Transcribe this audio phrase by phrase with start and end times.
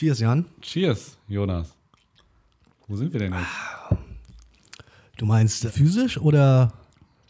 [0.00, 0.46] Cheers, Jan.
[0.62, 1.74] Cheers, Jonas.
[2.88, 4.00] Wo sind wir denn jetzt?
[5.18, 6.72] Du meinst physisch oder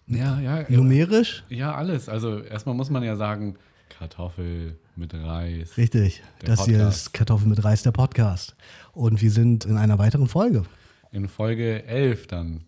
[0.06, 0.64] Ja, ja.
[0.68, 1.42] numerisch?
[1.48, 2.08] Ja, alles.
[2.08, 3.56] Also erstmal muss man ja sagen,
[3.88, 5.76] Kartoffel mit Reis.
[5.76, 6.22] Richtig.
[6.44, 7.06] Das hier Podcast.
[7.08, 8.54] ist Kartoffel mit Reis, der Podcast.
[8.92, 10.62] Und wir sind in einer weiteren Folge.
[11.10, 12.62] In Folge 11 dann.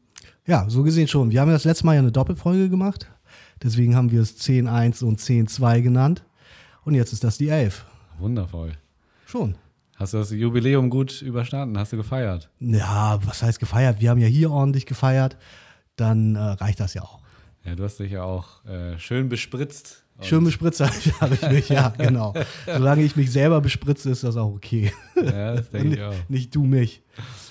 [0.48, 1.30] Ja, so gesehen schon.
[1.30, 3.08] Wir haben ja das letzte Mal ja eine Doppelfolge gemacht.
[3.62, 6.24] Deswegen haben wir es 10.1 und 10.2 genannt.
[6.84, 7.86] Und jetzt ist das die 11.
[8.18, 8.72] Wundervoll.
[9.26, 9.54] Schon.
[10.02, 11.78] Hast du das Jubiläum gut überstanden?
[11.78, 12.50] Hast du gefeiert?
[12.58, 14.00] Ja, was heißt gefeiert?
[14.00, 15.36] Wir haben ja hier ordentlich gefeiert.
[15.94, 17.20] Dann äh, reicht das ja auch.
[17.64, 20.04] Ja, du hast dich ja auch äh, schön bespritzt.
[20.20, 22.34] Schön bespritzt habe ich mich, ja, genau.
[22.66, 24.92] Solange ich mich selber bespritze, ist das auch okay.
[25.14, 26.14] Ja, das denke ich auch.
[26.28, 27.02] Nicht du mich.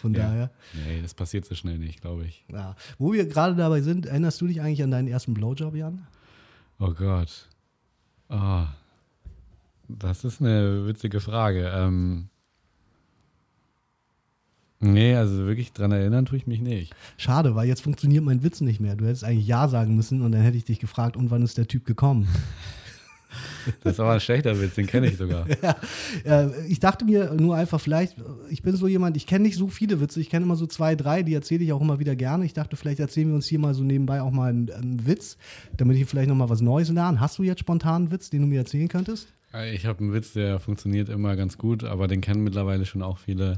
[0.02, 0.24] Von Ja.
[0.28, 0.52] daher.
[0.74, 2.44] Nee, das passiert so schnell nicht, glaube ich.
[2.52, 2.76] Ja.
[2.98, 6.06] Wo wir gerade dabei sind, erinnerst du dich eigentlich an deinen ersten Blowjob, Jan?
[6.80, 7.48] Oh Gott.
[8.28, 8.64] Oh.
[9.88, 11.72] Das ist eine witzige Frage.
[11.74, 12.28] Ähm,
[14.82, 16.94] nee, also wirklich dran erinnern tue ich mich nicht.
[17.18, 18.96] Schade, weil jetzt funktioniert mein Witz nicht mehr.
[18.96, 21.58] Du hättest eigentlich Ja sagen müssen und dann hätte ich dich gefragt, und wann ist
[21.58, 22.28] der Typ gekommen?
[23.84, 25.46] Das ist aber ein schlechter Witz, den kenne ich sogar.
[26.26, 28.18] Äh, ich dachte mir nur einfach, vielleicht,
[28.50, 30.96] ich bin so jemand, ich kenne nicht so viele Witze, ich kenne immer so zwei,
[30.96, 32.44] drei, die erzähle ich auch immer wieder gerne.
[32.44, 35.38] Ich dachte, vielleicht erzählen wir uns hier mal so nebenbei auch mal einen, einen Witz,
[35.78, 37.22] damit ich vielleicht nochmal was Neues lerne.
[37.22, 39.34] Hast du jetzt spontan einen Witz, den du mir erzählen könntest?
[39.74, 43.18] Ich habe einen Witz, der funktioniert immer ganz gut, aber den kennen mittlerweile schon auch
[43.18, 43.58] viele.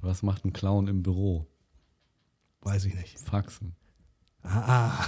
[0.00, 1.46] Was macht ein Clown im Büro?
[2.62, 3.18] Weiß ich nicht.
[3.20, 3.74] Faxen.
[4.42, 5.04] Ah.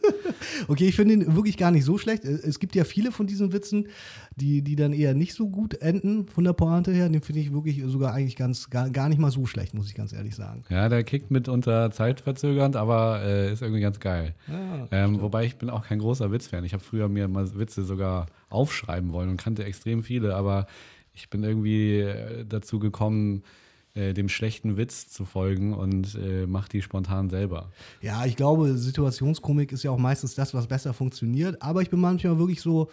[0.68, 2.24] okay, ich finde ihn wirklich gar nicht so schlecht.
[2.24, 3.88] Es gibt ja viele von diesen Witzen,
[4.36, 7.08] die, die dann eher nicht so gut enden von der Pointe her.
[7.08, 9.94] Den finde ich wirklich sogar eigentlich ganz gar, gar nicht mal so schlecht, muss ich
[9.94, 10.64] ganz ehrlich sagen.
[10.68, 14.34] Ja, der kickt mitunter zeitverzögernd, aber äh, ist irgendwie ganz geil.
[14.48, 16.64] Ja, Ähm, wobei ich bin auch kein großer Witzfan.
[16.64, 20.66] Ich habe früher mir mal Witze sogar aufschreiben wollen und kannte extrem viele, aber
[21.14, 23.42] ich bin irgendwie äh, dazu gekommen,
[23.98, 27.72] äh, dem schlechten Witz zu folgen und äh, mache die spontan selber.
[28.00, 31.60] Ja, ich glaube, Situationskomik ist ja auch meistens das, was besser funktioniert.
[31.60, 32.90] Aber ich bin manchmal wirklich so,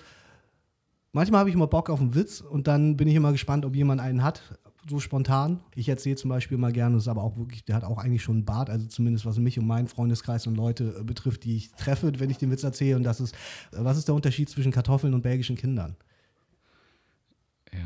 [1.12, 3.76] manchmal habe ich immer Bock auf einen Witz und dann bin ich immer gespannt, ob
[3.76, 4.42] jemand einen hat,
[4.90, 5.62] so spontan.
[5.76, 8.38] Ich erzähle zum Beispiel mal gerne, ist aber auch wirklich, der hat auch eigentlich schon
[8.38, 11.72] einen Bart, also zumindest was mich und meinen Freundeskreis und Leute äh, betrifft, die ich
[11.72, 12.98] treffe, wenn ich den Witz erzähle.
[12.98, 13.36] Und das ist,
[13.74, 15.96] äh, was ist der Unterschied zwischen Kartoffeln und belgischen Kindern?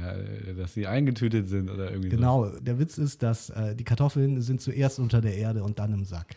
[0.02, 2.16] Ja, dass sie eingetütet sind oder irgendwie so.
[2.16, 5.94] Genau, der Witz ist, dass äh, die Kartoffeln sind zuerst unter der Erde und dann
[5.94, 6.36] im Sack.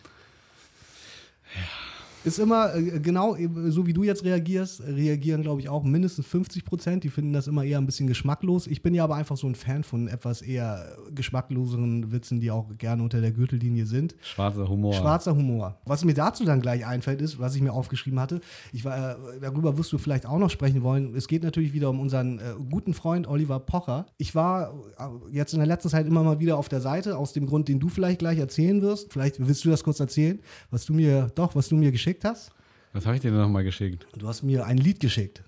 [2.25, 6.25] Ist immer äh, genau äh, so, wie du jetzt reagierst, reagieren, glaube ich, auch mindestens
[6.25, 7.03] 50 Prozent.
[7.03, 8.67] Die finden das immer eher ein bisschen geschmacklos.
[8.67, 12.69] Ich bin ja aber einfach so ein Fan von etwas eher geschmackloseren Witzen, die auch
[12.77, 14.15] gerne unter der Gürtellinie sind.
[14.21, 14.93] Schwarzer Humor.
[14.93, 15.77] Schwarzer Humor.
[15.85, 18.39] Was mir dazu dann gleich einfällt, ist, was ich mir aufgeschrieben hatte,
[18.71, 21.15] ich war, äh, darüber wirst du vielleicht auch noch sprechen wollen.
[21.15, 24.05] Es geht natürlich wieder um unseren äh, guten Freund Oliver Pocher.
[24.17, 24.73] Ich war
[25.29, 27.79] jetzt in der letzten Zeit immer mal wieder auf der Seite, aus dem Grund, den
[27.79, 29.11] du vielleicht gleich erzählen wirst.
[29.11, 30.39] Vielleicht willst du das kurz erzählen,
[30.71, 32.51] was du mir, doch, was du mir geschickt hast.
[32.93, 34.05] Was habe ich dir denn nochmal geschickt?
[34.17, 35.43] Du hast mir ein Lied geschickt.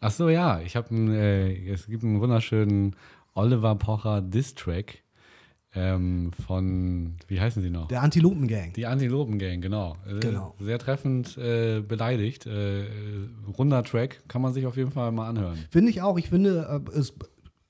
[0.00, 0.60] Ach so, ja.
[0.60, 2.94] Ich habe äh, es gibt einen wunderschönen
[3.34, 5.02] Oliver Pocher Diss-Track
[5.74, 7.88] ähm, von, wie heißen sie noch?
[7.88, 8.72] Der Antilopen-Gang.
[8.72, 9.96] Die Antilopen-Gang, genau.
[10.06, 10.54] Äh, Genau.
[10.58, 12.46] Sehr treffend äh, beleidigt.
[12.46, 12.88] Äh, äh,
[13.58, 15.58] runder Track, kann man sich auf jeden Fall mal anhören.
[15.70, 16.18] Finde ich auch.
[16.18, 17.14] Ich finde, äh, es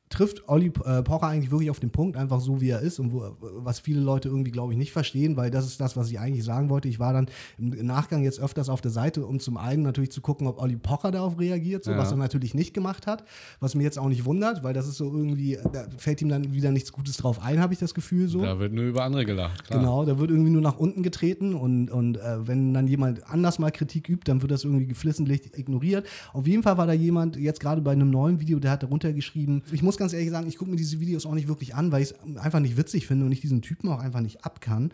[0.09, 3.13] trifft Olli äh, Pocher eigentlich wirklich auf den Punkt, einfach so wie er ist und
[3.13, 6.21] wo, was viele Leute irgendwie, glaube ich, nicht verstehen, weil das ist das, was ich
[6.21, 6.87] eigentlich sagen wollte.
[6.89, 7.27] Ich war dann
[7.59, 10.77] im Nachgang jetzt öfters auf der Seite, um zum einen natürlich zu gucken, ob Olli
[10.77, 11.99] Pocher darauf reagiert, so, Ja.
[11.99, 13.25] was er natürlich nicht gemacht hat,
[13.59, 16.53] was mir jetzt auch nicht wundert, weil das ist so irgendwie, da fällt ihm dann
[16.53, 18.43] wieder nichts Gutes drauf ein, habe ich das Gefühl so.
[18.43, 19.81] Da wird nur über andere gelacht, klar.
[19.81, 23.59] Genau, da wird irgendwie nur nach unten getreten und, und äh, wenn dann jemand anders
[23.59, 26.07] mal Kritik übt, dann wird das irgendwie geflissentlich ignoriert.
[26.33, 29.13] Auf jeden Fall war da jemand, jetzt gerade bei einem neuen Video, der hat darunter
[29.13, 31.93] geschrieben, ich muss ganz ehrlich sagen, ich gucke mir diese Videos auch nicht wirklich an,
[31.93, 34.61] weil ich es einfach nicht witzig finde und ich diesen Typen auch einfach nicht ab
[34.61, 34.93] kann.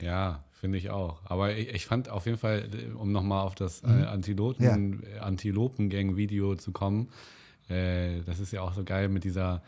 [0.00, 1.20] Ja, finde ich auch.
[1.24, 2.68] Aber ich, ich fand auf jeden Fall,
[2.98, 3.88] um nochmal auf das Mhm.
[4.00, 7.08] äh, Antilopen, äh, Antilopen-Gang-Video zu kommen,
[7.68, 9.62] äh, das ist ja auch so geil mit dieser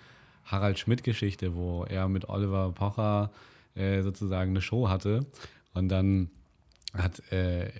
[0.44, 3.30] Harald Schmidt-Geschichte, wo er mit Oliver Pocher
[3.74, 5.26] äh, sozusagen eine Show hatte.
[5.74, 6.30] Und dann
[6.94, 7.70] hat äh,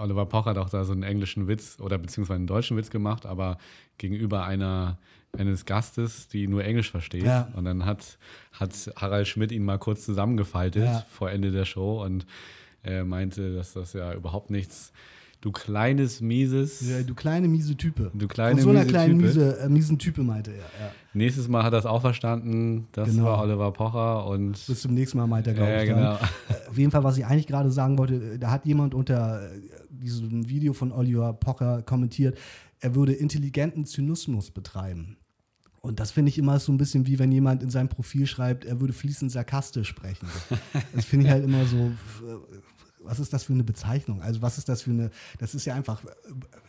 [0.00, 3.58] Oliver Pocher doch da so einen englischen Witz oder beziehungsweise einen deutschen Witz gemacht, aber
[3.98, 4.98] gegenüber einer
[5.36, 7.24] eines Gastes, die nur Englisch versteht.
[7.24, 7.48] Ja.
[7.54, 8.18] Und dann hat,
[8.52, 11.04] hat Harald Schmidt ihn mal kurz zusammengefaltet Ja.
[11.10, 12.26] vor Ende der Show und
[12.84, 14.92] äh, meinte, dass das ja überhaupt nichts,
[15.40, 16.80] du kleines, mieses.
[16.88, 18.10] Ja, du kleine miese Type.
[18.14, 19.26] Du kleine, Von so einer miese kleinen Type.
[19.26, 20.56] miese, äh, miesen Type meinte er.
[20.58, 20.92] Ja.
[21.12, 22.88] Nächstes Mal hat er es auch verstanden.
[22.92, 23.24] Das Genau.
[23.24, 25.88] war Oliver Pocher und Bis zum nächsten Mal meinte er, glaube Ja, ich.
[25.88, 26.00] genau.
[26.14, 26.28] Dann.
[26.48, 29.42] Äh, Auf jeden Fall, was ich eigentlich gerade sagen wollte, äh, da hat jemand unter
[29.52, 29.60] äh,
[29.90, 32.38] diesem Video von Oliver Pocher kommentiert,
[32.80, 35.17] er würde intelligenten Zynismus betreiben.
[35.80, 38.64] Und das finde ich immer so ein bisschen wie wenn jemand in seinem Profil schreibt,
[38.64, 40.28] er würde fließend sarkastisch sprechen.
[40.94, 41.92] Das finde ich halt immer so,
[43.00, 44.22] was ist das für eine Bezeichnung?
[44.22, 46.02] Also was ist das für eine, das ist ja einfach,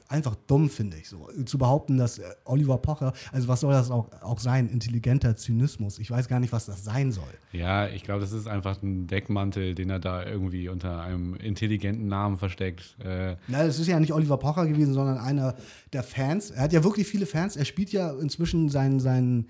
[0.08, 1.30] einfach dumm, finde ich so.
[1.46, 4.70] Zu behaupten, dass äh, Oliver Pocher, also was soll das auch, auch sein?
[4.70, 6.00] Intelligenter Zynismus.
[6.00, 7.24] Ich weiß gar nicht, was das sein soll.
[7.52, 12.08] Ja, ich glaube, das ist einfach ein Deckmantel, den er da irgendwie unter einem intelligenten
[12.08, 12.98] Namen versteckt.
[13.04, 15.56] Äh Na, das ist ja nicht Oliver Pocher gewesen, sondern einer
[15.94, 16.52] der Fans.
[16.52, 17.56] Er hat ja wirklich viele Fans.
[17.56, 19.48] Er spielt ja inzwischen seinen, seinen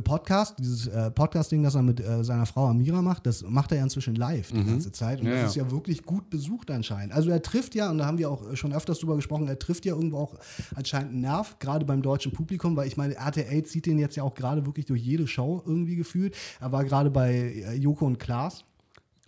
[0.00, 3.78] Podcast, dieses äh, Podcast-Ding, das er mit äh, seiner Frau Amira macht, das macht er
[3.78, 4.66] ja inzwischen live die mhm.
[4.66, 5.20] ganze Zeit.
[5.20, 7.14] Und ja, das ist ja wirklich gut besucht anscheinend.
[7.14, 9.84] Also er trifft ja, und da haben wir auch schon öfters drüber gesprochen, er trifft
[9.84, 10.34] ja irgendwo auch
[10.74, 14.22] anscheinend einen Nerv, gerade beim deutschen Publikum, weil ich meine, RTL zieht den jetzt ja
[14.22, 16.36] auch gerade wirklich durch jede Show irgendwie gefühlt.
[16.60, 18.64] Er war gerade bei äh, Joko und Klaas.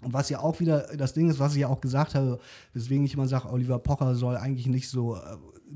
[0.03, 2.39] Und was ja auch wieder das Ding ist, was ich ja auch gesagt habe,
[2.75, 5.21] weswegen ich immer sage, Oliver Pocher soll eigentlich nicht so äh,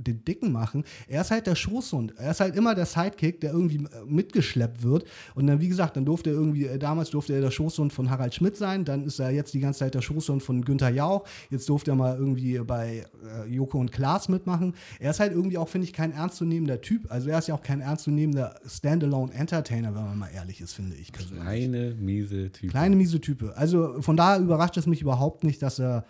[0.03, 0.85] den Dicken machen.
[1.09, 2.15] Er ist halt der Schoßhund.
[2.17, 5.05] Er ist halt immer der Sidekick, der irgendwie äh, mitgeschleppt wird.
[5.35, 8.11] Und dann, wie gesagt, dann durfte er irgendwie, äh, damals durfte er der Schoßhund von
[8.11, 8.85] Harald Schmidt sein.
[8.85, 11.27] Dann ist er jetzt die ganze Zeit der Schoßhund von Günther Jauch.
[11.51, 13.05] Jetzt durfte er mal irgendwie bei
[13.45, 14.75] äh, Joko und Klaas mitmachen.
[14.99, 17.11] Er ist halt irgendwie auch, finde ich, kein ernstzunehmender Typ.
[17.11, 21.13] Also er ist ja auch kein ernstzunehmender Standalone-Entertainer, wenn man mal ehrlich ist, finde ich
[21.13, 21.43] persönlich.
[21.43, 22.69] Kleine, miese Type.
[22.69, 23.57] Kleine, miese Type.
[23.57, 26.05] Also von daher überrascht es mich überhaupt nicht, dass er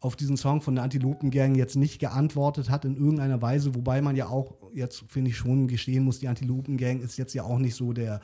[0.00, 4.14] auf diesen Song von der Antilopengang jetzt nicht geantwortet hat in irgendeiner Weise, wobei man
[4.14, 7.74] ja auch jetzt, finde ich, schon gestehen muss, die Antilopengang ist jetzt ja auch nicht
[7.74, 8.20] so der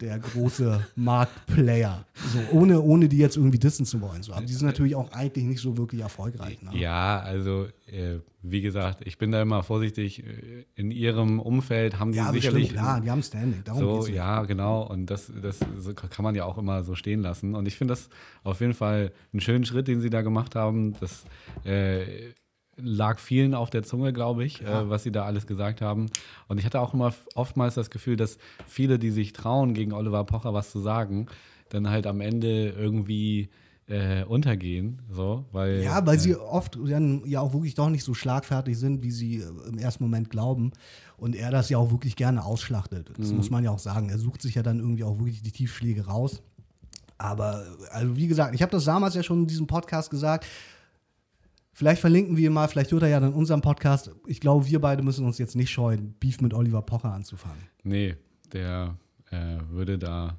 [0.00, 2.04] der große Marktplayer.
[2.14, 4.22] So, ohne, ohne die jetzt irgendwie dissen zu wollen.
[4.22, 4.32] So.
[4.32, 6.60] Aber die sind natürlich auch eigentlich nicht so wirklich erfolgreich.
[6.62, 6.70] Ne?
[6.78, 10.22] Ja, also äh, wie gesagt, ich bin da immer vorsichtig.
[10.24, 12.68] Äh, in ihrem Umfeld haben die ja, sicherlich.
[12.68, 13.62] Bestimmt, klar, die haben Standing.
[13.64, 14.82] Darum so, ja, genau.
[14.82, 15.60] Und das, das
[16.10, 17.54] kann man ja auch immer so stehen lassen.
[17.54, 18.08] Und ich finde das
[18.42, 20.94] auf jeden Fall einen schönen Schritt, den sie da gemacht haben.
[21.00, 21.24] Das
[21.64, 22.32] äh,
[22.76, 24.82] lag vielen auf der Zunge, glaube ich, ja.
[24.82, 26.06] äh, was sie da alles gesagt haben.
[26.48, 30.24] Und ich hatte auch immer oftmals das Gefühl, dass viele, die sich trauen, gegen Oliver
[30.24, 31.26] Pocher was zu sagen,
[31.70, 33.48] dann halt am Ende irgendwie
[33.88, 35.02] äh, untergehen.
[35.10, 38.78] So, weil, ja, weil äh, sie oft dann ja auch wirklich doch nicht so schlagfertig
[38.78, 40.72] sind, wie sie äh, im ersten Moment glauben.
[41.16, 43.10] Und er das ja auch wirklich gerne ausschlachtet.
[43.16, 43.36] Das mhm.
[43.36, 44.10] muss man ja auch sagen.
[44.10, 46.42] Er sucht sich ja dann irgendwie auch wirklich die Tiefschläge raus.
[47.18, 50.46] Aber, also wie gesagt, ich habe das damals ja schon in diesem Podcast gesagt,
[51.76, 54.10] Vielleicht verlinken wir ihn mal, vielleicht hört er ja dann unseren Podcast.
[54.26, 57.68] Ich glaube, wir beide müssen uns jetzt nicht scheuen, Beef mit Oliver Pocher anzufangen.
[57.82, 58.16] Nee,
[58.50, 58.96] der
[59.30, 60.38] äh, würde da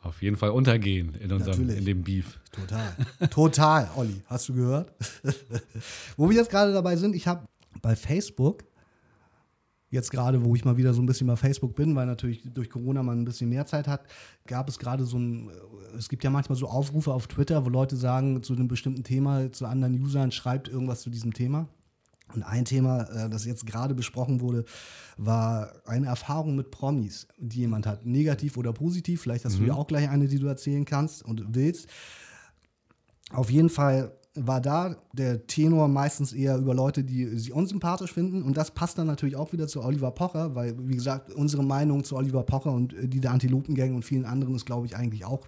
[0.00, 2.40] auf jeden Fall untergehen in unserem in dem Beef.
[2.50, 2.96] Total.
[3.28, 4.22] Total, Olli.
[4.24, 4.90] Hast du gehört?
[6.16, 7.46] Wo wir jetzt gerade dabei sind, ich habe
[7.82, 8.64] bei Facebook
[9.90, 12.68] jetzt gerade, wo ich mal wieder so ein bisschen bei Facebook bin, weil natürlich durch
[12.68, 14.02] Corona man ein bisschen mehr Zeit hat,
[14.46, 15.50] gab es gerade so ein,
[15.96, 19.50] es gibt ja manchmal so Aufrufe auf Twitter, wo Leute sagen zu einem bestimmten Thema,
[19.52, 21.68] zu anderen Usern, schreibt irgendwas zu diesem Thema.
[22.34, 24.64] Und ein Thema, äh, das jetzt gerade besprochen wurde,
[25.16, 29.22] war eine Erfahrung mit Promis, die jemand hat, negativ oder positiv.
[29.22, 29.60] Vielleicht hast mhm.
[29.60, 31.88] du ja auch gleich eine, die du erzählen kannst und willst.
[33.30, 34.12] Auf jeden Fall
[34.46, 38.42] war da der Tenor meistens eher über Leute, die sie unsympathisch finden.
[38.42, 42.04] Und das passt dann natürlich auch wieder zu Oliver Pocher, weil, wie gesagt, unsere Meinung
[42.04, 45.46] zu Oliver Pocher und die der Antilopengang und vielen anderen ist, glaube ich, eigentlich auch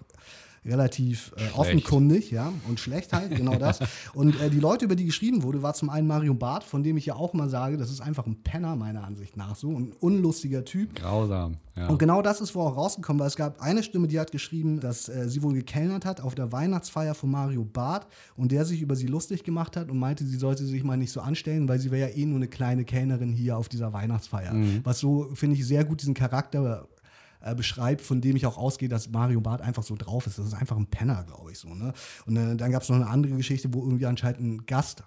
[0.63, 3.79] relativ äh, offenkundig, ja, und schlecht halt, genau das.
[4.13, 6.97] und äh, die Leute, über die geschrieben wurde, war zum einen Mario Barth, von dem
[6.97, 9.93] ich ja auch mal sage, das ist einfach ein Penner meiner Ansicht nach, so ein
[9.99, 10.95] unlustiger Typ.
[10.95, 11.57] Grausam.
[11.75, 11.87] Ja.
[11.87, 14.79] Und genau das ist wo auch rausgekommen, weil es gab eine Stimme, die hat geschrieben,
[14.79, 18.81] dass äh, sie wohl gekellnert hat auf der Weihnachtsfeier von Mario Barth und der sich
[18.81, 21.79] über sie lustig gemacht hat und meinte, sie sollte sich mal nicht so anstellen, weil
[21.79, 24.53] sie wäre ja eh nur eine kleine Kellnerin hier auf dieser Weihnachtsfeier.
[24.53, 24.81] Mhm.
[24.83, 26.87] Was so, finde ich, sehr gut diesen Charakter
[27.41, 30.37] äh, beschreibt, von dem ich auch ausgehe, dass Mario Barth einfach so drauf ist.
[30.37, 31.73] Das ist einfach ein Penner, glaube ich so.
[31.73, 31.93] Ne?
[32.25, 35.03] Und äh, dann gab es noch eine andere Geschichte, wo irgendwie anscheinend ein Gast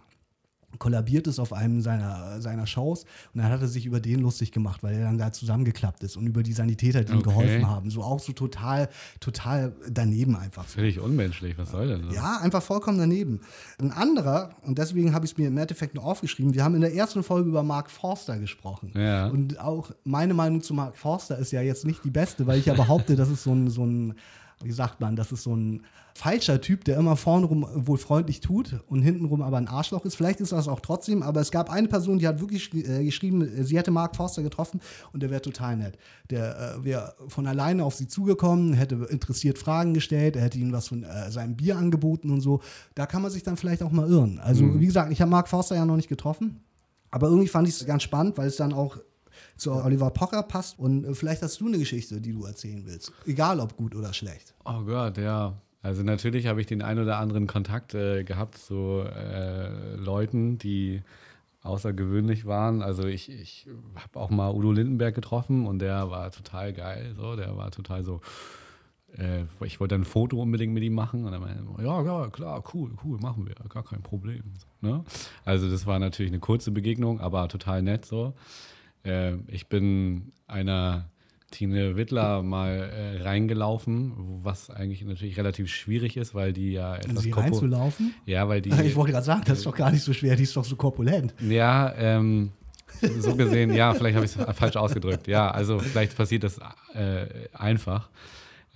[0.78, 4.52] kollabiert ist auf einem seiner, seiner Shows und dann hat er sich über den lustig
[4.52, 7.30] gemacht, weil er dann da zusammengeklappt ist und über die Sanitäter, die ihm okay.
[7.30, 7.90] geholfen haben.
[7.90, 8.88] So auch so total,
[9.20, 10.64] total daneben einfach.
[10.64, 12.06] Völlig unmenschlich, was soll denn?
[12.06, 12.14] Das?
[12.14, 13.40] Ja, einfach vollkommen daneben.
[13.78, 16.80] Ein anderer, und deswegen habe ich es mir im Endeffekt nur aufgeschrieben, wir haben in
[16.80, 18.92] der ersten Folge über Mark Forster gesprochen.
[18.94, 19.28] Ja.
[19.28, 22.66] Und auch meine Meinung zu Mark Forster ist ja jetzt nicht die beste, weil ich
[22.66, 24.14] ja behaupte, das ist so ein, so ein
[24.62, 25.82] wie sagt man, das ist so ein
[26.14, 30.14] falscher Typ, der immer vorne rum wohl freundlich tut und hintenrum aber ein Arschloch ist.
[30.14, 33.64] Vielleicht ist das auch trotzdem, aber es gab eine Person, die hat wirklich äh, geschrieben,
[33.64, 34.80] sie hätte Mark Forster getroffen
[35.12, 35.98] und der wäre total nett.
[36.30, 40.72] Der äh, wäre von alleine auf sie zugekommen, hätte interessiert Fragen gestellt, er hätte ihnen
[40.72, 42.60] was von äh, seinem Bier angeboten und so.
[42.94, 44.38] Da kann man sich dann vielleicht auch mal irren.
[44.38, 44.80] Also, mhm.
[44.80, 46.60] wie gesagt, ich habe Mark Forster ja noch nicht getroffen.
[47.10, 48.98] Aber irgendwie fand ich es ganz spannend, weil es dann auch
[49.56, 50.78] zu Oliver Pocher passt.
[50.78, 53.12] Und äh, vielleicht hast du eine Geschichte, die du erzählen willst.
[53.26, 54.54] Egal ob gut oder schlecht.
[54.64, 55.54] Oh Gott, ja.
[55.82, 61.02] Also natürlich habe ich den ein oder anderen Kontakt äh, gehabt zu äh, Leuten, die
[61.62, 62.82] außergewöhnlich waren.
[62.82, 67.14] Also ich, ich habe auch mal Udo Lindenberg getroffen und der war total geil.
[67.16, 68.20] So, der war total so.
[69.16, 72.62] Äh, ich wollte ein Foto unbedingt mit ihm machen und er meinte, ja, ja, klar,
[72.72, 74.42] cool, cool, machen wir, gar kein Problem.
[74.58, 75.04] So, ne?
[75.44, 78.34] Also das war natürlich eine kurze Begegnung, aber total nett so.
[79.04, 81.10] Äh, ich bin einer
[81.50, 87.22] Tine Wittler mal äh, reingelaufen, was eigentlich natürlich relativ schwierig ist, weil die ja etwas
[87.22, 88.12] sie reinzulaufen?
[88.26, 88.70] Ja, weil die.
[88.84, 90.74] Ich wollte gerade sagen, das ist doch gar nicht so schwer, die ist doch so
[90.74, 91.32] korpulent.
[91.40, 92.50] Ja, ähm,
[93.18, 95.28] so gesehen, ja, vielleicht habe ich es falsch ausgedrückt.
[95.28, 96.58] Ja, also vielleicht passiert das
[96.94, 98.10] äh, einfach.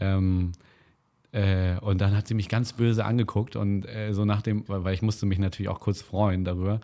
[0.01, 0.53] Ähm,
[1.33, 4.95] äh, und dann hat sie mich ganz böse angeguckt und äh, so nach dem, weil
[4.95, 6.81] ich musste mich natürlich auch kurz freuen darüber.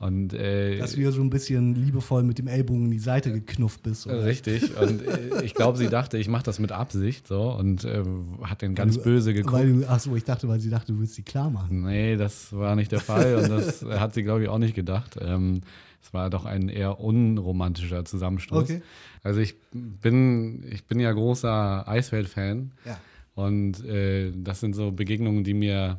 [0.00, 3.30] Und, äh, Dass du ja so ein bisschen liebevoll mit dem Ellbogen in die Seite
[3.32, 4.06] geknufft bist.
[4.06, 4.24] Oder?
[4.24, 4.74] Richtig.
[4.80, 8.02] Und äh, ich glaube, sie dachte, ich mache das mit Absicht so und äh,
[8.42, 9.52] hat den ganz du, böse geguckt.
[9.52, 11.82] Weil du, ach so, ich dachte, weil sie dachte, du willst sie klar machen.
[11.82, 15.18] Nee, das war nicht der Fall und das hat sie, glaube ich, auch nicht gedacht.
[15.20, 15.60] Ähm,
[16.02, 18.70] es war doch ein eher unromantischer Zusammenstoß.
[18.70, 18.82] Okay.
[19.22, 22.72] Also ich bin, ich bin ja großer Eisfeld-Fan.
[22.86, 22.98] Ja.
[23.34, 25.98] Und äh, das sind so Begegnungen, die mir,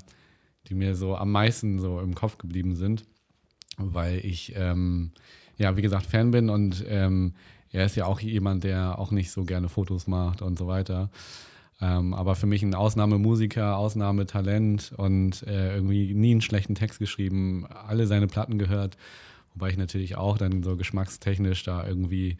[0.70, 3.04] die mir so am meisten so im Kopf geblieben sind
[3.78, 5.12] weil ich, ähm,
[5.58, 7.34] ja, wie gesagt, Fan bin und ähm,
[7.72, 11.10] er ist ja auch jemand, der auch nicht so gerne Fotos macht und so weiter.
[11.82, 17.66] Ähm, aber für mich ein Ausnahmemusiker, Ausnahmetalent und äh, irgendwie nie einen schlechten Text geschrieben,
[17.66, 18.98] alle seine Platten gehört,
[19.54, 22.38] wobei ich natürlich auch dann so geschmackstechnisch da irgendwie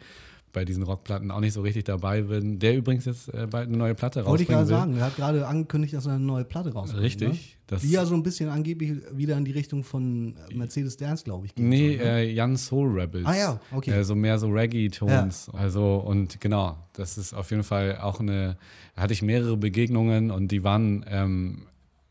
[0.52, 2.58] bei diesen Rockplatten auch nicht so richtig dabei bin.
[2.58, 4.30] Der übrigens jetzt äh, bald eine neue Platte rausbringt.
[4.30, 7.02] Wollte ich gerade sagen, er hat gerade angekündigt, dass er eine neue Platte rausbringt.
[7.02, 7.58] Richtig.
[7.70, 7.78] Ne?
[7.78, 11.54] Die ja so ein bisschen angeblich wieder in die Richtung von Mercedes Dance, glaube ich.
[11.54, 12.22] Geht nee, so, ne?
[12.22, 13.26] äh, Young Soul Rebels.
[13.26, 13.92] Ah ja, okay.
[13.92, 15.50] Äh, so mehr so Reggae-Tones.
[15.52, 15.58] Ja.
[15.58, 18.58] Also und genau, das ist auf jeden Fall auch eine,
[18.94, 21.62] hatte ich mehrere Begegnungen und die waren, ähm,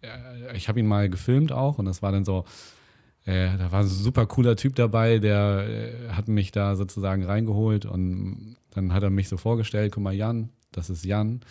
[0.01, 2.45] äh, ich habe ihn mal gefilmt auch und das war dann so,
[3.25, 7.85] äh, da war ein super cooler Typ dabei, der äh, hat mich da sozusagen reingeholt
[7.85, 11.41] und dann hat er mich so vorgestellt, guck mal, Jan, das ist Jan.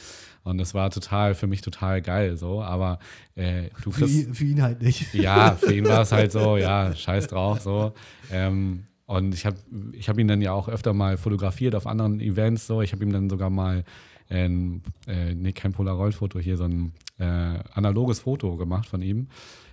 [0.42, 2.98] Und das war total, für mich total geil so, aber
[3.36, 5.14] äh, du kriegst, für, ihn, für ihn halt nicht.
[5.14, 7.92] Ja, für ihn war es halt so, ja, scheiß drauf so.
[8.32, 9.56] Ähm, und ich habe
[9.92, 12.80] ich hab ihn dann ja auch öfter mal fotografiert auf anderen Events so.
[12.80, 13.84] Ich habe ihm dann sogar mal
[14.28, 19.28] ein, äh, nee, kein Polaroid-Foto, hier so ein äh, analoges Foto gemacht von ihm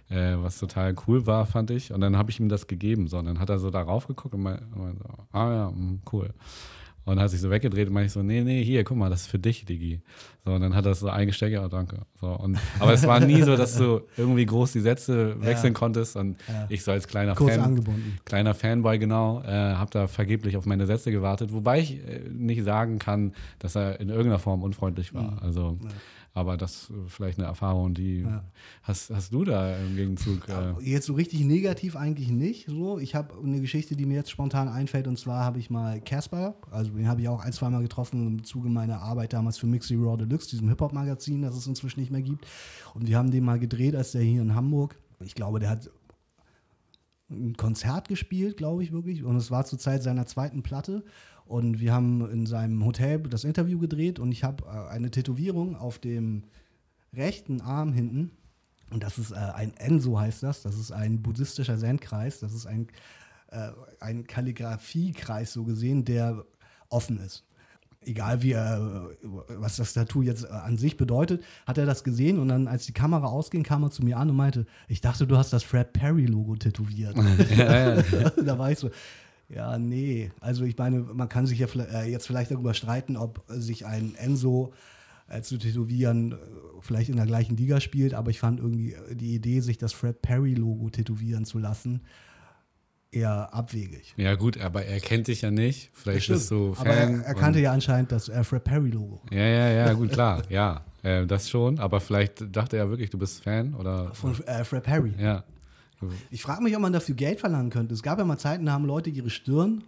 [0.10, 1.92] äh, was total cool war, fand ich.
[1.92, 3.08] Und dann habe ich ihm das gegeben.
[3.08, 3.18] So.
[3.18, 6.30] Und dann hat er so darauf geguckt und meinte, so, ah ja, mh, cool.
[7.06, 9.22] Und hat sich so weggedreht und meinte ich so, nee, nee, hier, guck mal, das
[9.22, 10.02] ist für dich, Digi.
[10.44, 12.00] So, und dann hat er so eingesteckt, ja, danke.
[12.20, 15.80] So, und, aber es war nie so, dass du irgendwie groß die Sätze wechseln ja.
[15.80, 16.18] konntest.
[16.18, 16.66] Und ja.
[16.68, 18.20] ich so als kleiner Kurz Fan, angebunden.
[18.26, 21.54] kleiner Fanboy, genau, äh, habe da vergeblich auf meine Sätze gewartet.
[21.54, 25.32] Wobei ich äh, nicht sagen kann, dass er in irgendeiner Form unfreundlich war.
[25.32, 25.40] Mhm.
[25.40, 25.90] Also ja.
[26.38, 28.44] Aber das ist vielleicht eine Erfahrung, die ja.
[28.84, 30.48] hast, hast du da im Gegenzug.
[30.48, 32.68] Äh jetzt so richtig negativ eigentlich nicht.
[32.68, 36.00] So, ich habe eine Geschichte, die mir jetzt spontan einfällt, und zwar habe ich mal
[36.00, 39.58] Casper, also den habe ich auch ein, zwei Mal getroffen im Zuge meiner Arbeit damals
[39.58, 42.46] für Mixy Raw Deluxe, diesem Hip-Hop-Magazin, das es inzwischen nicht mehr gibt.
[42.94, 44.96] Und die haben den mal gedreht, als der hier in Hamburg.
[45.22, 45.90] Ich glaube, der hat
[47.32, 49.24] ein Konzert gespielt, glaube ich wirklich.
[49.24, 51.04] Und es war zur Zeit seiner zweiten Platte.
[51.48, 55.76] Und wir haben in seinem Hotel das Interview gedreht und ich habe äh, eine Tätowierung
[55.76, 56.44] auf dem
[57.14, 58.32] rechten Arm hinten.
[58.92, 60.62] Und das ist äh, ein Enso heißt das.
[60.62, 62.40] Das ist ein buddhistischer Zen-Kreis.
[62.40, 62.88] Das ist ein,
[63.52, 66.46] äh, ein Kalligrafiekreis so gesehen, der
[66.90, 67.44] offen ist.
[68.02, 72.40] Egal wie er, was das Tattoo jetzt äh, an sich bedeutet, hat er das gesehen
[72.40, 75.28] und dann, als die Kamera ausging, kam er zu mir an und meinte, ich dachte,
[75.28, 77.18] du hast das Fred Perry-Logo tätowiert.
[78.46, 78.90] da war ich so,
[79.50, 80.32] ja, nee.
[80.40, 84.16] Also ich meine, man kann sich ja äh, jetzt vielleicht darüber streiten, ob sich ein
[84.16, 84.74] Enzo
[85.30, 86.36] äh, zu tätowieren äh,
[86.82, 90.22] vielleicht in der gleichen Liga spielt, aber ich fand irgendwie die Idee, sich das Fred
[90.22, 92.02] Perry-Logo tätowieren zu lassen,
[93.12, 94.14] eher abwegig.
[94.18, 95.92] Ja, gut, aber er kennt dich ja nicht.
[95.94, 96.88] Vielleicht bist du Fan.
[96.88, 99.22] Aber er, er kannte ja anscheinend das äh, Fred Perry-Logo.
[99.32, 100.84] Ja, ja, ja, gut, klar, ja.
[101.04, 104.14] Äh, das schon, aber vielleicht dachte er wirklich, du bist Fan oder.
[104.14, 105.14] Von äh, Fred Perry.
[105.18, 105.44] Ja.
[106.30, 107.94] Ich frage mich, ob man dafür Geld verlangen könnte.
[107.94, 109.84] Es gab ja mal Zeiten, da haben Leute ihre Stirn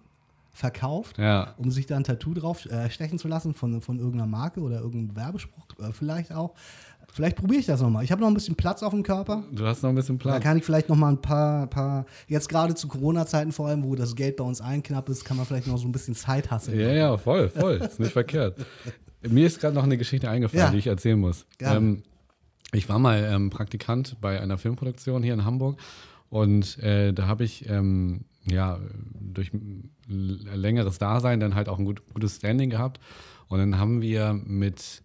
[0.51, 1.53] verkauft, ja.
[1.57, 4.81] um sich da ein Tattoo drauf äh, stechen zu lassen von, von irgendeiner Marke oder
[4.81, 6.53] irgendeinem Werbespruch äh, vielleicht auch.
[7.11, 8.03] Vielleicht probiere ich das nochmal.
[8.03, 9.43] Ich habe noch ein bisschen Platz auf dem Körper.
[9.51, 10.35] Du hast noch ein bisschen Platz.
[10.35, 13.83] Da kann ich vielleicht noch mal ein paar, paar jetzt gerade zu Corona-Zeiten vor allem,
[13.83, 16.51] wo das Geld bei uns einknapp ist, kann man vielleicht noch so ein bisschen Zeit
[16.51, 16.79] hassen.
[16.79, 17.75] Ja, ja, voll, voll.
[17.77, 18.57] ist nicht verkehrt.
[19.27, 20.71] Mir ist gerade noch eine Geschichte eingefallen, ja.
[20.71, 21.45] die ich erzählen muss.
[21.59, 22.03] Ähm,
[22.71, 25.79] ich war mal ähm, Praktikant bei einer Filmproduktion hier in Hamburg
[26.29, 28.79] und äh, da habe ich ähm, ja
[29.19, 29.51] durch
[30.07, 32.99] längeres Dasein dann halt auch ein gut, gutes Standing gehabt.
[33.47, 35.01] Und dann haben wir mit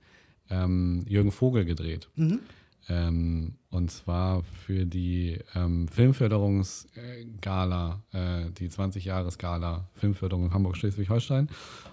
[0.51, 2.09] ähm, Jürgen Vogel gedreht.
[2.17, 2.41] Mhm.
[2.89, 11.49] Ähm, und zwar für die ähm, Filmförderungsgala, äh, die 20-Jahres-Gala Filmförderung Hamburg-Schleswig-Holstein.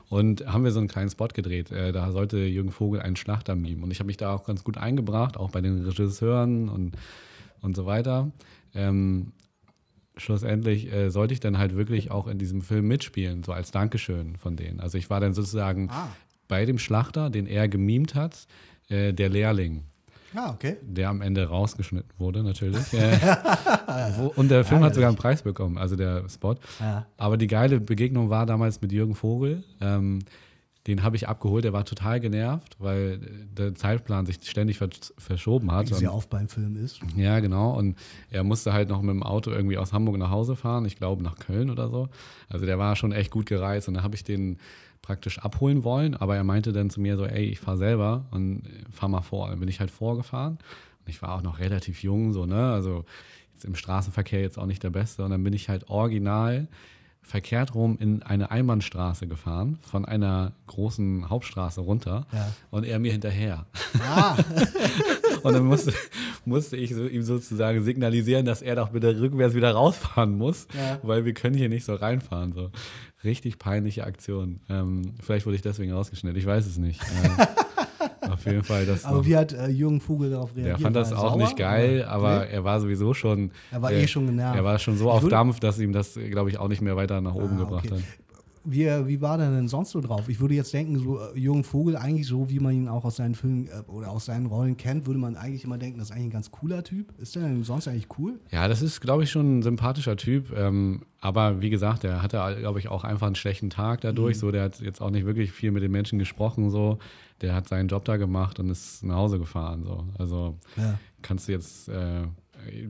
[0.10, 1.72] Und haben wir so einen kleinen Spot gedreht.
[1.72, 3.84] Äh, da sollte Jürgen Vogel einen Schlachter mimen.
[3.84, 6.98] Und ich habe mich da auch ganz gut eingebracht, auch bei den Regisseuren und,
[7.62, 8.32] und so weiter.
[8.74, 9.32] Ähm,
[10.18, 14.36] schlussendlich äh, sollte ich dann halt wirklich auch in diesem Film mitspielen, so als Dankeschön
[14.36, 14.82] von denen.
[14.82, 16.10] Also ich war dann sozusagen Ah.
[16.50, 18.46] bei dem Schlachter, den er gemimt hat,
[18.90, 19.86] äh, der Lehrling
[20.34, 20.78] Ah, okay.
[20.82, 22.82] der am Ende rausgeschnitten wurde, natürlich.
[24.36, 26.56] Und der Film hat sogar einen Preis bekommen, also der Spot.
[26.80, 27.06] Ja.
[27.18, 29.64] Aber die geile Begegnung war damals mit Jürgen Vogel.
[29.82, 30.20] Ähm,
[30.88, 33.20] den habe ich abgeholt, der war total genervt, weil
[33.56, 35.90] der Zeitplan sich ständig vers verschoben hat.
[35.90, 37.00] Wie es ja oft beim Film ist.
[37.16, 37.78] ja, genau.
[37.78, 37.98] Und
[38.32, 41.22] er musste halt noch mit dem Auto irgendwie aus Hamburg nach Hause fahren, ich glaube
[41.22, 42.10] nach Köln oder so.
[42.50, 44.58] Also der war schon echt gut gereist und da habe ich den
[45.02, 48.64] praktisch abholen wollen, aber er meinte dann zu mir so, ey, ich fahre selber und
[48.92, 49.50] fahr mal vor.
[49.50, 50.54] Dann bin ich halt vorgefahren
[51.00, 52.72] und ich war auch noch relativ jung, so, ne?
[52.72, 53.06] Also
[53.54, 56.68] jetzt im Straßenverkehr jetzt auch nicht der Beste und dann bin ich halt original
[57.24, 62.52] verkehrt rum in eine Einbahnstraße gefahren, von einer großen Hauptstraße runter Ja.
[62.72, 63.68] und er mir hinterher.
[64.04, 64.36] Ah,
[65.44, 65.94] Und dann musste,
[66.46, 71.00] musste ich so, ihm sozusagen signalisieren, dass er doch bitte rückwärts wieder rausfahren muss, Ja.
[71.04, 72.54] weil wir können hier nicht so reinfahren.
[72.54, 72.70] So.
[73.24, 74.60] Richtig peinliche Aktion.
[74.70, 77.02] Ähm, vielleicht wurde ich deswegen rausgeschnitten, ich weiß es nicht.
[77.24, 80.78] Ähm, auf jeden Fall, das aber noch, wie hat äh, Jürgen Vogel darauf reagiert?
[80.78, 81.38] der fand das er auch sauer?
[81.38, 82.52] nicht geil, aber Nee?
[82.54, 83.52] er war sowieso schon.
[83.72, 84.56] Er war äh, eh schon genervt.
[84.58, 86.96] Er war schon so Ich auf Dampf, dass ihm das, glaube ich, auch nicht mehr
[86.96, 87.96] weiter nach oben Ah, gebracht okay.
[88.02, 88.31] hat.
[88.64, 90.30] Wie, wie war der denn sonst so drauf?
[90.30, 93.16] Ich würde jetzt denken, so äh, Jürgen Vogel, eigentlich so, wie man ihn auch aus
[93.16, 96.16] seinen Filmen äh, oder aus seinen Rollen kennt, würde man eigentlich immer denken, das ist
[96.16, 97.12] eigentlich ein ganz cooler Typ.
[97.20, 98.40] Ist der denn sonst eigentlich cool?
[98.52, 100.56] Ja, das ist, glaube ich, schon ein sympathischer Typ.
[100.56, 104.38] Ähm, aber wie gesagt, der hatte, glaube ich, auch einfach einen schlechten Tag dadurch.
[104.38, 106.70] So, der hat jetzt auch nicht wirklich viel mit den Menschen gesprochen.
[106.70, 107.00] So,
[107.42, 109.84] der hat seinen Job da gemacht und ist nach Hause gefahren.
[109.84, 111.00] So, also Ja.
[111.22, 112.28] kannst du jetzt, äh,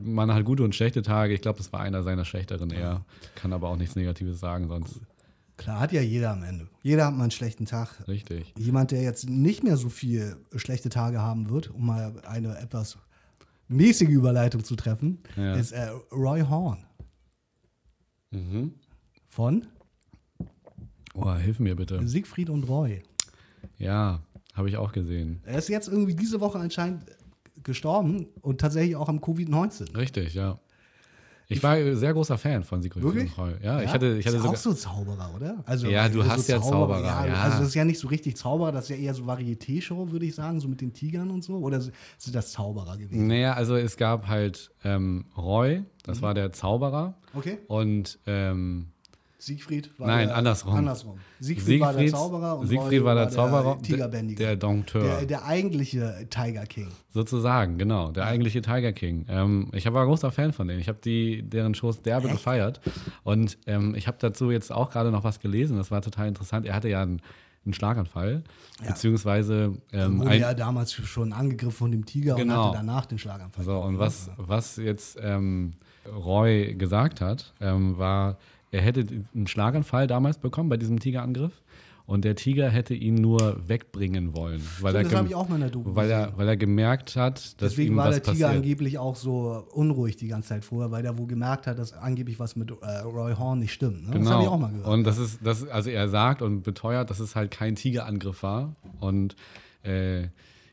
[0.02, 1.32] man hat gute und schlechte Tage.
[1.32, 3.04] Ich glaube, das war einer seiner schlechteren eher.
[3.34, 5.00] Kann aber auch nichts Negatives sagen sonst.
[5.62, 6.68] Klar, hat ja jeder am Ende.
[6.82, 8.06] Jeder hat mal einen schlechten Tag.
[8.08, 8.52] Richtig.
[8.58, 12.98] Jemand, der jetzt nicht mehr so viel schlechte Tage haben wird, um mal eine etwas
[13.68, 15.54] mäßige Überleitung zu treffen, Ja.
[15.54, 16.84] ist äh, Roy Horn
[18.30, 18.74] Mhm.
[19.28, 19.66] von
[21.14, 22.06] Oh, hilf mir bitte.
[22.08, 23.02] Siegfried und Roy.
[23.78, 24.22] Ja,
[24.54, 25.42] habe ich auch gesehen.
[25.44, 27.04] Er ist jetzt irgendwie diese Woche anscheinend
[27.62, 29.94] gestorben und tatsächlich auch am Covid-19.
[29.96, 30.58] Richtig, ja.
[31.52, 33.30] Ich war sehr großer Fan von Sigrid Wirklich?
[33.30, 33.64] Freudentreu.
[33.64, 35.62] Ja, ich hatte, ich hatte ist sogar, auch so Zauberer, oder?
[35.66, 37.34] Also, Ja, du so hast ja Zauberer, Ja, ja.
[37.34, 40.26] Also das ist ja nicht so richtig Zauberer, das ist ja eher so Varieté-Show, würde
[40.26, 41.56] ich sagen, so mit den Tigern und so.
[41.56, 43.26] Oder sind das Zauberer gewesen?
[43.26, 46.22] Naja, also es gab halt ähm, Roy, das Mhm.
[46.22, 47.14] war der Zauberer.
[47.34, 47.58] Okay.
[47.68, 48.88] Und ähm,
[49.44, 50.74] Siegfried war nein, der, andersrum.
[50.76, 51.18] Andersrum.
[51.40, 54.44] Siegfried, war der Zauberer und Siegfried Roy war der Zauberer, der Tigerbändiger.
[54.44, 55.02] der Dompteur.
[55.02, 56.86] Der, der eigentliche Tiger King.
[57.10, 59.26] sozusagen, genau, der eigentliche Tiger King.
[59.28, 60.78] Ähm, ich war ein großer Fan von denen.
[60.78, 62.36] Ich habe deren Shows derbe Echt?
[62.36, 62.80] gefeiert.
[63.24, 65.76] Und ähm, ich habe dazu jetzt auch gerade noch was gelesen.
[65.76, 66.64] Das war total interessant.
[66.64, 67.20] Er hatte ja einen,
[67.64, 68.44] einen Schlaganfall,
[68.86, 72.66] beziehungsweise ähm, Wurde ja damals schon angegriffen von dem Tiger und Genau.
[72.68, 73.64] hatte danach den Schlaganfall.
[73.64, 75.72] So, und was, was jetzt ähm,
[76.06, 78.36] Roy gesagt hat, ähm, war,
[78.72, 81.52] er hätte einen Schlaganfall damals bekommen bei diesem Tigerangriff
[82.06, 85.48] und der Tiger hätte ihn nur wegbringen wollen, weil, Stimmt, er, das habe ich auch
[85.48, 88.16] mal in der Doku weil, er, weil er gemerkt hat, dass Deswegen ihm war was
[88.16, 88.50] der Tiger passiert.
[88.50, 92.40] angeblich auch so unruhig die ganze Zeit vorher, weil der wohl gemerkt hat, dass angeblich
[92.40, 94.08] was mit äh, Roy Horn nicht stimmt.
[94.08, 94.18] Ne?
[94.18, 94.84] Das habe ich auch mal gehört.
[94.84, 94.94] Genau.
[94.94, 98.74] Und das ist, das, also er sagt und beteuert, dass es halt kein Tigerangriff war.
[99.00, 99.36] Und
[99.84, 100.28] äh,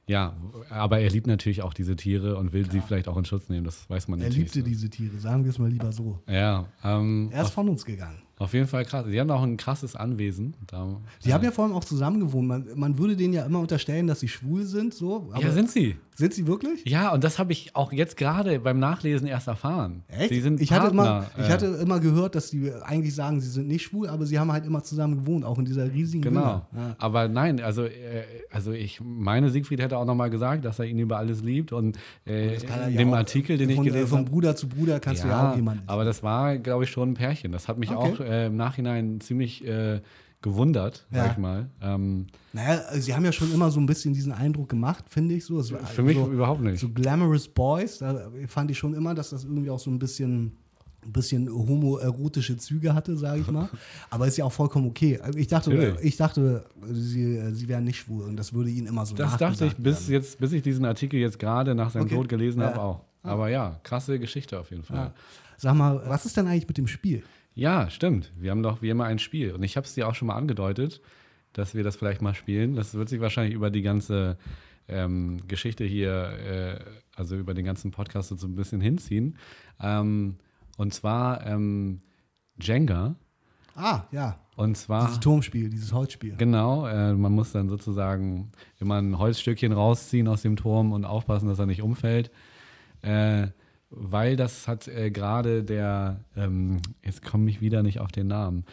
[0.09, 0.35] ja,
[0.71, 3.63] aber er liebt natürlich auch diese Tiere und will sie vielleicht auch in Schutz nehmen.
[3.63, 4.53] Das weiß man er natürlich.
[4.55, 6.17] liebte diese Tiere, sagen wir es mal lieber so.
[6.27, 8.17] Ja, ähm, Er ist von uns gegangen.
[8.39, 9.05] Auf jeden Fall krass.
[9.11, 10.55] Die haben auch ein krasses Anwesen.
[10.65, 10.87] Da,
[11.25, 12.47] Die haben ja vor allem auch zusammen gewohnt.
[12.47, 14.93] Man, man würde denen ja immer unterstellen, dass sie schwul sind.
[14.93, 15.97] So, aber ja, sind sie.
[16.15, 16.85] sind sie wirklich?
[16.85, 20.03] Ja, und das habe ich auch jetzt gerade beim Nachlesen erst erfahren.
[20.07, 20.31] Echt?
[20.31, 23.41] Die sind ich, hatte immer, Partner, ich äh, hatte immer gehört, dass die eigentlich sagen,
[23.41, 26.21] sie sind nicht schwul, aber sie haben halt immer zusammen gewohnt, auch in dieser riesigen
[26.23, 26.65] Genau.
[26.73, 26.95] Ja.
[26.97, 30.99] Aber nein, also, äh, also ich meine, Siegfried hätte auch nochmal gesagt, dass er ihn
[30.99, 31.73] über alles liebt.
[31.73, 34.29] Und äh, in ja dem auch, Artikel, den von, ich gelesen Von habe.
[34.29, 35.83] Bruder zu Bruder kannst du ja auch jemanden.
[35.87, 37.51] aber das war, glaube ich, schon ein Pärchen.
[37.51, 38.13] Das hat mich Okay.
[38.13, 40.01] auch äh, im Nachhinein ziemlich äh,
[40.41, 41.23] gewundert, Ja.
[41.23, 41.69] sag ich mal.
[41.81, 45.43] Ähm, Naja, sie haben ja schon immer so ein bisschen diesen Eindruck gemacht, finde ich.
[45.45, 45.55] So.
[45.71, 46.79] War für mich so, überhaupt nicht.
[46.79, 50.53] so glamorous Boys, da fand ich schon immer, dass das irgendwie auch so ein bisschen,
[51.05, 53.67] ein bisschen homoerotische Züge hatte, sage ich mal.
[54.09, 55.19] Aber ist ja auch vollkommen okay.
[55.35, 55.99] Ich dachte, Natürlich.
[56.05, 59.65] ich dachte sie, sie wären nicht schwul und das würde ihnen immer so Das dachte
[59.65, 60.13] ich, bis, werden.
[60.13, 62.15] jetzt, bis ich diesen Artikel jetzt gerade nach seinem Okay.
[62.15, 62.67] Tod gelesen Ja.
[62.67, 63.01] habe, auch.
[63.23, 64.97] Aber ja, krasse Geschichte auf jeden Fall.
[64.97, 65.13] Ja.
[65.57, 67.23] Sag mal, was ist denn eigentlich mit dem Spiel?
[67.59, 68.31] Ja, stimmt.
[68.37, 69.51] Wir haben doch wie immer ein Spiel.
[69.51, 71.01] Und ich habe es dir auch schon mal angedeutet,
[71.51, 72.75] dass wir das vielleicht mal spielen.
[72.75, 74.37] Das wird sich wahrscheinlich über die ganze
[74.87, 76.79] ähm, Geschichte hier, äh,
[77.17, 79.35] also über den ganzen Podcast so ein bisschen hinziehen.
[79.81, 80.37] Ähm,
[80.77, 82.01] und zwar ähm,
[82.61, 83.15] Jenga.
[83.75, 84.39] Ah, ja.
[84.55, 85.07] Und zwar.
[85.07, 86.37] Dieses Turmspiel, dieses Holzspiel.
[86.37, 91.49] Genau, äh, man muss dann sozusagen immer ein Holzstückchen rausziehen aus dem Turm und aufpassen,
[91.49, 92.31] dass er nicht umfällt.
[93.01, 93.47] Äh,
[93.89, 98.65] weil das hat äh, gerade der, ähm, jetzt komme ich wieder nicht auf den Namen,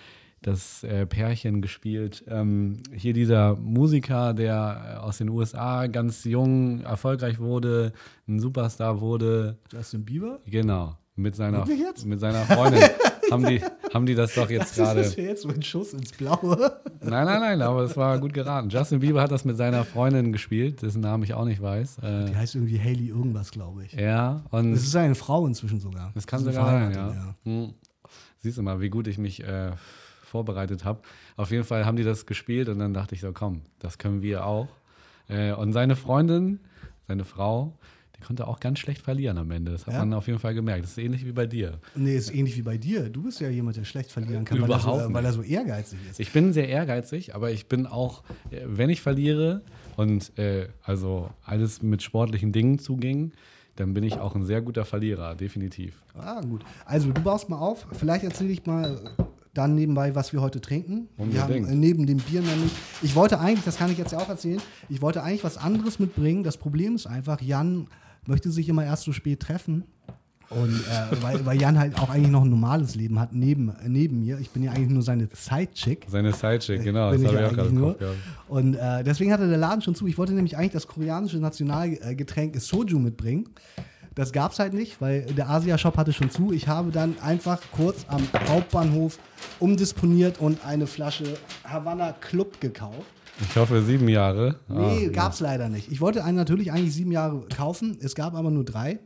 [0.43, 2.25] das äh, Pärchen gespielt.
[2.29, 7.93] Ähm, hier dieser Musiker, der äh, aus den USA ganz jung erfolgreich wurde,
[8.29, 9.59] ein Superstar wurde.
[9.73, 10.41] Justin Bieber?
[10.47, 10.97] Genau.
[11.17, 11.65] Mit seiner,
[12.05, 12.83] mit seiner Freundin
[13.31, 13.61] haben, die,
[13.93, 15.01] haben die das doch jetzt gerade.
[15.01, 16.57] Das ist ja jetzt so ein Schuss ins Blaue.
[17.01, 18.69] Nein, nein, nein, aber es war gut geraten.
[18.69, 21.99] Justin Bieber hat das mit seiner Freundin gespielt, dessen Namen ich auch nicht weiß.
[21.99, 23.93] Äh, Die heißt irgendwie Haley irgendwas, glaube ich.
[23.93, 26.13] ja, und Das ist eine Frau inzwischen sogar.
[26.15, 27.35] das kann sogar sein, verheiratet, ja.
[27.45, 27.75] Hm.
[28.39, 29.73] Siehst du mal, wie gut ich mich äh,
[30.23, 31.01] vorbereitet habe.
[31.37, 34.23] Auf jeden Fall haben die das gespielt und dann dachte ich so, komm, das können
[34.23, 34.69] wir auch.
[35.29, 36.61] Äh, und seine Freundin,
[37.09, 37.79] seine Frau,
[38.27, 39.73] konnte auch ganz schlecht verlieren am Ende.
[39.73, 40.01] Das hat Ja?
[40.01, 40.85] man auf jeden Fall gemerkt.
[40.85, 41.79] Das ist ähnlich wie bei dir.
[41.95, 43.09] Nee, ist ähnlich wie bei dir.
[43.09, 45.43] Du bist ja jemand, der schlecht verlieren kann, Überhaupt weil, er so, weil er so
[45.43, 46.21] ehrgeizig ist.
[46.21, 49.63] Ich bin sehr ehrgeizig, aber ich bin auch, äh, wenn ich verliere
[49.97, 53.33] und äh, also alles mit sportlichen Dingen zuging,
[53.77, 56.03] dann bin ich auch ein sehr guter Verlierer, definitiv.
[56.19, 56.65] Ah, gut.
[56.87, 57.87] Also, du baust mal auf.
[57.93, 58.99] Vielleicht erzähle ich mal
[59.53, 61.09] dann nebenbei, was wir heute trinken.
[61.19, 61.69] Wir haben Unbedingt.
[61.71, 62.73] äh, neben dem Bier nämlich.
[63.03, 65.99] Ich wollte eigentlich, das kann ich jetzt ja auch erzählen, ich wollte eigentlich was anderes
[65.99, 66.43] mitbringen.
[66.43, 67.87] Das Problem ist einfach, Jan
[68.29, 69.85] möchte sich immer erst so spät treffen.
[70.49, 74.21] Und äh, weil, weil Jan halt auch eigentlich noch ein normales Leben hat neben, neben
[74.21, 74.39] mir.
[74.39, 76.07] Ich bin ja eigentlich nur seine Sidechick.
[76.09, 77.97] Seine Sidechick, genau, Bin das ich habe ich auch gerade nur.
[78.49, 80.07] Und äh, deswegen hatte der Laden schon zu.
[80.07, 83.49] Ich wollte nämlich eigentlich das koreanische Nationalgetränk Soju mitbringen.
[84.15, 86.51] Das gab es halt nicht, weil der Asia-Shop hatte schon zu.
[86.51, 89.19] Ich habe dann einfach kurz am Hauptbahnhof
[89.59, 93.16] umdisponiert und eine Flasche Havana Club gekauft.
[93.41, 94.57] Ich hoffe sieben Jahre.
[94.69, 95.91] Nee, Ah, gab es leider nicht.
[95.93, 97.99] Ich wollte einen natürlich eigentlich sieben Jahre kaufen.
[98.01, 98.99] Es gab aber nur drei.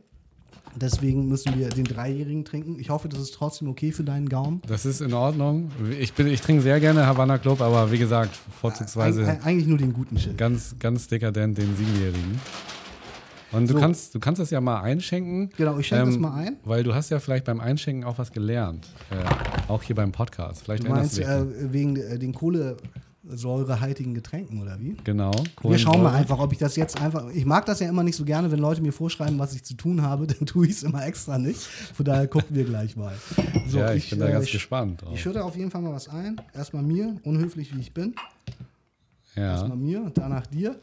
[0.75, 2.79] Deswegen müssen wir den Dreijährigen trinken.
[2.79, 4.61] Ich hoffe, das ist trotzdem okay für deinen Gaumen.
[4.67, 5.69] Das ist in Ordnung.
[5.99, 9.77] Ich, bin, ich trinke sehr gerne Havana Club, aber wie gesagt, vorzugsweise Eig eigentlich nur
[9.77, 10.37] den guten Shit.
[10.37, 12.39] ganz, ganz dekadent den Siebenjährigen.
[13.51, 13.79] Und du, So.
[13.79, 15.49] kannst, du kannst das ja mal einschenken.
[15.57, 16.55] Genau, ich schenke das mal ein.
[16.63, 18.87] Weil du hast ja vielleicht beim Einschenken auch was gelernt.
[19.09, 20.61] Äh, auch hier beim Podcast.
[20.63, 22.31] Vielleicht Du meinst äh, wegen äh, den
[23.21, 24.95] kohlensäurehaltigen Getränken oder wie?
[25.03, 25.31] genau.
[25.61, 27.29] Wir schauen mal einfach, ob ich das jetzt einfach.
[27.33, 29.75] Ich mag das ja immer nicht so gerne, wenn Leute mir vorschreiben, was ich zu
[29.75, 31.61] tun habe, dann tue ich es immer extra nicht.
[31.61, 33.13] Von daher gucken wir gleich mal.
[33.67, 35.01] So, ja, ich, bin da äh, ganz ich, gespannt.
[35.01, 35.13] Drauf.
[35.13, 36.41] Ich schütte auf jeden Fall mal was ein.
[36.53, 38.15] Erstmal mir, unhöflich wie ich bin.
[39.35, 39.51] ja.
[39.53, 40.79] Erstmal mir und danach dir.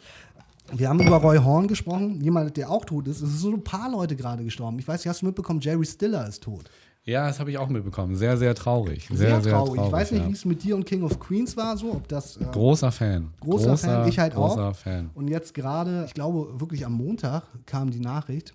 [0.71, 3.23] Wir haben über Roy Horn gesprochen, jemand, der auch tot ist.
[3.23, 4.79] Es sind so ein paar Leute gerade gestorben.
[4.79, 6.65] Ich weiß nicht, hast du mitbekommen, Jerry Stiller ist tot.
[7.09, 8.15] Ja, das habe ich auch mitbekommen.
[8.17, 9.09] Sehr, sehr traurig.
[9.09, 9.81] Sehr, Sehr, sehr, traurig.
[9.83, 10.29] Ich weiß nicht, ja.
[10.29, 12.37] wie es mit dir und King of Queens war, so, ob das.
[12.37, 13.31] Äh, Großer Fan.
[13.41, 14.55] Großer Fan, ich halt auch.
[14.55, 15.11] großer Fan.
[15.15, 18.53] Und jetzt gerade, ich glaube wirklich am Montag kam die Nachricht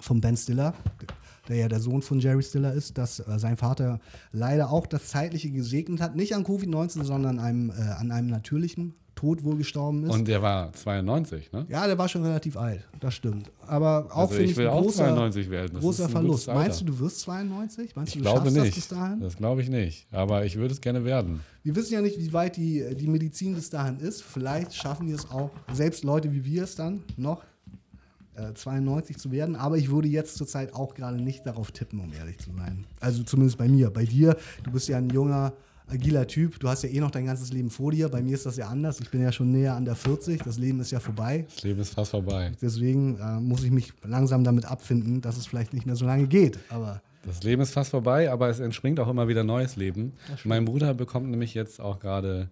[0.00, 0.74] von Ben Stiller,
[1.48, 4.00] der ja der Sohn von Jerry Stiller ist, dass äh, sein Vater
[4.32, 6.16] leider auch das Zeitliche gesegnet hat.
[6.16, 10.12] Nicht an Covid-19, sondern einem, äh, an einem natürlichen Tod wohl gestorben ist.
[10.12, 11.66] Und der war 92, ne?
[11.68, 13.50] ja, der war schon relativ alt, das stimmt.
[13.66, 15.70] Aber auch Also finde ich will ein auch großer, 92 werden.
[15.72, 16.46] Das großer ist ein Verlust.
[16.48, 17.96] Meinst du, du wirst 92?
[17.96, 18.74] Meinst du, Ich du glaube schaffst das nicht.
[18.76, 19.20] bis dahin?
[19.20, 20.06] Das glaube ich nicht.
[20.12, 21.40] Aber ich würde es gerne werden.
[21.64, 24.22] Wir wissen ja nicht, wie weit die, die Medizin bis dahin ist.
[24.22, 27.42] Vielleicht schaffen wir es auch, selbst Leute wie wir es dann noch,
[28.34, 29.56] äh, 92 zu werden.
[29.56, 32.84] Aber ich würde jetzt zurzeit auch gerade nicht darauf tippen, um ehrlich zu sein.
[33.00, 33.90] Also zumindest bei mir.
[33.90, 35.54] Bei dir, du bist ja ein junger,
[35.88, 36.58] agiler Typ.
[36.60, 38.08] Du hast ja eh noch dein ganzes Leben vor dir.
[38.08, 39.00] Bei mir ist das ja anders.
[39.00, 40.42] Ich bin ja schon näher an der 40.
[40.42, 41.46] Das Leben ist ja vorbei.
[41.54, 42.52] Das Leben ist fast vorbei.
[42.60, 46.26] Deswegen äh, muss ich mich langsam damit abfinden, dass es vielleicht nicht mehr so lange
[46.26, 46.58] geht.
[46.70, 50.12] Aber Das Leben ist fast vorbei, aber es entspringt auch immer wieder neues Leben.
[50.44, 52.50] Mein Bruder bekommt nämlich jetzt auch gerade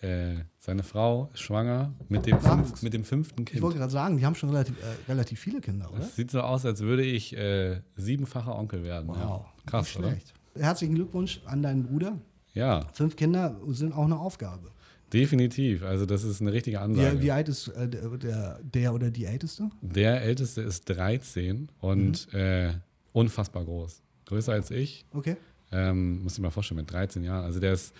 [0.00, 3.62] äh, seine Frau ist schwanger mit dem, fünf, mit dem fünften ich Kind.
[3.62, 6.00] wollte gerade sagen, die haben schon relativ, äh, relativ viele Kinder, oder?
[6.02, 9.08] Es sieht so aus, als würde ich äh, siebenfacher Onkel werden.
[9.08, 9.44] Wow, Ja.
[9.64, 10.08] Krass, oder?
[10.10, 10.34] schlecht.
[10.58, 12.18] Herzlichen Glückwunsch an deinen Bruder.
[12.54, 14.70] Ja, Fünf Kinder sind auch eine Aufgabe.
[15.12, 15.82] definitiv.
[15.84, 17.18] Also das ist eine richtige Ansage.
[17.18, 19.70] Wie, wie alt ist äh, der, der, der oder die Älteste?
[19.80, 22.38] Der Älteste ist 13 und Mhm.
[22.38, 22.72] äh,
[23.12, 24.02] unfassbar groß.
[24.26, 25.04] Größer als ich.
[25.12, 25.36] Okay.
[25.70, 27.44] Ähm, muss ich mal vorstellen, mit 13 Jahren.
[27.44, 27.94] Also der ist,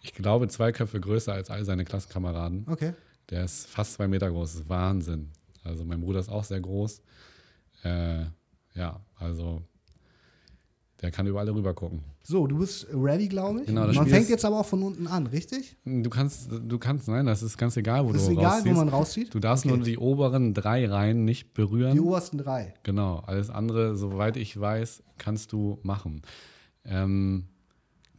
[0.00, 2.66] ich glaube, zwei Köpfe größer als all seine Klassenkameraden.
[2.68, 2.92] Okay.
[3.30, 4.52] Der ist fast zwei Meter groß.
[4.52, 5.30] Das ist Wahnsinn.
[5.64, 7.00] Also mein Bruder ist auch sehr groß.
[7.82, 8.24] Äh,
[8.74, 9.62] ja, also
[11.02, 12.00] der kann überall rüber gucken.
[12.22, 13.66] So, du bist ready, glaube ich.
[13.66, 15.76] Genau, das man Spiel fängt ist- jetzt aber auch von unten an, richtig?
[15.84, 18.88] Du kannst, du kannst, nein, das ist ganz egal, wo Ist du egal, wo man
[18.88, 19.34] rauszieht?
[19.34, 19.76] Du darfst Okay.
[19.76, 21.92] nur die oberen drei Reihen nicht berühren.
[21.94, 22.72] Die obersten drei.
[22.84, 26.22] Genau, alles andere, soweit ich weiß, kannst du machen.
[26.84, 27.44] Ähm,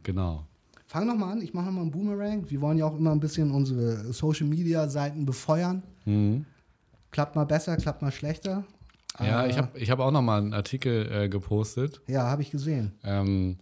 [0.02, 0.44] genau.
[0.86, 2.48] Fang noch mal an, ich mache noch mal einen Boomerang.
[2.48, 5.82] Wir wollen ja auch immer ein bisschen unsere Social Media Seiten befeuern.
[6.04, 6.44] Mhm.
[7.10, 8.64] Klappt mal besser, klappt mal schlechter.
[9.20, 12.00] Ja, ich habe ich hab auch nochmal einen Artikel äh, gepostet.
[12.06, 12.92] Ja, habe ich gesehen.
[13.04, 13.56] Ähm,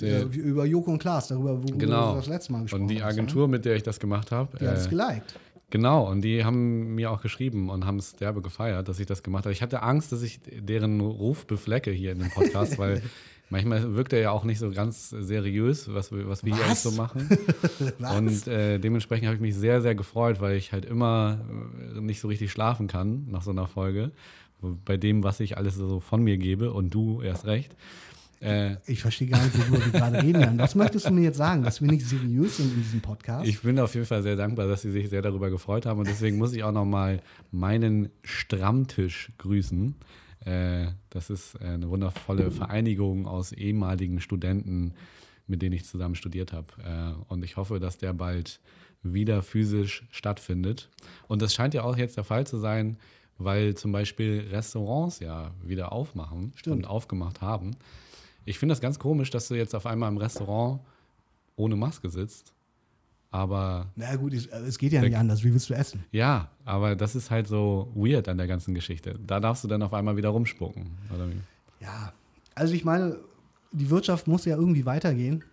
[0.00, 2.12] der, Äh, über Joko und Klaas, darüber, wo genau.
[2.12, 4.52] du das letzte Mal gesprochen Und die hast, Agentur, mit der ich das gemacht habe.
[4.54, 4.58] Ne?
[4.60, 5.34] Die hat es geliked.
[5.70, 9.22] Genau, und die haben mir auch geschrieben und haben es derbe gefeiert, dass ich das
[9.22, 9.52] gemacht habe.
[9.52, 13.02] Ich hatte Angst, dass ich deren Ruf beflecke hier in dem Podcast, weil
[13.50, 16.84] manchmal wirkt er ja auch nicht so ganz seriös, was wir, was wir hier Was?
[16.84, 17.28] eigentlich so machen.
[18.16, 21.38] Und äh, dementsprechend habe ich mich sehr, sehr gefreut, weil ich halt immer
[21.94, 24.10] äh, nicht so richtig schlafen kann nach so einer Folge.
[24.84, 27.74] Bei dem, was ich alles so von mir gebe und du erst recht.
[28.40, 30.40] Äh, ich verstehe gar nicht, worüber wir gerade reden.
[30.40, 30.58] Jan.
[30.58, 33.46] Was möchtest du mir jetzt sagen, dass wir nicht seriös sind in diesem Podcast?
[33.46, 36.08] Ich bin auf jeden Fall sehr dankbar, dass Sie sich sehr darüber gefreut haben und
[36.08, 37.20] deswegen muss ich auch nochmal
[37.50, 39.94] meinen Stammtisch grüßen.
[40.44, 44.94] Äh, das ist äh, eine wundervolle Vereinigung aus ehemaligen Studenten,
[45.46, 46.66] mit denen ich zusammen studiert habe.
[46.82, 48.60] Äh, und ich hoffe, dass der bald
[49.02, 50.88] wieder physisch stattfindet.
[51.28, 52.96] Und das scheint ja auch jetzt der Fall zu sein,
[53.40, 56.76] weil zum Beispiel Restaurants ja wieder aufmachen Stimmt.
[56.76, 57.72] und aufgemacht haben.
[58.44, 60.80] Ich finde das ganz komisch, dass du jetzt auf einmal im Restaurant
[61.56, 62.52] ohne Maske sitzt.
[63.32, 65.44] Aber Na gut, es, es geht ja Der- nicht anders.
[65.44, 66.04] Wie willst du essen?
[66.10, 69.18] ja, aber das ist halt so weird an der ganzen Geschichte.
[69.24, 70.86] Da darfst du dann auf einmal wieder rumspucken.
[71.80, 72.12] Ja,
[72.54, 73.18] also ich meine,
[73.72, 75.44] die Wirtschaft muss ja irgendwie weitergehen.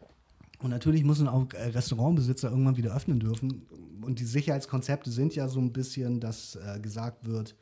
[0.60, 3.62] Und natürlich müssen auch äh, Restaurantbesitzer irgendwann wieder öffnen dürfen.
[4.02, 7.54] Und die Sicherheitskonzepte sind ja so ein bisschen, dass äh, gesagt wird,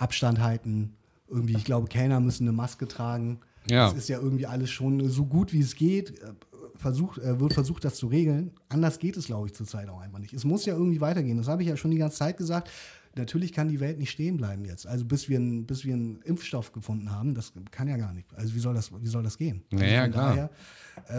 [0.00, 0.94] Abstand halten.
[1.28, 3.40] Irgendwie, ich glaube, Kellner müssen eine Maske tragen.
[3.66, 3.86] Ja.
[3.88, 6.18] Das ist ja irgendwie alles schon so gut, wie es geht.
[6.22, 6.32] äh,
[6.76, 8.52] Versucht, äh, wird versucht, das zu regeln.
[8.70, 10.32] Anders geht es, glaube ich, zurzeit auch einfach nicht.
[10.32, 11.36] Es muss ja irgendwie weitergehen.
[11.36, 12.70] Das habe ich ja schon die ganze Zeit gesagt.
[13.16, 14.86] Natürlich kann die Welt nicht stehen bleiben jetzt.
[14.86, 18.32] Also bis wir, einen- bis wir einen Impfstoff gefunden haben, das kann ja gar nicht.
[18.34, 19.62] Also wie soll das, wie soll das gehen?
[19.72, 20.28] Also Naja, von klar.
[20.30, 20.50] Daher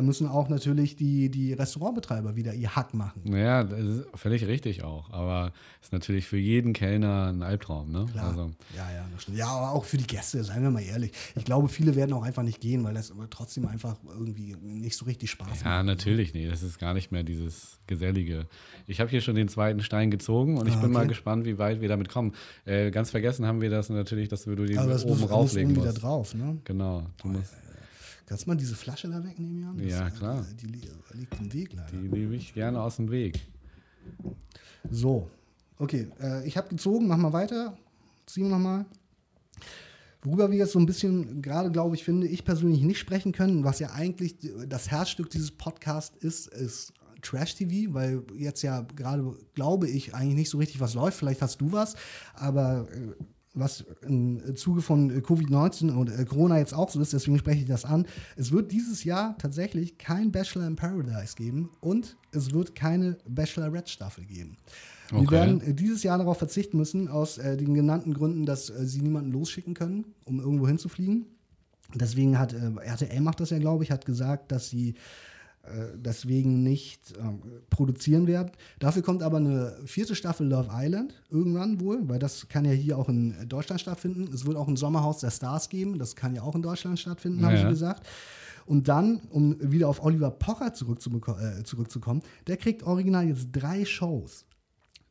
[0.01, 3.21] müssen auch natürlich die, die Restaurantbetreiber wieder ihr Hack machen.
[3.25, 5.09] Naja, das ist völlig richtig auch.
[5.11, 7.91] Aber ist natürlich für jeden Kellner ein Albtraum.
[7.91, 8.05] Ne?
[8.11, 8.27] Klar.
[8.29, 9.37] Also, ja, ja, das stimmt.
[9.37, 11.11] Ja, aber auch für die Gäste, seien wir mal ehrlich.
[11.35, 14.95] Ich glaube, viele werden auch einfach nicht gehen, weil das aber trotzdem einfach irgendwie nicht
[14.97, 15.65] so richtig Spaß macht.
[15.65, 16.33] ja, natürlich.
[16.33, 18.47] Nee, das ist gar nicht mehr dieses Gesellige.
[18.87, 21.09] Ich habe hier schon den zweiten Stein gezogen und ich Ah, bin mal okay.
[21.09, 22.33] gespannt, wie weit wir damit kommen.
[22.65, 25.31] Äh, ganz vergessen haben wir das natürlich, dass du den Aber das oben muss, muss
[25.31, 26.01] rauflegen musst.
[26.01, 26.57] drauf, ne?
[26.63, 27.03] Genau.
[27.21, 27.53] Du musst,
[28.31, 29.77] Kannst du mal diese Flasche da wegnehmen, Jan?
[29.89, 30.45] Ja, klar.
[30.61, 31.91] Die, li- liegt im Weg leider.
[31.91, 33.41] die nehme ich gerne aus dem Weg.
[34.89, 35.29] So,
[35.77, 36.07] okay.
[36.21, 37.77] Äh, ich habe gezogen, mach mal weiter.
[38.25, 38.85] Ziehen wir nochmal.
[40.23, 43.65] Worüber wir jetzt so ein bisschen gerade, glaube ich, finde, ich persönlich nicht sprechen können,
[43.65, 49.89] was ja eigentlich das Herzstück dieses Podcasts ist, ist Trash-TV, weil jetzt ja gerade, glaube
[49.89, 51.17] ich, eigentlich nicht so richtig was läuft.
[51.17, 51.95] Vielleicht hast du was,
[52.33, 53.11] aber äh,
[53.53, 57.61] was im Zuge von äh, Covid-19 und äh, Corona jetzt auch so ist, deswegen spreche
[57.61, 58.05] ich das an.
[58.37, 64.25] Es wird dieses Jahr tatsächlich kein Bachelor in Paradise geben und es wird keine Bachelorette-Staffel
[64.25, 64.57] geben.
[65.09, 65.31] Wir Okay.
[65.31, 69.01] werden äh, dieses Jahr darauf verzichten müssen, aus äh, den genannten Gründen, dass äh, sie
[69.01, 71.25] niemanden losschicken können, um irgendwo hinzufliegen.
[71.93, 74.95] Deswegen hat äh, RTL macht das ja, glaube ich, hat gesagt, dass sie
[75.95, 78.51] deswegen nicht ähm, produzieren werden.
[78.79, 82.97] Dafür kommt aber eine vierte Staffel Love Island irgendwann wohl, weil das kann ja hier
[82.97, 84.31] auch in Deutschland stattfinden.
[84.33, 87.45] Es wird auch ein Sommerhaus der Stars geben, das kann ja auch in Deutschland stattfinden,
[87.45, 87.61] haben Ja.
[87.61, 88.07] sie gesagt.
[88.65, 94.45] Und dann, um wieder auf Oliver Pocher äh, zurückzukommen, der kriegt original jetzt drei Shows.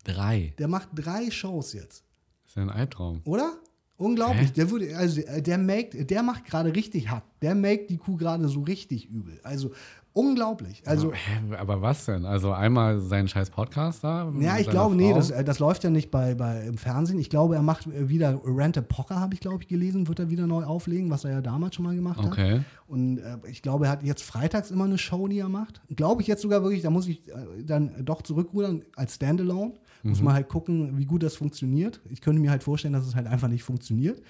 [0.05, 0.55] Drei.
[0.59, 2.05] Der macht drei Shows jetzt,
[2.45, 3.21] Das ist ja ein Albtraum.
[3.25, 3.59] oder?
[3.97, 4.49] Unglaublich.
[4.49, 4.53] Hä?
[4.57, 7.23] Der würde, also äh, der make, der macht gerade richtig Hack.
[7.43, 9.39] Der make die Kuh gerade so richtig übel.
[9.43, 9.73] Also
[10.13, 10.83] unglaublich.
[10.87, 11.13] Also
[11.59, 12.25] aber was denn?
[12.25, 14.33] Also einmal seinen scheiß Podcast da?
[14.39, 15.17] ja, ich glaube, nee, Frau?
[15.17, 17.19] das, äh, das läuft ja nicht bei, bei im Fernsehen.
[17.19, 20.31] Ich glaube, er macht äh, wieder Rente Pocher, habe ich glaube ich gelesen, wird er
[20.31, 22.27] wieder neu auflegen, was er ja damals schon mal gemacht hat.
[22.27, 22.61] Okay.
[22.87, 25.81] Und äh, ich glaube, er hat jetzt freitags immer eine Show, die er macht.
[25.95, 29.75] Glaube ich jetzt sogar wirklich, da muss ich äh, dann doch zurückrudern als Standalone.
[30.03, 32.01] Muss man halt gucken, wie gut das funktioniert.
[32.09, 34.23] Ich könnte mir halt vorstellen, dass es halt einfach nicht funktioniert.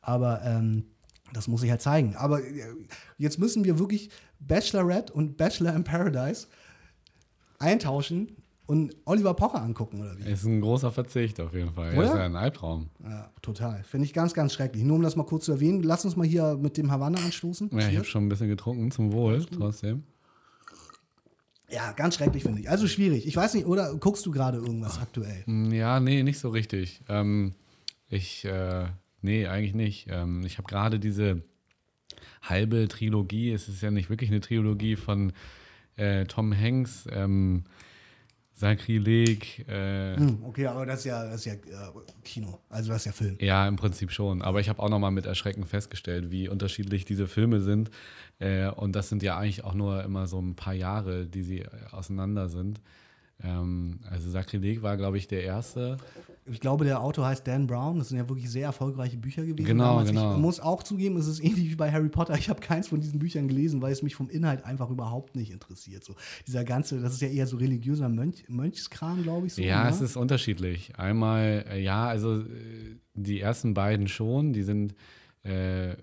[0.00, 0.84] Aber ähm,
[1.32, 2.16] das muss ich halt zeigen.
[2.16, 2.64] Aber äh,
[3.18, 4.10] jetzt müssen wir wirklich
[4.40, 6.46] Bachelorette und Bachelor in Paradise
[7.58, 8.36] eintauschen
[8.66, 10.30] und Oliver Pocher angucken, oder wie?
[10.30, 11.92] Ist ein großer Verzicht auf jeden Fall.
[11.92, 12.02] Oder?
[12.02, 12.90] Das ist ja ein Albtraum.
[13.02, 13.82] Ja, total.
[13.82, 14.84] Finde ich ganz, ganz schrecklich.
[14.84, 17.70] Nur um das mal kurz zu erwähnen, lass uns mal hier mit dem Havanna anstoßen.
[17.72, 20.04] Ja, ich habe schon ein bisschen getrunken, zum Wohl trotzdem.
[21.70, 22.70] Ja, ganz schrecklich finde ich.
[22.70, 23.26] Also schwierig.
[23.26, 25.44] Ich weiß nicht, oder guckst du gerade irgendwas aktuell?
[25.72, 27.02] Ja, nee, nicht so richtig.
[27.08, 27.54] Ähm,
[28.08, 28.86] ich, äh,
[29.22, 30.06] nee, eigentlich nicht.
[30.10, 31.42] Ähm, ich habe gerade diese
[32.42, 35.32] halbe Trilogie, es ist ja nicht wirklich eine Trilogie von
[35.96, 37.64] äh, Tom Hanks, ähm,
[38.58, 41.92] Sakrileg, äh, Hm, okay, aber das ist ja, das ist ja äh,
[42.24, 42.58] Kino.
[42.68, 43.36] Also das ist ja Film.
[43.40, 44.42] Ja, im Prinzip schon.
[44.42, 47.90] Aber ich habe auch nochmal mit Erschrecken festgestellt, wie unterschiedlich diese Filme sind.
[48.40, 51.60] Äh, und das sind ja eigentlich auch nur immer so ein paar Jahre, die sie
[51.60, 52.80] äh, auseinander sind.
[53.42, 55.96] Ähm, also Sakrileg war, glaube ich, der erste.
[56.50, 57.98] Ich glaube, der Autor heißt Dan Brown.
[57.98, 59.66] Das sind ja wirklich sehr erfolgreiche Bücher gewesen.
[59.66, 60.08] Genau, damals.
[60.08, 60.34] genau.
[60.34, 62.34] Ich muss auch zugeben, es ist ähnlich wie bei Harry Potter.
[62.36, 65.52] Ich habe keins von diesen Büchern gelesen, weil es mich vom Inhalt einfach überhaupt nicht
[65.52, 66.04] interessiert.
[66.04, 66.14] So
[66.46, 69.54] dieser ganze, das ist ja eher so religiöser Mönch, Mönchskram, glaube ich.
[69.54, 69.90] So, ja, ne?
[69.90, 70.98] es ist unterschiedlich.
[70.98, 74.94] Einmal, äh, ja, also äh, die ersten beiden schon, die sind,
[75.44, 75.96] äh,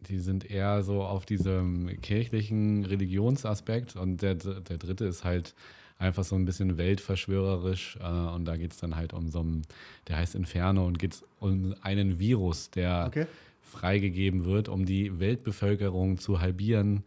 [0.00, 5.54] die sind eher so auf diesem kirchlichen Religionsaspekt und der, der dritte ist halt
[5.98, 9.62] einfach so ein bisschen weltverschwörerisch äh, und da geht es dann halt um so einen,
[10.08, 13.26] der heißt Inferno und geht um einen Virus, der Okay.
[13.62, 17.02] freigegeben wird, um die Weltbevölkerung zu halbieren,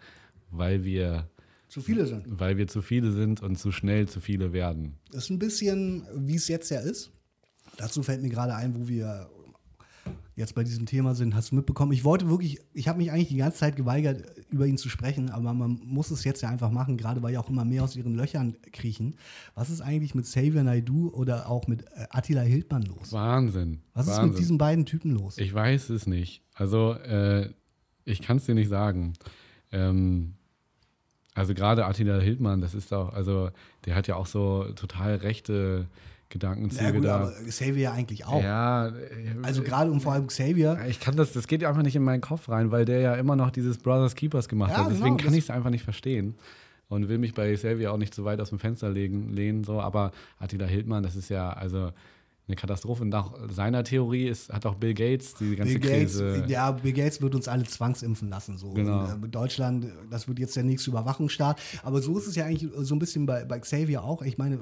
[0.51, 1.27] weil wir,
[1.67, 2.23] Zu viele sind.
[2.27, 4.95] weil wir zu viele sind und zu schnell zu viele werden.
[5.11, 7.11] Das ist ein bisschen, wie es jetzt ja ist.
[7.77, 9.29] Dazu fällt mir gerade ein, wo wir
[10.35, 11.35] jetzt bei diesem Thema sind.
[11.35, 11.91] Hast du mitbekommen?
[11.91, 15.29] Ich wollte wirklich, ich habe mich eigentlich die ganze Zeit geweigert, über ihn zu sprechen,
[15.29, 17.95] aber man muss es jetzt ja einfach machen, gerade weil ja auch immer mehr aus
[17.95, 19.15] ihren Löchern kriechen.
[19.55, 23.11] Was ist eigentlich mit Xavier Naidoo oder auch mit äh, Attila Hildmann los?
[23.11, 23.81] Wahnsinn.
[23.93, 24.29] Was ist Wahnsinn.
[24.29, 25.37] mit diesen beiden Typen los?
[25.37, 26.41] Ich weiß es nicht.
[26.53, 27.49] Also, äh,
[28.05, 29.13] ich kann es dir nicht sagen.
[29.71, 30.35] Ähm,
[31.35, 33.49] also gerade Attila Hildmann, das ist auch, also
[33.85, 35.87] der hat ja auch so total rechte
[36.29, 37.15] Gedankenzüge ja, gut, da.
[37.15, 38.41] aber Xavier eigentlich auch.
[38.41, 38.91] Ja,
[39.41, 40.77] Also gerade und vor allem Xavier.
[40.87, 43.35] ich kann das, das geht einfach nicht in meinen Kopf rein, weil der ja immer
[43.35, 44.91] noch dieses Brothers Keepers gemacht Ja, hat.
[44.91, 46.35] Deswegen genau, kann ich es einfach nicht verstehen.
[46.87, 49.79] Und will mich bei Xavier auch nicht zu weit aus dem Fenster legen, lehnen, so.
[49.79, 51.91] Aber Attila Hildmann, das ist ja also
[52.49, 53.03] eine Katastrophe.
[53.03, 56.45] Und nach seiner Theorie ist, hat auch Bill Gates die ganze Bill Gates, Krise.
[56.47, 58.57] ja, Bill Gates wird uns alle zwangsimpfen lassen.
[58.57, 58.71] So.
[58.71, 59.05] Genau.
[59.13, 61.61] Und, äh, Deutschland, das wird jetzt der nächste Überwachungsstaat.
[61.83, 64.21] Aber so ist es ja eigentlich so ein bisschen bei, bei Xavier auch.
[64.23, 64.59] Ich meine,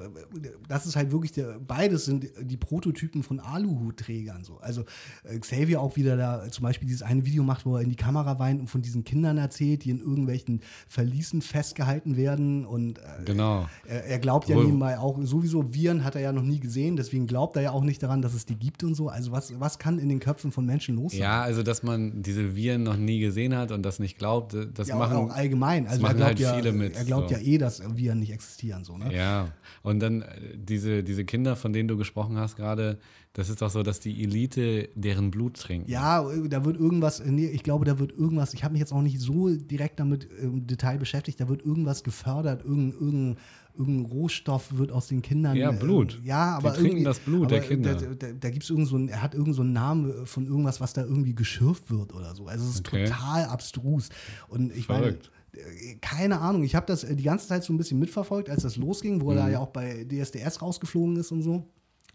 [0.68, 4.44] das ist halt wirklich, der, beides sind die Prototypen von Aluhutträgern.
[4.44, 4.58] So.
[4.58, 4.84] Also
[5.24, 7.96] äh, Xavier auch wieder da zum Beispiel dieses eine Video macht, wo er in die
[7.96, 12.64] Kamera weint und von diesen Kindern erzählt, die in irgendwelchen Verließen festgehalten werden.
[12.66, 13.66] Und äh, Genau.
[13.86, 17.56] er, glaubt ja nebenbei auch, sowieso Viren hat er ja noch nie gesehen, deswegen glaubt
[17.56, 19.08] er ja auch nicht daran, dass es die gibt und so.
[19.08, 21.20] Also was, was kann in den Köpfen von Menschen los sein?
[21.20, 24.88] Ja, also dass man diese Viren noch nie gesehen hat und das nicht glaubt, das
[24.88, 25.86] Ja, auch, machen auch allgemein.
[25.86, 27.36] Also er machen glaubt, halt ja, viele mit, er glaubt so.
[27.36, 28.84] ja eh, dass Viren nicht existieren.
[28.84, 29.14] So, ne?
[29.14, 32.98] Ja, und dann äh, diese, diese Kinder, von denen du gesprochen hast gerade,
[33.38, 35.88] das ist doch so, dass die Elite deren Blut trinkt.
[35.88, 39.02] Ja, da wird irgendwas, nee, ich glaube, da wird irgendwas, ich habe mich jetzt auch
[39.02, 43.36] nicht so direkt damit im Detail beschäftigt, da wird irgendwas gefördert, irgendein, irgendein,
[43.78, 45.56] irgendein Rohstoff wird aus den Kindern.
[45.56, 46.20] Ja, äh, Blut.
[46.24, 47.94] ja, aber trinken irgendwie- das Blut der aber Kinder.
[47.94, 50.46] Da, da, da gibt es irgend so einen, er hat irgend so einen Namen von
[50.46, 52.46] irgendwas, was da irgendwie geschürft wird oder so.
[52.46, 53.04] Also es ist Okay.
[53.06, 54.08] total abstrus.
[54.48, 55.30] Und ich Verrückt.
[55.54, 58.50] meine, äh, keine Ahnung, ich habe das äh, die ganze Zeit so ein bisschen mitverfolgt,
[58.50, 59.38] als das losging, wo er Mhm.
[59.38, 61.64] da ja auch bei DSDS rausgeflogen ist und so.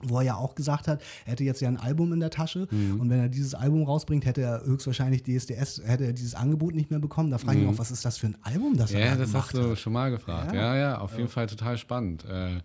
[0.09, 2.67] Wo er ja auch gesagt hat, er hätte jetzt ja ein Album in der Tasche
[2.71, 2.99] Mhm.
[2.99, 6.89] und wenn er dieses Album rausbringt, hätte er höchstwahrscheinlich DSDS, hätte er dieses Angebot nicht
[6.89, 7.31] mehr bekommen.
[7.31, 9.05] Da frage ich mich auch, was ist das für ein Album, das er Mhm.
[9.05, 9.77] Ja, da das hast du hat?
[9.79, 10.53] schon mal gefragt.
[10.53, 10.61] Ja.
[10.73, 12.25] Ja, ja, auf jeden Fall total spannend.
[12.25, 12.59] Äh,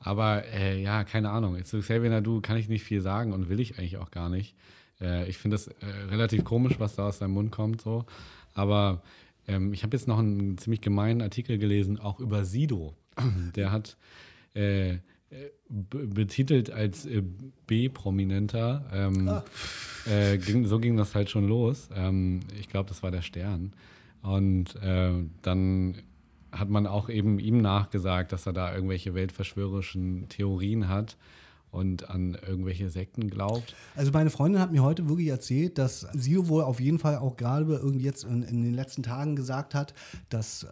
[0.00, 1.62] aber äh, ja, keine Ahnung.
[1.64, 4.54] Zu Xavier Nadu kann ich nicht viel sagen und will ich eigentlich auch gar nicht.
[5.00, 5.74] Äh, ich finde das äh,
[6.10, 7.80] relativ komisch, was da aus seinem Mund kommt.
[7.82, 8.04] So.
[8.54, 9.02] Aber
[9.46, 12.94] ähm, ich habe jetzt noch einen ziemlich gemeinen Artikel gelesen, auch über Sido.
[13.54, 13.96] Der hat
[15.68, 17.22] betitelt als äh,
[17.66, 18.84] B-Prominenter.
[18.92, 19.42] Ähm,
[20.06, 21.88] äh, ging, so ging das halt schon los.
[21.94, 23.72] Ähm, ich glaube, das war der Stern.
[24.22, 25.96] Und äh, dann
[26.52, 31.16] hat man auch eben ihm nachgesagt, dass er da irgendwelche weltverschwörerischen Theorien hat
[31.72, 33.74] und an irgendwelche Sekten glaubt.
[33.96, 37.36] Also meine Freundin hat mir heute wirklich erzählt, dass Sido wohl auf jeden Fall auch
[37.36, 39.94] gerade irgendwie jetzt in, in den letzten Tagen gesagt hat,
[40.28, 40.68] dass äh,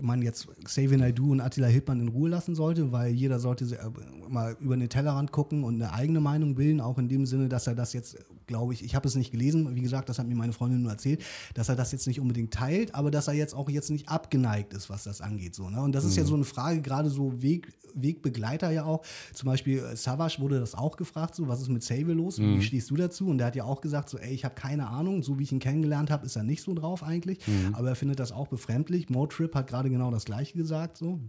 [0.00, 4.28] man jetzt Xavier Naidoo und Attila Hildmann in Ruhe lassen sollte, weil jeder sollte äh,
[4.28, 7.66] mal über den Tellerrand gucken und eine eigene Meinung bilden, auch in dem Sinne, dass
[7.66, 8.16] er das jetzt,
[8.50, 10.90] glaube ich, ich habe es nicht gelesen, wie gesagt, das hat mir meine Freundin nur
[10.90, 11.22] erzählt,
[11.54, 14.74] dass er das jetzt nicht unbedingt teilt, aber dass er jetzt auch jetzt nicht abgeneigt
[14.74, 15.54] ist, was das angeht.
[15.54, 15.80] So, ne?
[15.80, 19.02] Und das ist ja so eine Frage, gerade so Weg, Wegbegleiter ja auch.
[19.32, 22.38] Zum Beispiel äh, Savage wurde das auch gefragt, so, was ist mit Xavier los?
[22.38, 23.28] Wie stehst du dazu?
[23.28, 25.52] Und der hat ja auch gesagt, so, ey, ich habe keine Ahnung, so wie ich
[25.52, 27.38] ihn kennengelernt habe, ist er nicht so drauf eigentlich.
[27.72, 29.08] Aber er findet das auch befremdlich.
[29.08, 31.20] Motrip hat gerade genau das Gleiche gesagt, so.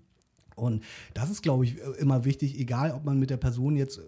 [0.55, 4.01] Und das ist, glaube ich, immer wichtig, egal ob man mit der Person jetzt äh,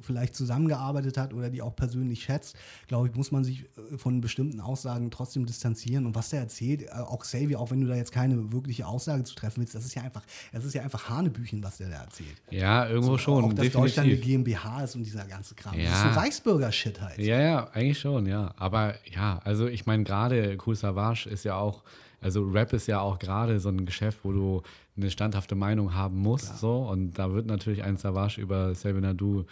[0.00, 2.56] vielleicht zusammengearbeitet hat oder die auch persönlich schätzt,
[2.88, 6.06] glaube ich, muss man sich äh, von bestimmten Aussagen trotzdem distanzieren.
[6.06, 9.24] Und was der erzählt, äh, auch Xavier, auch wenn du da jetzt keine wirkliche Aussage
[9.24, 11.96] zu treffen willst, das ist ja einfach, das ist ja einfach Hanebüchen, was der da
[12.02, 12.40] erzählt.
[12.50, 14.44] Ja, irgendwo schon, auch, dass Deutschland eine definitiv.
[14.44, 15.74] GmbH ist und dieser ganze Kram.
[15.74, 16.06] Das Ja.
[16.08, 17.18] ist so Reichsbürger-Shit halt.
[17.18, 18.52] Ja, ja, eigentlich schon, ja.
[18.56, 21.82] Aber ja, also ich meine, gerade Cool Savage ist ja auch,
[22.20, 24.62] also Rap ist ja auch gerade so ein Geschäft, wo du
[24.96, 26.78] eine standhafte Meinung haben musst, so.
[26.88, 29.44] Und da wird natürlich ein Savage über Xavier Nadu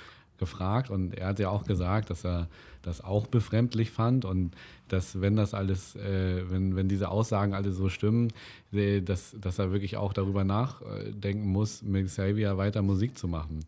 [0.42, 2.48] gefragt und er hat ja auch gesagt, dass er
[2.82, 4.50] das auch befremdlich fand und
[4.88, 8.32] dass wenn das alles, äh, wenn, wenn diese Aussagen alle so stimmen,
[8.72, 13.60] äh, dass, dass er wirklich auch darüber nachdenken muss, mit Xavier weiter Musik zu machen.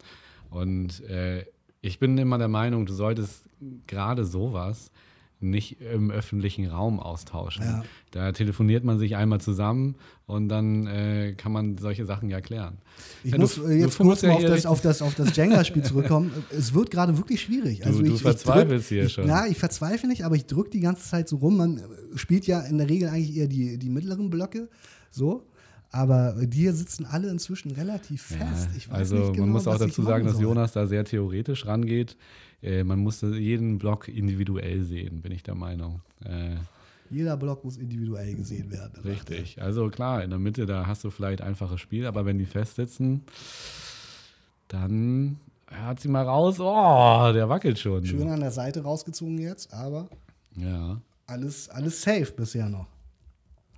[0.51, 1.45] Und äh,
[1.81, 3.45] ich bin immer der Meinung, du solltest
[3.87, 4.91] gerade sowas
[5.51, 7.65] nicht im öffentlichen Raum austauschen.
[7.65, 7.85] Ja.
[8.11, 12.79] Da telefoniert man sich einmal zusammen und dann äh, kann man solche Sachen ja klären.
[13.23, 15.03] Ich Ja, muss du- äh, jetzt du kurz ja mal auf hier das, auf das,
[15.03, 16.31] auf das Jenga-Spiel zurückkommen.
[16.51, 17.85] Es wird gerade wirklich schwierig.
[17.87, 19.27] Also Du- du ich, verzweifelst ich hier ich, schon.
[19.29, 21.57] Ja, ich verzweifle nicht, aber ich drücke die ganze Zeit so rum.
[21.57, 21.83] Man äh,
[22.17, 24.69] spielt ja in der Regel eigentlich eher die, die mittleren Blöcke.
[25.11, 25.47] So.
[25.91, 28.69] Aber die hier sitzen alle inzwischen relativ fest.
[28.77, 30.41] Ich weiß also nicht genau, man muss auch dazu sagen, dass.
[30.41, 32.17] Jonas da sehr theoretisch rangeht.
[32.65, 36.01] Äh, man muss jeden Block individuell sehen, bin ich der Meinung.
[36.25, 36.57] Äh,
[37.11, 39.03] Jeder Block muss individuell gesehen werden.
[39.05, 39.61] richtig.
[39.61, 43.23] Also klar, in der Mitte, da hast du vielleicht einfaches Spiel, aber wenn die festsitzen,
[44.69, 45.39] dann
[45.71, 46.57] hat sie mal raus.
[46.61, 48.05] Oh, der wackelt schon.
[48.05, 50.09] Schön an der Seite rausgezogen jetzt, aber
[50.57, 51.01] Ja.
[51.27, 52.87] alles, alles safe bisher noch.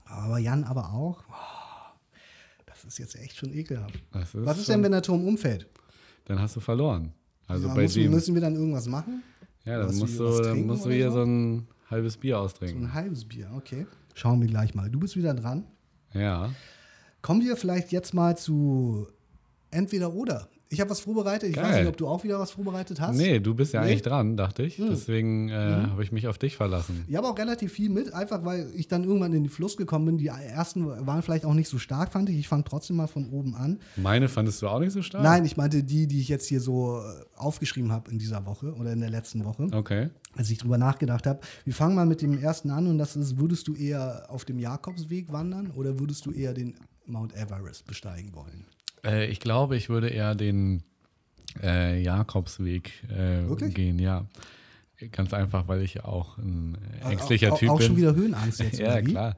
[0.04, 1.24] Aber Jan aber auch.
[1.28, 4.00] Oh, das ist jetzt echt schon ekelhaft.
[4.12, 5.66] Was ist denn, wenn der Turm umfällt?
[6.26, 7.12] Dann hast du verloren.
[7.48, 8.10] Also ja, bei müssen, dem.
[8.12, 9.22] müssen wir dann irgendwas machen?
[9.64, 11.18] ja, dann musst du, dann musst du hier so?
[11.18, 12.84] so ein halbes Bier So austrinken.
[12.84, 13.86] ein halbes Bier, okay.
[14.14, 14.90] Schauen wir gleich mal.
[14.90, 15.64] Du bist wieder dran.
[16.12, 16.50] Ja.
[17.22, 19.06] Kommen wir vielleicht jetzt mal zu
[19.70, 20.48] entweder oder.
[20.68, 21.50] Ich habe was vorbereitet.
[21.50, 21.80] Ich weiß Geil.
[21.82, 23.16] nicht, ob du auch wieder was vorbereitet hast.
[23.16, 23.90] Nee, du bist ja Nee?
[23.90, 24.76] Eigentlich dran, dachte ich.
[24.76, 27.04] Deswegen äh, habe ich mich auf dich verlassen.
[27.06, 30.06] Ich habe auch relativ viel mit, einfach weil ich dann irgendwann in den Fluss gekommen
[30.06, 30.18] bin.
[30.18, 32.36] Die ersten waren vielleicht auch nicht so stark, fand ich.
[32.36, 33.78] Ich fange trotzdem mal von oben an.
[33.96, 35.22] Meine fandest du auch nicht so stark?
[35.22, 38.72] Nein, ich meinte die, die ich jetzt hier so äh, aufgeschrieben habe in dieser Woche
[38.74, 40.10] oder in der letzten Woche, Okay.
[40.34, 41.40] als ich drüber nachgedacht habe.
[41.64, 44.58] Wir fangen mal mit dem ersten an und das ist, würdest du eher auf dem
[44.58, 46.74] Jakobsweg wandern oder würdest du eher den
[47.06, 48.64] Mount Everest besteigen wollen?
[49.04, 50.82] Äh, ich glaube, ich würde eher den
[51.62, 54.26] äh, Jakobsweg äh, gehen, ja.
[55.12, 57.86] Ganz einfach, weil ich auch ein äh, ängstlicher auch, Typ auch bin.
[57.88, 59.36] schon wieder Höhenangst jetzt, ja, klar.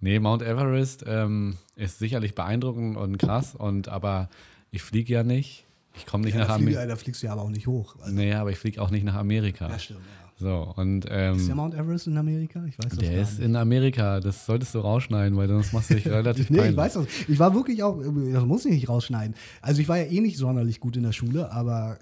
[0.00, 4.28] Nee, Mount Everest ähm, ist sicherlich beeindruckend und krass, und aber
[4.70, 5.64] ich fliege ja nicht.
[5.94, 6.86] Ich komme nicht Ja, nach Amerika.
[6.86, 7.96] da fliegst du ja aber auch nicht hoch.
[8.00, 9.68] Also, Nee, aber ich fliege auch nicht nach Amerika.
[9.68, 10.21] ja, stimmt, ja.
[10.42, 12.64] So, und ähm, Ist der Mount Everest in Amerika?
[12.66, 14.18] Ich weiß das der ist in Amerika.
[14.18, 16.72] Das solltest du rausschneiden, weil sonst machst du dich relativ Nee, peinlich.
[16.72, 17.06] ich weiß das.
[17.28, 19.36] Ich war wirklich auch, das muss ich nicht rausschneiden.
[19.60, 21.98] Also ich war ja eh nicht sonderlich gut in der Schule, aber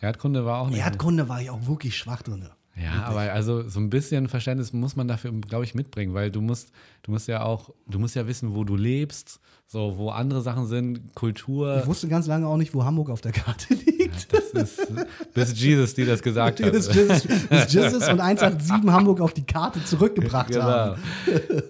[0.00, 0.78] Erdkunde war auch nicht.
[0.78, 2.46] Erdkunde war ich auch wirklich schwach drin.
[2.78, 6.42] Ja, aber also so ein bisschen Verständnis muss man dafür, glaube ich, mitbringen, weil du
[6.42, 6.72] musst,
[7.04, 10.66] du musst ja auch, du musst ja wissen, wo du lebst, so wo andere Sachen
[10.66, 11.78] sind, Kultur.
[11.80, 14.32] Ich wusste ganz lange auch nicht, wo Hamburg auf der Karte liegt.
[14.32, 14.92] Das ist
[15.34, 16.70] bis Jesus, die das gesagt hat.
[16.72, 20.62] Bis Jesus, bis Jesus und 187 Hamburg auf die Karte zurückgebracht Genau.
[20.62, 21.00] haben.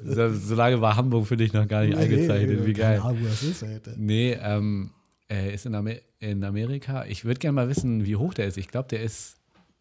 [0.05, 2.67] So, lange war Hamburg für dich noch gar nicht eingezeichnet.
[2.67, 3.01] Wie geil.
[3.01, 3.93] Ahnung, wo das ist, Alter.
[3.97, 4.91] Nee, ähm,
[5.29, 7.05] er ist in, Amer in Amerika.
[7.07, 8.57] Ich würde gerne mal wissen, wie hoch der ist.
[8.59, 9.36] Ich glaube, der ist,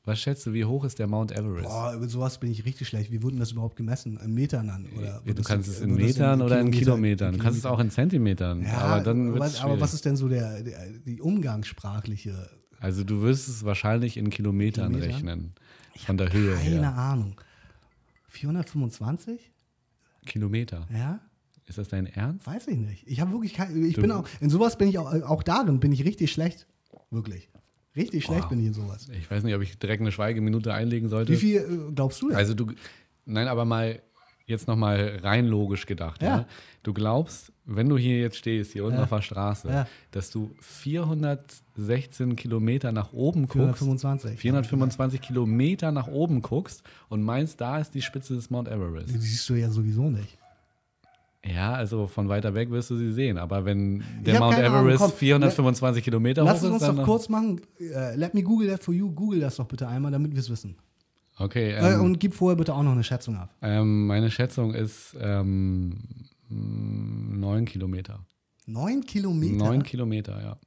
[0.05, 1.67] was schätzt du, wie hoch ist der Mount Everest?
[1.67, 3.11] Boah, über sowas bin ich richtig schlecht.
[3.11, 4.17] Wie wurden das überhaupt gemessen?
[4.23, 4.85] In Metern dann?
[4.97, 6.79] Oder du kannst es in Metern oder in Kilometer-
[7.25, 7.33] Kilometern.
[7.33, 8.61] Du kannst es auch in Zentimetern.
[8.63, 12.49] Ja, aber dann was, aber was ist denn so der, der die umgangssprachliche?
[12.79, 15.11] Also du wirst es wahrscheinlich in Kilometern, Kilometern?
[15.15, 15.53] rechnen.
[16.05, 16.93] Von der Höhe Keine her.
[16.95, 17.39] Ahnung.
[18.29, 19.51] 425?
[20.25, 20.87] Kilometer.
[20.93, 21.19] Ja?
[21.67, 22.45] Ist das dein Ernst?
[22.45, 23.03] Weiß ich nicht.
[23.07, 25.79] Ich habe wirklich kein, ich Du- bin auch, in sowas bin ich auch, auch darin
[25.79, 26.67] bin ich richtig schlecht.
[27.11, 27.49] Wirklich.
[27.95, 28.49] Richtig schlecht Wow.
[28.49, 29.07] bin ich in sowas.
[29.17, 31.31] Ich weiß nicht, ob ich direkt eine Schweigeminute einlegen sollte.
[31.33, 31.57] Wie viel
[31.89, 32.37] äh, glaubst du denn?
[32.37, 32.71] Also du,
[33.25, 34.01] nein, aber mal
[34.47, 36.21] jetzt noch mal rein logisch gedacht.
[36.21, 36.27] Ja.
[36.39, 36.47] Ja.
[36.83, 39.03] Du glaubst, wenn du hier jetzt stehst, hier unten Ja.
[39.05, 39.87] auf der Straße, Ja.
[40.11, 44.39] dass du 416 Kilometer nach oben guckst, 425.
[44.39, 49.09] 425 Kilometer nach oben guckst und meinst, da ist die Spitze des Mount Everest.
[49.09, 50.37] Die siehst du ja sowieso nicht.
[51.47, 53.37] Ja, also von weiter weg wirst du sie sehen.
[53.37, 56.95] Aber wenn der Mount keine Ahnung, Everest komm, 425 Kilometer Lass hoch ist, uns dann
[56.97, 57.61] doch kurz machen.
[57.79, 59.11] Äh, let me Google that for you.
[59.11, 60.75] Google das doch bitte einmal, damit wir es wissen.
[61.37, 63.53] Okay, Äh, ähm, und gib vorher bitte auch noch eine Schätzung ab.
[63.61, 65.99] ähm, meine Schätzung ist ähm,
[66.49, 68.25] neun Kilometer.
[68.65, 69.55] Neun Kilometer?
[69.55, 70.57] Neun Kilometer, ja.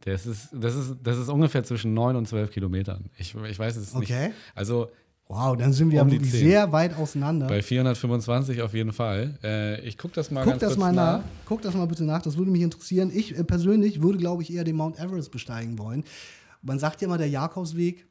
[0.00, 3.08] Das ist, das, ist, das ist ungefähr zwischen neun und zwölf Kilometern.
[3.16, 4.10] Ich, ich weiß es nicht.
[4.10, 4.32] Okay.
[4.54, 4.88] Also
[5.28, 6.48] Wow, dann sind wir Um wirklich zehn.
[6.48, 7.46] sehr weit auseinander.
[7.46, 9.38] bei 425 auf jeden Fall.
[9.42, 11.22] Äh, ich gucke das mal Guck ganz das kurz mal nach.
[11.46, 12.20] Guck das mal bitte nach.
[12.22, 13.10] Das würde mich interessieren.
[13.12, 16.04] Ich äh, persönlich würde, glaube ich, eher den Mount Everest besteigen wollen.
[16.62, 18.06] Man sagt ja mal, der Jakobsweg,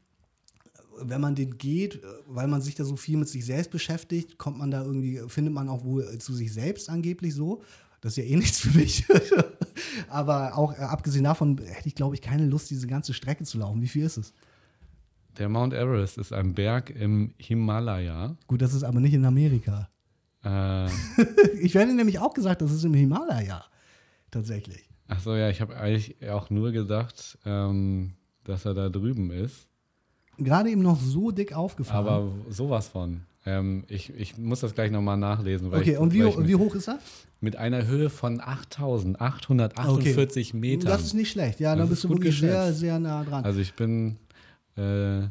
[1.01, 4.57] wenn man den geht, weil man sich da so viel mit sich selbst beschäftigt, kommt
[4.57, 7.61] man da irgendwie, findet man auch wohl äh, zu sich selbst angeblich so.
[8.01, 9.05] Das ist ja eh nichts für mich.
[10.09, 13.59] Aber auch äh, abgesehen davon hätte ich, glaube ich, keine Lust, diese ganze Strecke zu
[13.59, 13.82] laufen.
[13.82, 14.34] Wie viel ist es?
[15.38, 18.36] Der Mount Everest ist ein Berg im Himalaya.
[18.47, 19.89] Gut, das ist aber nicht in Amerika.
[20.43, 20.88] Äh,
[21.61, 23.63] Ich werde nämlich auch gesagt, das ist im Himalaya.
[24.31, 24.89] Tatsächlich.
[25.07, 28.13] Achso, ja, ich habe eigentlich auch nur gedacht, ähm,
[28.43, 29.67] dass er da drüben ist.
[30.38, 32.07] Gerade eben noch so dick aufgefahren.
[32.07, 33.21] Aber sowas von.
[33.45, 35.67] Ähm, ich, ich muss das gleich nochmal nachlesen.
[35.73, 36.99] Okay, ich, und wie, ho- wie hoch ist er?
[37.41, 40.89] Mit einer Höhe von 8848 Metern.
[40.89, 41.59] Das ist nicht schlecht.
[41.59, 42.79] Ja, da ist bist du wirklich sehr, geschätzt.
[42.79, 43.43] sehr nah dran.
[43.43, 44.17] Also ich bin,
[44.76, 45.28] äh,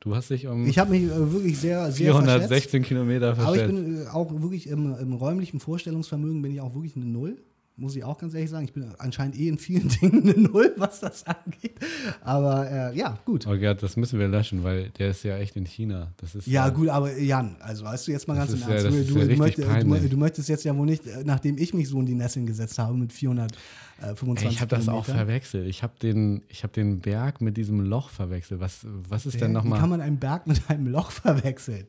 [0.00, 2.48] du hast dich um ich habe mich äh, wirklich sehr, sehr verschätzt.
[2.48, 3.66] 416 Kilometer Aber ich verschätzt.
[3.74, 7.38] bin äh, auch wirklich im, im räumlichen Vorstellungsvermögen bin ich auch wirklich eine Null.
[7.76, 8.64] Muss ich auch ganz ehrlich sagen.
[8.66, 11.74] Ich bin anscheinend eh in vielen Dingen eine Null, was das angeht.
[12.20, 13.48] Aber äh, ja, gut.
[13.48, 16.12] Oh Gott, das müssen wir löschen, weil der ist ja echt in China.
[16.18, 18.68] Das ist Ja, äh, gut, aber Jan, also weißt du jetzt mal ganz im ja-
[18.68, 21.24] Ernst, du, du, ja du, richtig möchtest, du, du möchtest jetzt ja wohl nicht, äh,
[21.24, 25.04] nachdem ich mich so in die Nesseln gesetzt habe mit 425 Ich habe das auch
[25.04, 25.66] verwechselt.
[25.66, 28.60] Ich habe den, ich hab den Berg mit diesem Loch verwechselt.
[28.60, 29.88] Was, was ist äh, denn Wie kann nochmal?
[29.88, 31.88] man einen Berg mit einem Loch verwechseln?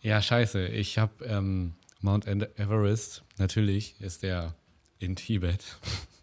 [0.00, 0.66] Ja, scheiße.
[0.66, 4.54] Ich habe ähm, Mount Everest, natürlich ist der
[4.98, 5.64] in Tibet,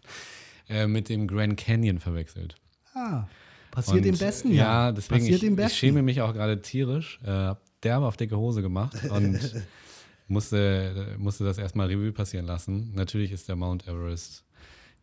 [0.68, 2.56] äh, mit dem Grand Canyon verwechselt.
[2.94, 3.26] Ah,
[3.70, 4.86] passiert dem Besten, ja.
[4.86, 4.92] ja.
[4.92, 5.76] deswegen, passiert ich, ich Besten.
[5.76, 7.20] schäme mich auch gerade tierisch.
[7.24, 9.38] Äh, hab derbe auf dicke Hose gemacht und
[10.28, 12.92] musste, musste das erstmal Revue passieren lassen.
[12.94, 14.44] Natürlich ist der Mount Everest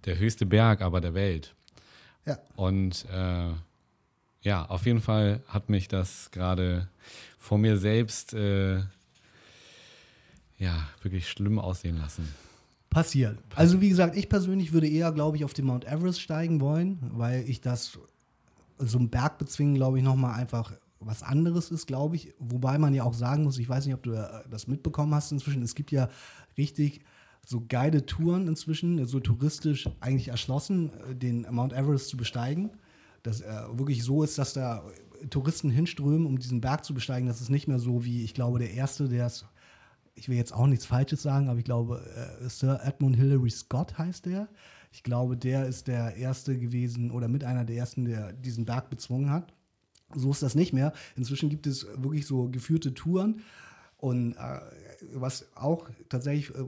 [0.06, 1.54] der höchste Berg aber der Welt.
[2.26, 2.40] Ja.
[2.56, 3.52] Und äh,
[4.42, 6.88] ja, auf jeden Fall hat mich das gerade
[7.38, 8.80] vor mir selbst äh,
[10.58, 12.34] ja, wirklich schlimm aussehen lassen.
[12.92, 13.40] Passiert.
[13.56, 17.00] Also wie gesagt, ich persönlich würde eher, glaube ich, auf den Mount Everest steigen wollen,
[17.14, 17.98] weil ich das,
[18.80, 22.34] so ein Berg bezwingen, glaube ich, nochmal einfach was anderes ist, glaube ich.
[22.38, 25.32] Wobei man ja auch sagen muss, ich weiß nicht, ob du äh, das mitbekommen hast
[25.32, 26.10] inzwischen, es gibt ja
[26.58, 27.02] richtig
[27.46, 32.72] so geile Touren inzwischen, so touristisch eigentlich erschlossen, äh, den Mount Everest zu besteigen.
[33.24, 34.84] Das äh, wirklich so ist, dass da
[35.30, 37.28] Touristen hinströmen, um diesen Berg zu besteigen.
[37.28, 39.46] Das ist nicht mehr so wie, ich glaube, der Erste, der es
[40.16, 42.04] ich will jetzt auch nichts Falsches sagen, aber ich glaube,
[42.42, 44.48] äh, Sir Edmund Hillary Scott heißt der.
[44.92, 48.90] Ich glaube, der ist der Erste gewesen oder mit einer der Ersten, der diesen Berg
[48.90, 49.54] bezwungen hat.
[50.14, 50.92] So ist das nicht mehr.
[51.16, 53.42] Inzwischen gibt es wirklich so geführte Touren.
[53.98, 54.60] Und äh,
[55.14, 56.64] was auch tatsächlich äh,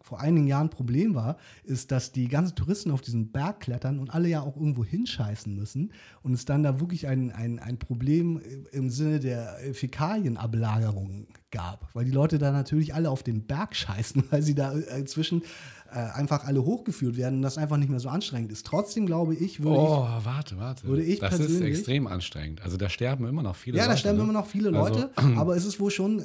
[0.00, 4.00] vor einigen Jahren ein Problem war, ist, dass die ganzen Touristen auf diesen Berg klettern
[4.00, 5.92] und alle ja auch irgendwo hinscheißen müssen.
[6.22, 11.88] Und es dann da wirklich ein, ein, ein Problem im Sinne der Fäkalienablagerung gab.
[11.94, 15.42] Weil die Leute da natürlich alle auf den Berg scheißen, weil sie da äh, inzwischen
[15.90, 18.66] äh, einfach alle hochgeführt werden und das einfach nicht mehr so anstrengend ist.
[18.66, 20.86] Trotzdem glaube ich, würde ich Oh, warte, warte.
[20.86, 22.60] würde ich das ist persönlich- extrem anstrengend.
[22.62, 23.94] Also da sterben immer noch viele Ja, Leute.
[23.94, 24.24] da sterben ne?
[24.24, 26.22] immer noch viele Also- Leute, aber es ist wohl schon äh,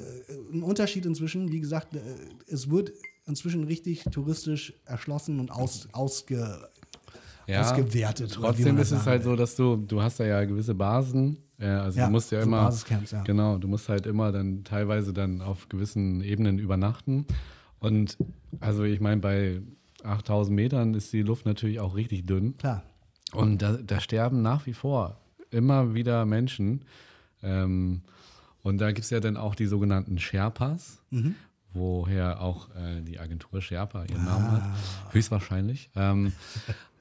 [0.52, 1.52] ein Unterschied inzwischen.
[1.52, 2.00] Wie gesagt, äh,
[2.48, 2.92] es wird
[3.28, 6.68] inzwischen richtig touristisch erschlossen und aus, ausge,
[7.48, 8.38] ausgewertet.
[8.40, 11.38] oder wie Trotzdem ist es halt so, dass du, du hast da ja gewisse Basen.
[11.60, 12.66] Äh, also Ja, du musst ja so immer.
[12.66, 13.24] Basiscamps, ja.
[13.24, 17.26] Genau, du musst halt immer dann teilweise dann auf gewissen Ebenen übernachten.
[17.80, 18.18] Und
[18.60, 19.62] also ich meine, bei
[20.04, 22.58] 8000 Metern ist die Luft natürlich auch richtig dünn.
[22.58, 22.84] Klar.
[23.34, 25.18] Und da, da sterben nach wie vor
[25.52, 26.86] immer wieder Menschen.
[27.44, 28.02] Ähm,
[28.62, 31.36] und da gibt es ja dann auch die sogenannten Sherpas, Mhm.
[31.74, 34.32] woher auch äh, die Agentur Sherpa ihren Ah.
[34.40, 34.64] Namen hat,
[35.14, 35.90] höchstwahrscheinlich.
[35.96, 36.28] Ähm,
[36.68, 36.74] äh,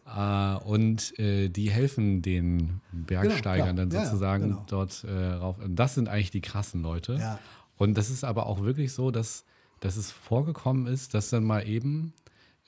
[0.64, 3.86] und äh, die helfen den Bergsteigern klar.
[3.86, 4.64] dann Ja, ja, sozusagen genau.
[4.68, 5.58] dort äh, rauf.
[5.58, 7.14] Und das sind eigentlich die krassen Leute.
[7.20, 7.38] Ja.
[7.76, 9.44] Und das ist aber auch wirklich so, dass,
[9.80, 12.12] dass es vorgekommen ist, dass dann mal eben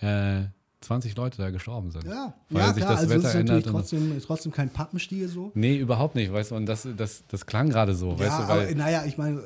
[0.00, 0.42] äh,
[0.82, 2.04] 20 Leute da gestorben sind.
[2.04, 2.92] Ja, Weil ja sich klar.
[2.92, 3.66] das also Wetter ist ändert.
[3.66, 5.50] trotzdem, trotzdem kein Pappenstiel so.
[5.54, 8.48] Nee, überhaupt nicht, weißt du, und das, das, das klang gerade so, weißt ja, du,
[8.48, 9.42] weil, aber naja, ich meine.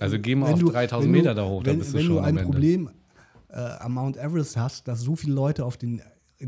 [0.00, 1.92] also geh mal wenn auf du- 3000 wenn du- Meter da hoch, wenn, dann bist
[1.92, 2.44] du wenn schon du am ein.
[2.44, 2.90] Problem
[3.48, 6.00] äh, am Mount Everest hast, dass so viele Leute auf den,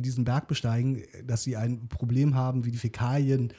[0.03, 3.53] diesen Berg besteigen, dass sie ein Problem haben wie die Fäkalien.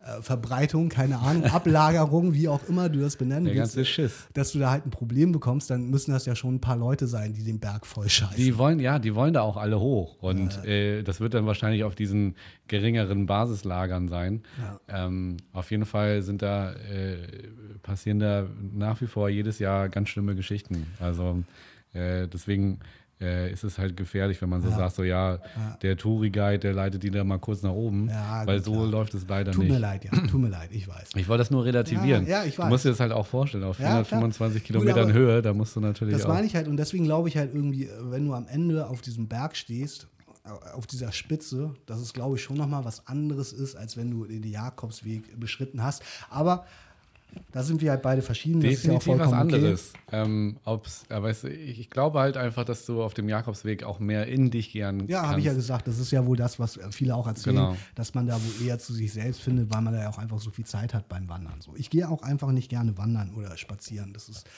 [0.00, 4.28] äh, Verbreitung, keine Ahnung, Ablagerung, wie auch immer du das benennen Der willst, ganze Schiss.
[4.32, 7.08] dass du da halt ein Problem bekommst, dann müssen das ja schon ein paar Leute
[7.08, 8.36] sein, die den Berg voll scheißen.
[8.36, 10.16] Die wollen, ja, die wollen da auch alle hoch.
[10.22, 12.36] Und äh, das wird dann wahrscheinlich auf diesen
[12.68, 14.42] geringeren Basislagern sein.
[14.86, 17.48] Ähm, auf jeden Fall sind da, äh,
[17.82, 20.86] passieren da nach wie vor jedes Jahr ganz schlimme Geschichten.
[21.00, 21.42] Also
[21.92, 22.78] äh, deswegen
[23.20, 25.38] äh, ist es halt gefährlich, wenn man so sagt, so ja,
[25.82, 28.08] der Touri-Guide, der leitet die da mal kurz nach oben.
[28.08, 28.86] Ja, weil so klar.
[28.86, 29.72] läuft es leider Tut nicht.
[29.72, 31.10] mir leid, ja, tut mir leid, ich weiß.
[31.16, 32.26] Ich wollte das nur relativieren.
[32.26, 32.68] Ja, ja, ich Du weiß.
[32.70, 34.04] musst dir das halt auch vorstellen, auf Ja, klar.
[34.04, 37.28] 425 Gut, Kilometern Höhe, da musst du natürlich Das meine ich halt und deswegen glaube
[37.28, 40.06] ich halt irgendwie, wenn du am Ende auf diesem Berg stehst,
[40.74, 44.24] auf dieser Spitze, dass es glaube ich schon nochmal was anderes ist, als wenn du
[44.24, 46.02] den Jakobsweg beschritten hast.
[46.30, 46.64] Aber
[47.52, 48.60] da sind wir halt beide verschieden.
[48.60, 49.56] Das ist ja auch Definitiv was vollkommen okay.
[49.56, 49.92] anderes.
[50.12, 50.56] Ähm,
[51.08, 54.72] aber ich, ich glaube halt einfach, dass du auf dem Jakobsweg auch mehr in dich
[54.72, 57.56] gern Ja, habe ich ja gesagt, das ist ja wohl das, was viele auch erzählen,
[57.56, 57.76] Genau.
[57.94, 60.38] dass man da wohl eher zu sich selbst findet, weil man da ja auch einfach
[60.40, 61.60] so viel Zeit hat beim Wandern.
[61.60, 61.74] So.
[61.76, 64.12] Ich gehe auch einfach nicht gerne wandern oder spazieren.
[64.12, 64.48] Das ist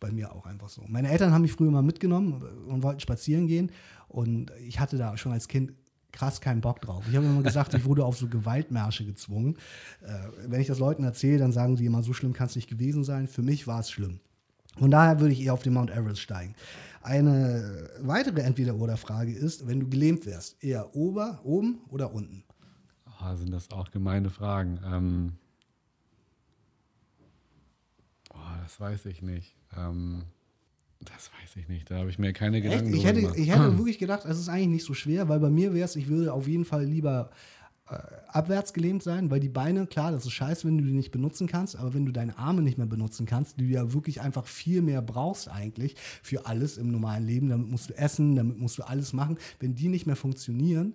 [0.00, 0.82] bei mir auch einfach so.
[0.88, 3.70] Meine Eltern haben mich früher mal mitgenommen und wollten spazieren gehen.
[4.08, 5.72] Und ich hatte da schon als Kind
[6.16, 7.04] krass keinen Bock drauf.
[7.08, 9.56] Ich habe immer gesagt, ich wurde auf so Gewaltmärsche gezwungen.
[10.02, 12.68] Äh, wenn ich das Leuten erzähle, dann sagen sie immer, so schlimm kann es nicht
[12.68, 13.28] gewesen sein.
[13.28, 14.20] Für mich war es schlimm.
[14.78, 16.54] Von daher würde ich eher auf den Mount Everest steigen.
[17.02, 22.42] Eine weitere Entweder-Oder-Frage ist, wenn du gelähmt wärst, eher ober, oben oder unten?
[23.20, 24.80] Oh, sind das auch gemeine Fragen.
[24.84, 25.32] Ähm,
[28.62, 29.54] das weiß ich nicht.
[29.76, 30.24] Ähm,
[31.00, 31.90] das weiß ich nicht.
[31.90, 32.96] Da habe ich mir keine Gedanken Echt?
[32.96, 35.74] Ich hätte, ich hätte wirklich gedacht, es ist eigentlich nicht so schwer, weil bei mir
[35.74, 37.30] wäre es, ich würde auf jeden Fall lieber
[37.88, 41.12] äh, abwärts gelähmt sein, weil die Beine, klar, das ist scheiße, wenn du die nicht
[41.12, 44.20] benutzen kannst, aber wenn du deine Arme nicht mehr benutzen kannst, die du ja wirklich
[44.20, 48.58] einfach viel mehr brauchst eigentlich für alles im normalen Leben, damit musst du essen, damit
[48.58, 50.94] musst du alles machen, wenn die nicht mehr funktionieren,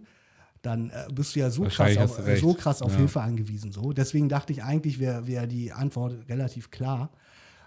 [0.62, 3.00] dann äh, bist du ja so krass auf, so krass auf ja.
[3.00, 3.72] Hilfe angewiesen.
[3.72, 3.94] So.
[3.94, 7.10] Deswegen dachte ich eigentlich, wäre wär die Antwort relativ klar.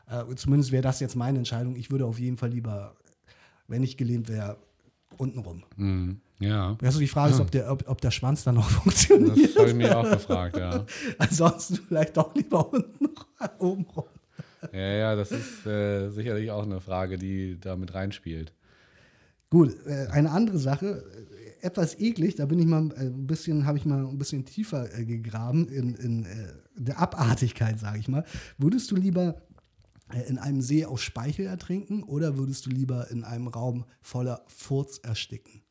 [0.09, 1.77] Äh, zumindest wäre das jetzt meine Entscheidung.
[1.77, 2.97] Ich würde auf jeden Fall lieber,
[3.69, 4.59] wenn ich gelähmt wäre,
[5.17, 5.65] untenrum.
[5.77, 6.21] Mhm.
[6.41, 6.77] Ja.
[6.83, 9.37] Also die Frage ist, ob der, ob, ob der Schwanz dann noch funktioniert.
[9.37, 10.85] Das habe ich mir auch gefragt, ja.
[11.19, 13.09] Ansonsten vielleicht doch lieber unten
[13.59, 14.05] oben rum.
[14.73, 18.53] Ja, ja, das ist äh, sicherlich auch eine Frage, die da mit reinspielt.
[19.51, 21.05] Gut, äh, eine andere Sache,
[21.63, 24.45] äh, etwas eklig, da bin ich mal äh, ein bisschen, habe ich mal ein bisschen
[24.45, 26.27] tiefer äh, gegraben in, in
[26.77, 28.25] der Abartigkeit, sage ich mal.
[28.59, 29.37] Würdest du lieber
[30.23, 34.99] in einem See aus Speichel ertrinken oder würdest du lieber in einem Raum voller Furz
[34.99, 35.63] ersticken?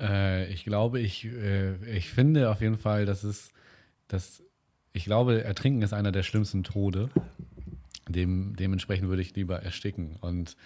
[0.00, 3.50] Äh, ich glaube, ich, äh, ich finde auf jeden Fall, dass es,
[4.08, 4.42] dass
[4.92, 7.10] ich glaube, Ertrinken ist einer der schlimmsten Tode.
[8.08, 10.16] Dem, dementsprechend würde ich lieber ersticken.
[10.20, 10.56] Und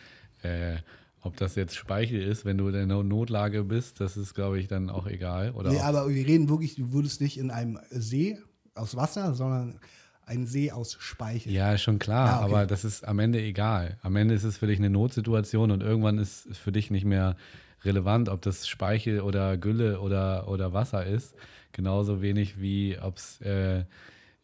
[0.42, 0.76] äh,
[1.20, 4.68] ob das jetzt Speichel ist, wenn du in der Notlage bist, das ist, glaube ich,
[4.68, 5.50] dann auch egal.
[5.52, 8.38] Oder nee, aber wir reden wirklich, du würdest nicht in einem See
[8.74, 9.78] aus Wasser, sondern
[10.26, 11.52] ein See aus Speichel.
[11.52, 12.44] Ja, schon klar, ah, okay.
[12.44, 13.98] aber das ist am Ende egal.
[14.02, 17.04] Am Ende ist es für dich eine Notsituation und irgendwann ist es für dich nicht
[17.04, 17.36] mehr
[17.84, 21.34] relevant, ob das Speichel oder Gülle oder, oder Wasser ist.
[21.72, 23.84] Genauso wenig wie ob es äh,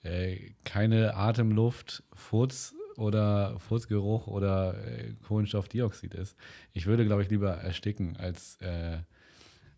[0.02, 6.36] äh, keine Atemluft, Furz oder Furzgeruch oder äh, Kohlenstoffdioxid ist.
[6.72, 8.98] Ich würde, glaube ich, lieber ersticken, als, äh,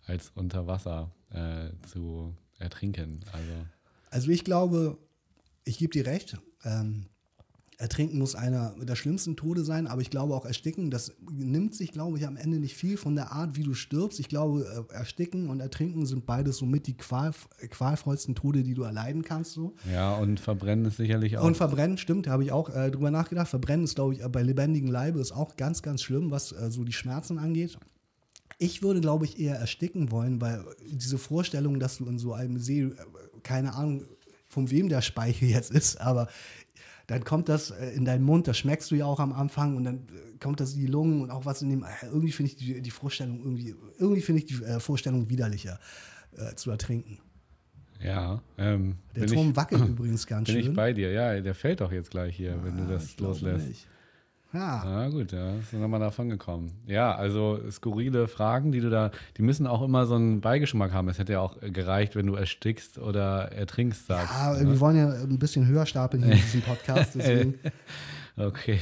[0.07, 3.21] als unter Wasser äh, zu ertrinken.
[3.33, 3.53] Also.
[4.11, 4.99] also ich glaube,
[5.65, 6.39] ich gebe dir recht.
[6.65, 7.07] Ähm,
[7.83, 11.91] Ertrinken muss einer der schlimmsten Tode sein, aber ich glaube auch Ersticken, das nimmt sich,
[11.91, 14.21] glaube ich, am Ende nicht viel von der Art, wie du stirbst.
[14.21, 17.33] Ich glaube, äh, Ersticken und Ertrinken sind beides somit die qual,
[17.71, 19.53] qualvollsten Tode, die du erleiden kannst.
[19.53, 19.75] So.
[19.93, 21.45] Ja, und Verbrennen ist sicherlich auch.
[21.45, 23.49] Und Verbrennen, stimmt, habe ich auch äh, drüber nachgedacht.
[23.49, 26.85] Verbrennen ist, glaube ich, bei lebendigem Leibe ist auch ganz, ganz schlimm, was äh, so
[26.85, 27.79] die Schmerzen angeht.
[28.59, 32.59] Ich würde, glaube ich, eher ersticken wollen, weil diese Vorstellung, dass du in so einem
[32.59, 32.95] See, äh,
[33.43, 34.05] keine Ahnung,
[34.53, 36.29] von wem der Speichel jetzt ist, aber
[37.07, 39.85] dann kommt das äh, in deinen Mund, das schmeckst du ja auch am Anfang und
[39.85, 41.83] dann äh, kommt das in die Lungen und auch was in dem.
[41.83, 45.81] Äh, irgendwie finde ich die, die, Vorstellung irgendwie, irgendwie finde ich die Vorstellung widerlicher
[46.37, 47.19] äh, zu ertrinken.
[48.03, 48.43] Ja.
[48.59, 50.63] Ähm, der Turm ich, wackelt übrigens ganz bin schön.
[50.63, 53.17] Bin ich bei dir, ja, der fällt doch jetzt gleich hier, ja, wenn du das
[53.19, 53.87] loslässt.
[54.53, 54.83] Ja.
[54.85, 56.73] Na gut, ja, ist nochmal davon gekommen.
[56.87, 61.09] Ja, also skurrile Fragen, die du da, die müssen auch immer so einen Beigeschmack haben.
[61.09, 64.35] Es hätte ja auch gereicht, wenn du erstickst oder ertrinkst, sagst.
[64.35, 64.69] Ja, ne?
[64.69, 67.59] wir wollen ja ein bisschen höher stapeln hier in diesem Podcast, deswegen.
[68.37, 68.79] okay.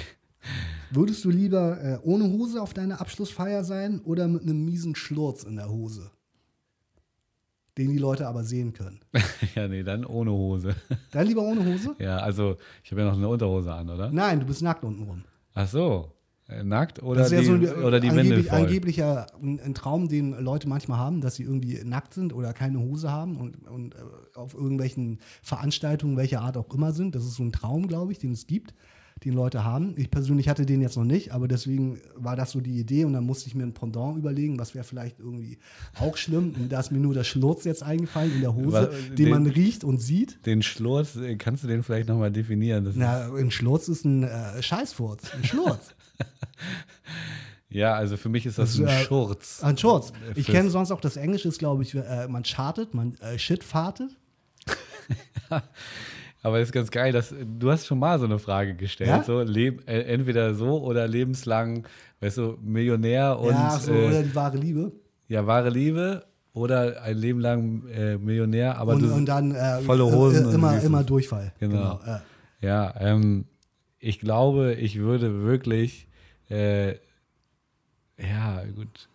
[0.91, 5.45] Würdest du lieber äh, ohne Hose auf deiner Abschlussfeier sein oder mit einem miesen Schlurz
[5.45, 6.11] in der Hose?
[7.79, 9.01] Den die Leute aber sehen können.
[9.55, 10.75] ja, nee, dann ohne Hose.
[11.13, 11.95] Dann lieber ohne Hose?
[12.01, 14.11] Ja, also ich habe ja noch eine Unterhose an, oder?
[14.11, 15.23] Nein, du bist nackt unten rum.
[15.55, 16.13] Ach so.
[16.49, 18.59] Äh, nackt oder das ist ja die, so ein, oder die angeblich, voll.
[18.59, 22.81] Angeblicher ein, ein, Traum, den Leute manchmal haben, dass sie irgendwie nackt sind oder keine
[22.81, 23.99] Hose haben und, und äh,
[24.35, 27.15] auf irgendwelchen Veranstaltungen, welcher Art auch immer sind.
[27.15, 28.75] Das ist so ein Traum, glaube ich, den es gibt
[29.25, 29.95] den Leute haben.
[29.97, 33.13] Ich persönlich hatte den jetzt noch nicht, aber deswegen war das so die Idee und
[33.13, 35.59] dann musste ich mir ein Pendant überlegen, was wäre vielleicht irgendwie
[35.99, 36.55] auch schlimm.
[36.59, 39.47] Und da ist mir nur der Schlurz jetzt eingefallen in der Hose, den, den, man
[39.47, 40.45] riecht und sieht.
[40.47, 42.85] Den Schlurz, äh, kannst du den vielleicht nochmal definieren?
[42.85, 45.95] Das Na, ein Schlurz ist ein äh, Scheißfurz, ein Schlurz.
[47.73, 49.63] Ja, also für mich ist das, das ein äh, Schurz.
[49.63, 50.13] Ein Schurz.
[50.35, 54.11] Ich kenne sonst auch das Englische, ist glaube ich, äh, man chartet, man äh, shitfartet.
[56.43, 59.23] Aber es ist ganz geil, dass du hast schon mal so eine Frage gestellt, ja?
[59.23, 61.87] so leb, äh, entweder so oder lebenslang,
[62.21, 64.93] weißt du, Millionär und ja, so, äh, oder wahre Liebe.
[65.29, 66.25] Ja, wahre Liebe
[66.55, 70.55] oder ein Leben lang äh, Millionär, aber und, du, und dann äh, volle Hosen äh,
[70.55, 71.53] immer immer Durchfall.
[71.61, 71.99] Genau.
[71.99, 72.21] genau
[72.63, 73.47] ja, ähm,
[73.99, 76.09] ich glaube, ich würde wirklich
[76.49, 76.97] äh,
[78.19, 79.09] ja gut.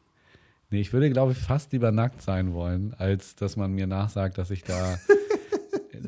[0.71, 4.37] Nee, ich würde, glaube ich, fast lieber nackt sein wollen, als dass man mir nachsagt,
[4.37, 4.97] dass ich da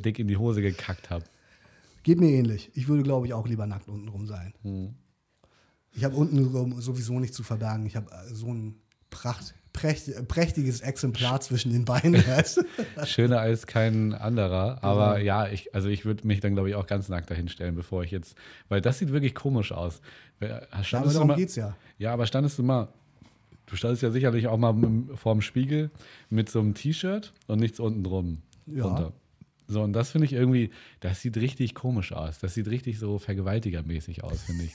[0.02, 1.26] dick in die Hose gekackt habe.
[2.04, 2.72] Geht mir ähnlich.
[2.74, 4.54] Ich würde, glaube ich, auch lieber nackt unten rum sein.
[4.62, 4.96] Hm.
[5.94, 7.86] Ich habe unten sowieso nichts zu verbergen.
[7.86, 8.80] Ich habe äh, so einen
[9.10, 12.24] Pracht, prächt, prächtiges Exemplar zwischen den Beinen.
[13.06, 14.84] Schöner als kein anderer.
[14.84, 18.04] Aber ja, ich, also ich würde mich dann, glaube ich, auch ganz nackt dahinstellen, bevor
[18.04, 18.36] ich jetzt.
[18.70, 20.02] Weil das sieht wirklich komisch aus.
[20.40, 21.76] Aber Standest du darum mal, geht's ja.
[21.98, 22.90] ja, aber standest du mal.
[23.66, 24.76] Du standest ja sicherlich auch mal
[25.16, 25.92] vorm Spiegel
[26.30, 28.42] mit so einem T-Shirt und nichts unten drum.
[28.66, 28.84] Ja.
[28.84, 29.14] Drunter.
[29.68, 32.40] So, und das finde ich irgendwie, das sieht richtig komisch aus.
[32.40, 34.74] Das sieht richtig so vergewaltigermäßig aus, finde ich.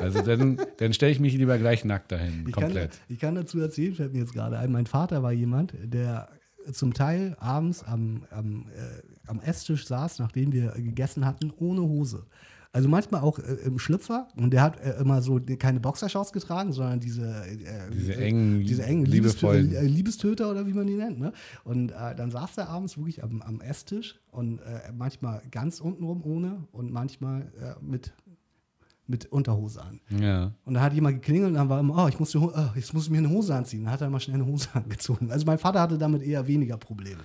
[0.00, 2.98] Also dann, dann stelle ich mich lieber gleich nackt dahin, Ich kann, komplett.
[3.08, 6.30] ich kann dazu erzählen, fällt mir jetzt gerade ein, mein Vater war jemand, der
[6.72, 12.24] zum Teil abends am, am, äh, am Esstisch saß, nachdem wir gegessen hatten, ohne Hose.
[12.72, 16.72] Also manchmal auch äh, im Schlüpfer und der hat äh, immer so keine Boxershorts getragen,
[16.72, 20.94] sondern diese, äh, Diese äh, engen, diese engen Liebestö äh, Liebestöter oder wie man die
[20.94, 21.18] nennt.
[21.18, 21.32] Ne?
[21.64, 26.22] Und äh, dann saß er abends wirklich am, am Esstisch und äh, manchmal ganz untenrum
[26.24, 28.12] ohne und manchmal äh, mit,
[29.08, 30.00] mit Unterhose an.
[30.20, 30.52] Ja.
[30.64, 32.94] Und da hat jemand geklingelt und dann war immer, oh, ich muss, die oh, jetzt
[32.94, 33.82] muss ich mir eine Hose anziehen.
[33.82, 35.32] Dann hat er mal schnell eine Hose angezogen.
[35.32, 37.22] Also mein Vater hatte damit eher weniger Probleme.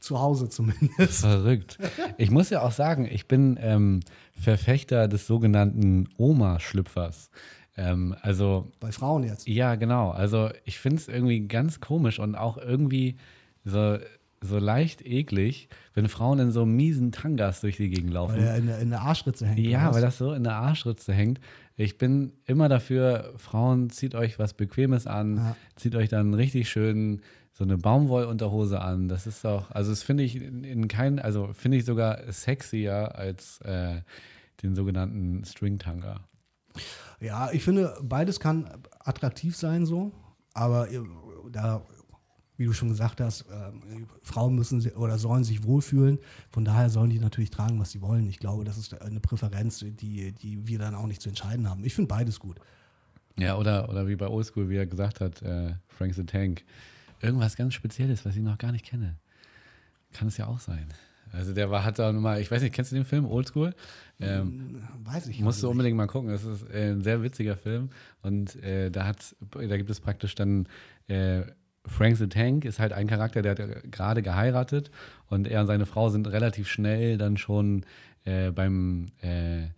[0.00, 1.20] Zu Hause zumindest.
[1.20, 1.78] Verrückt.
[2.18, 4.00] Ich muss ja auch sagen, ich bin ähm,
[4.38, 7.30] Verfechter des sogenannten Oma-Schlüpfers.
[7.76, 9.46] Ähm, also, Bei Frauen jetzt.
[9.48, 10.10] ja, genau.
[10.10, 13.16] Also, ich finde es irgendwie ganz komisch und auch irgendwie
[13.64, 13.98] so,
[14.40, 18.36] so leicht eklig, wenn Frauen in so miesen Tangas durch die Gegend laufen.
[18.36, 19.58] Weil er in der, in der Arschritze hängt.
[19.60, 20.16] Ja, oder weil was?
[20.16, 21.40] das so in der Arschritze hängt.
[21.76, 25.56] Ich bin immer dafür, Frauen, zieht euch was Bequemes an, Ja.
[25.76, 27.20] zieht euch dann richtig schön
[27.58, 29.08] so eine Baumwollunterhose an.
[29.08, 33.16] Das ist doch, also das finde ich in, in kein, also finde ich sogar sexier
[33.16, 34.02] als äh,
[34.62, 36.20] den sogenannten Stringtanga.
[37.20, 40.12] Ja, ich finde, beides kann attraktiv sein so.
[40.54, 41.00] Aber äh,
[41.50, 41.82] da,
[42.56, 43.72] wie du schon gesagt hast, äh,
[44.22, 46.20] Frauen müssen oder sollen sich wohlfühlen.
[46.50, 48.28] Von daher sollen die natürlich tragen, was sie wollen.
[48.28, 51.82] Ich glaube, das ist eine Präferenz, die, die wir dann auch nicht zu entscheiden haben.
[51.82, 52.60] Ich finde beides gut.
[53.36, 56.62] Ja, oder, oder wie bei Oldschool, wie er gesagt hat, äh, Frank the Tank.
[57.20, 59.16] Irgendwas ganz Spezielles, was ich noch gar nicht kenne.
[60.12, 60.86] Kann es ja auch sein.
[61.32, 63.74] Also der war, hat da nochmal, ich weiß nicht, kennst du den Film Oldschool?
[64.18, 65.72] Ähm, Weiß ich Musst du nicht.
[65.72, 66.30] unbedingt mal gucken.
[66.30, 67.90] Das ist äh, ein sehr witziger Film.
[68.22, 70.66] Und äh, da, hat, da gibt es praktisch dann
[71.08, 71.42] äh,
[71.86, 74.90] Frank the Tank ist halt ein Charakter, der hat gerade geheiratet
[75.26, 77.84] und er und seine Frau sind relativ schnell dann schon
[78.24, 79.68] äh, beim, äh,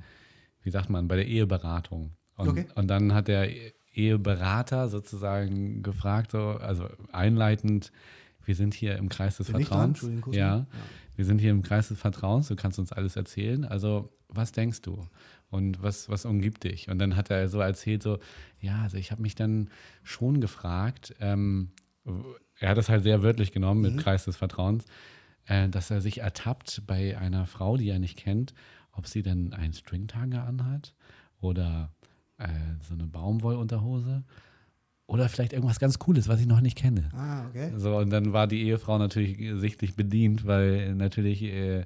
[0.63, 2.13] wie sagt man, bei der Eheberatung.
[2.37, 2.67] Und, Okay.
[2.75, 3.49] und dann hat der
[3.95, 7.93] Eheberater sozusagen gefragt, so, also einleitend,
[8.45, 9.95] wir sind hier im Kreis des Bin dran?
[9.95, 10.35] Vertrauens.
[10.35, 10.57] Ja.
[10.57, 10.67] Ja.
[11.17, 13.65] wir sind hier im Kreis des Vertrauens, du kannst uns alles erzählen.
[13.65, 15.07] Also, was denkst du?
[15.51, 16.89] Und was, was umgibt dich?
[16.89, 18.19] Und dann hat er so erzählt, so,
[18.61, 19.69] ja, also ich habe mich dann
[20.05, 21.73] schon gefragt, ähm,
[22.59, 24.85] er hat es halt sehr wörtlich genommen mit Kreis des Vertrauens,
[25.47, 28.55] äh, dass er sich ertappt bei einer Frau, die er nicht kennt,
[28.93, 30.95] ob sie denn einen Stringtanger anhat
[31.41, 31.91] oder
[32.41, 32.49] äh,
[32.89, 34.25] so eine Baumwollunterhose
[35.07, 37.09] oder vielleicht irgendwas ganz Cooles, was ich noch nicht kenne.
[37.15, 37.73] Ah, okay.
[37.77, 41.85] So, und dann war die Ehefrau natürlich sichtlich bedient, weil natürlich äh,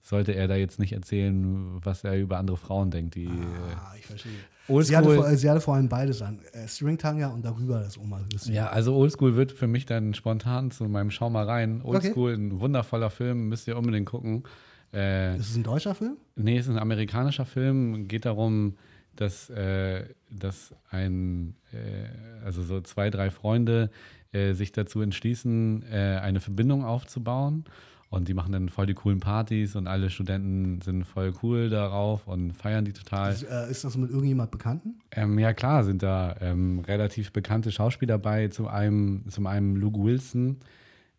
[0.00, 3.14] sollte er da jetzt nicht erzählen, was er über andere Frauen denkt.
[3.16, 4.32] Die äh, Ah, ich verstehe.
[4.68, 6.38] Oldschool- Sie hatte, vor, sie hatte vor allem beides an.
[6.52, 8.54] Äh, Stringtanga und darüber das Oma-Höschen.
[8.54, 11.82] ja, also Oldschool wird für mich dann spontan zu meinem Schau mal rein.
[11.82, 14.44] Oldschool, ein wundervoller Film, müsst ihr unbedingt gucken.
[14.92, 16.16] Äh, Ist es ein deutscher Film?
[16.36, 18.06] Nee, es ist ein amerikanischer Film.
[18.06, 18.76] Geht darum,
[19.16, 23.90] dass, äh, dass ein, äh, also so zwei, drei Freunde
[24.32, 27.64] äh, sich dazu entschließen, äh, eine Verbindung aufzubauen.
[28.12, 32.26] Und die machen dann voll die coolen Partys und alle Studenten sind voll cool darauf
[32.26, 33.32] und feiern die total.
[33.32, 35.00] Ist, äh, ist das mit irgendjemand Bekannten?
[35.12, 38.48] Ähm, ja, klar, sind da ähm, relativ bekannte Schauspieler dabei.
[38.48, 40.58] Zum einen, zum einen Luke Wilson,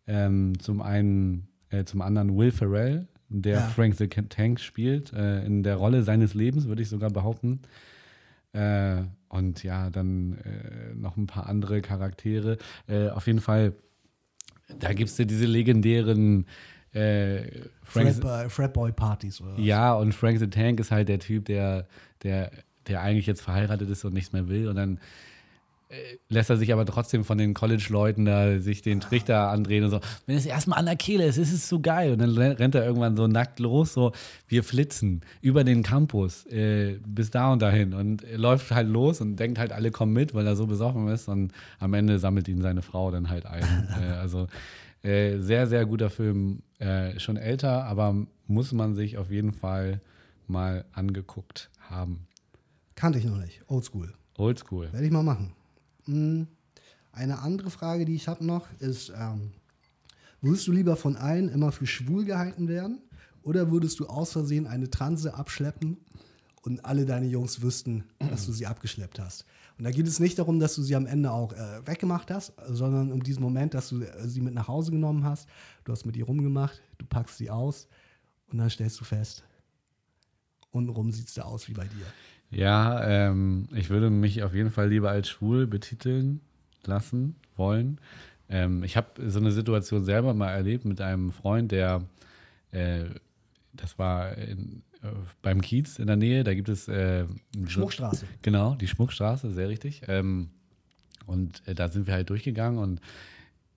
[0.06, 3.68] ähm, zum einen, äh, zum anderen Will Ferrell, der Ja.
[3.68, 7.60] Frank the Tank spielt, äh, in der Rolle seines Lebens, würde ich sogar behaupten.
[8.52, 12.58] Äh, und ja, dann äh, noch ein paar andere Charaktere.
[12.86, 13.72] Äh, auf jeden Fall,
[14.78, 16.46] da gibt es ja diese legendären
[16.92, 17.42] äh,
[17.82, 19.60] Frank, Frat, äh, Fratboy-Partys oder was?
[19.64, 21.88] ja, und Frank the Tank ist halt der Typ, der,
[22.22, 22.52] der,
[22.86, 24.68] der eigentlich jetzt verheiratet ist und nichts mehr will.
[24.68, 25.00] Und dann
[26.28, 30.00] lässt er sich aber trotzdem von den College-Leuten da sich den Trichter andrehen und so,
[30.26, 32.12] wenn es erstmal an der Kehle ist, ist es so geil.
[32.12, 34.12] Und dann ren- rennt er irgendwann so nackt los, so,
[34.48, 37.92] wir flitzen über den Campus äh, bis da und dahin.
[37.94, 41.28] Und läuft halt los und denkt halt, alle kommen mit, weil er so besoffen ist.
[41.28, 43.62] Und am Ende sammelt ihn seine Frau dann halt ein.
[44.02, 44.48] äh, also
[45.02, 46.62] äh, sehr, sehr guter Film.
[46.80, 48.16] Äh, schon älter, aber
[48.46, 50.00] muss man sich auf jeden Fall
[50.48, 52.26] mal angeguckt haben.
[52.96, 53.62] Kannte ich noch nicht.
[53.68, 54.12] Oldschool.
[54.36, 54.92] Oldschool.
[54.92, 55.52] Werde ich mal machen.
[56.06, 56.46] Hm,
[57.12, 59.52] Eine andere Frage, die ich habe noch, ist, ähm,
[60.40, 62.98] würdest du lieber von allen immer für schwul gehalten werden
[63.44, 65.98] oder würdest du aus Versehen eine Transe abschleppen
[66.62, 69.44] und alle deine Jungs wüssten, dass du sie abgeschleppt hast.
[69.78, 72.52] Und da geht es nicht darum, dass du sie am Ende auch äh, weggemacht hast,
[72.68, 75.48] sondern um diesen Moment, dass du äh, sie mit nach Hause genommen hast.
[75.84, 77.86] Du hast mit ihr rumgemacht, du packst sie aus
[78.48, 79.44] und dann stellst du fest,
[80.70, 82.06] untenrum sieht es da aus wie bei dir.
[82.54, 86.40] Ja, ähm, ich würde mich auf jeden Fall lieber als schwul betiteln
[86.84, 87.98] lassen wollen.
[88.48, 92.02] Ähm, ich habe so eine Situation selber mal erlebt mit einem Freund, der,
[92.70, 93.04] äh,
[93.72, 95.08] das war in, äh,
[95.42, 97.24] beim Kiez in der Nähe, da gibt es äh,
[97.66, 98.26] Schmuckstraße.
[98.42, 100.02] Genau, die Schmuckstraße, sehr richtig.
[100.08, 100.50] Ähm,
[101.26, 103.00] und äh, da sind wir halt durchgegangen und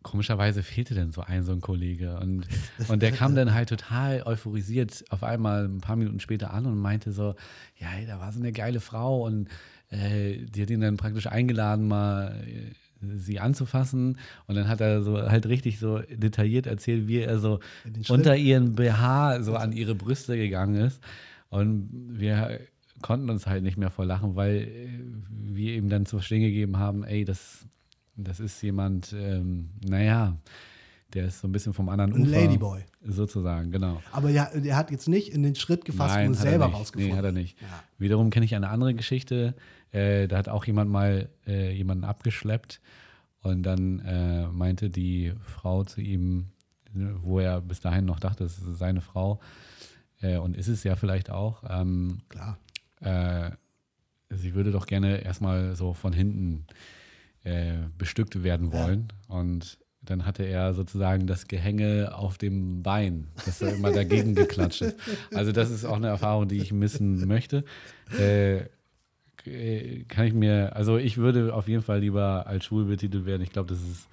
[0.07, 2.17] komischerweise fehlte dann so ein so ein Kollege.
[2.19, 2.47] Und,
[2.87, 6.77] und der kam dann halt total euphorisiert auf einmal ein paar Minuten später an und
[6.77, 7.35] meinte so,
[7.77, 9.49] ja, hey, da war so eine geile Frau und
[9.89, 14.17] äh, die hat ihn dann praktisch eingeladen, mal äh, sie anzufassen.
[14.47, 17.59] Und dann hat er so halt richtig so detailliert erzählt, wie er so
[18.07, 21.01] unter ihren BH so an ihre Brüste gegangen ist.
[21.49, 22.61] Und wir
[23.01, 24.89] konnten uns halt nicht mehr vor lachen, weil äh,
[25.29, 27.67] wir ihm dann zu verstehen gegeben haben, ey, das
[28.17, 30.37] das ist jemand, ähm, naja,
[31.13, 32.31] der ist so ein bisschen vom anderen ein Ufer.
[32.31, 32.81] Ladyboy.
[33.05, 34.01] Sozusagen, genau.
[34.11, 37.11] Aber ja, der hat jetzt nicht in den Schritt gefasst Nein, und es selber rausgefunden.
[37.11, 37.61] Nee, hat er nicht.
[37.61, 37.67] Ja.
[37.97, 39.55] Wiederum kenne ich eine andere Geschichte.
[39.91, 42.81] Äh, da hat auch jemand mal äh, jemanden abgeschleppt
[43.41, 46.47] und dann äh, meinte die Frau zu ihm,
[47.21, 49.39] wo er bis dahin noch dachte, es ist seine Frau
[50.21, 51.63] äh, und ist es ja vielleicht auch.
[51.69, 52.57] Ähm, Klar.
[52.99, 53.51] Äh,
[54.29, 56.65] sie würde doch gerne erstmal so von hinten
[57.47, 59.07] äh, bestückt werden wollen.
[59.27, 64.81] Und dann hatte er sozusagen das Gehänge auf dem Bein, das er immer dagegen geklatscht
[64.81, 64.97] ist.
[65.33, 67.63] Also das ist auch eine Erfahrung, die ich missen möchte.
[68.17, 68.65] Äh,
[69.45, 73.41] äh, kann ich mir, also ich würde auf jeden Fall lieber als schwul betitelt werden.
[73.41, 74.07] Ich glaube, das ist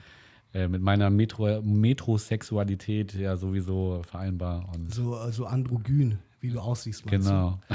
[0.53, 4.68] äh, mit meiner Metro, Metrosexualität ja sowieso vereinbar.
[4.74, 7.07] Und so also androgyn, wie du aussiehst.
[7.07, 7.59] Genau.
[7.68, 7.74] Du?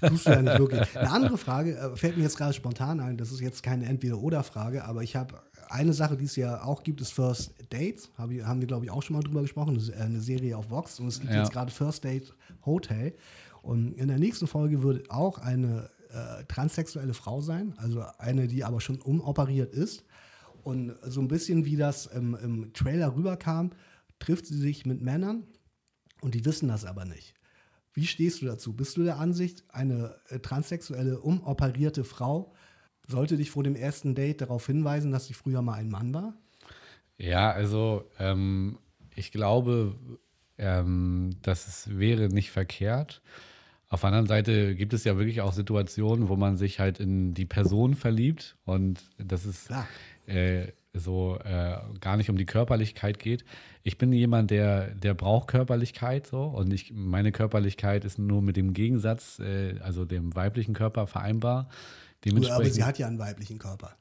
[0.00, 0.96] Tust du ja nicht wirklich.
[0.96, 3.16] Eine andere Frage äh, fällt mir jetzt gerade spontan ein.
[3.16, 7.00] Das ist jetzt keine Entweder-Oder-Frage, aber ich habe eine Sache, die es ja auch gibt,
[7.00, 8.10] ist First Dates.
[8.16, 9.74] Hab haben wir, glaube ich, auch schon mal drüber gesprochen.
[9.74, 11.40] Das ist äh, eine Serie auf Vox und es gibt ja.
[11.40, 12.34] jetzt gerade First Date
[12.64, 13.14] Hotel.
[13.62, 18.64] Und in der nächsten Folge wird auch eine äh, transsexuelle Frau sein, also eine, die
[18.64, 20.04] aber schon umoperiert ist.
[20.62, 23.70] Und so ein bisschen wie das im, im Trailer rüberkam,
[24.18, 25.44] trifft sie sich mit Männern
[26.20, 27.35] und die wissen das aber nicht.
[27.96, 28.74] Wie stehst du dazu?
[28.74, 32.52] Bist du der Ansicht, eine äh, transsexuelle, umoperierte Frau
[33.08, 36.34] sollte dich vor dem ersten Date darauf hinweisen, dass sie früher mal ein Mann war?
[37.16, 38.78] Ja, also ähm,
[39.14, 39.96] ich glaube,
[40.58, 43.22] ähm, das wäre nicht verkehrt.
[43.88, 47.32] Auf der anderen Seite gibt es ja wirklich auch Situationen, wo man sich halt in
[47.32, 49.70] die Person verliebt und das ist
[50.26, 53.44] äh, so äh, gar nicht um die Körperlichkeit geht.
[53.82, 58.56] Ich bin jemand, der, der braucht Körperlichkeit so und ich, meine Körperlichkeit ist nur mit
[58.56, 61.68] dem Gegensatz, äh, also dem weiblichen Körper vereinbar.
[62.24, 63.96] Dementsprechend, aber sie hat ja einen weiblichen Körper.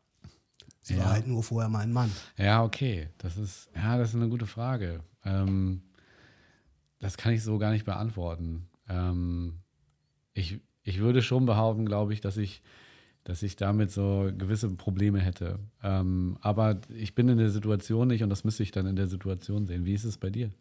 [0.82, 1.04] Sie ja.
[1.04, 2.12] war halt nur vorher mal ein Mann.
[2.38, 3.10] Ja, okay.
[3.18, 5.02] Das ist, ja, das ist eine gute Frage.
[5.24, 5.82] Ähm,
[7.00, 8.68] das kann ich so gar nicht beantworten.
[8.88, 9.62] Ähm,
[10.34, 12.62] ich, ich würde schon behaupten, glaube ich, dass ich
[13.26, 15.60] dass ich damit so gewisse Probleme hätte.
[15.84, 19.08] Ähm, aber ich bin in der Situation nicht und das müsste ich dann in der
[19.08, 19.84] Situation sehen.
[19.84, 20.52] Wie ist es bei dir?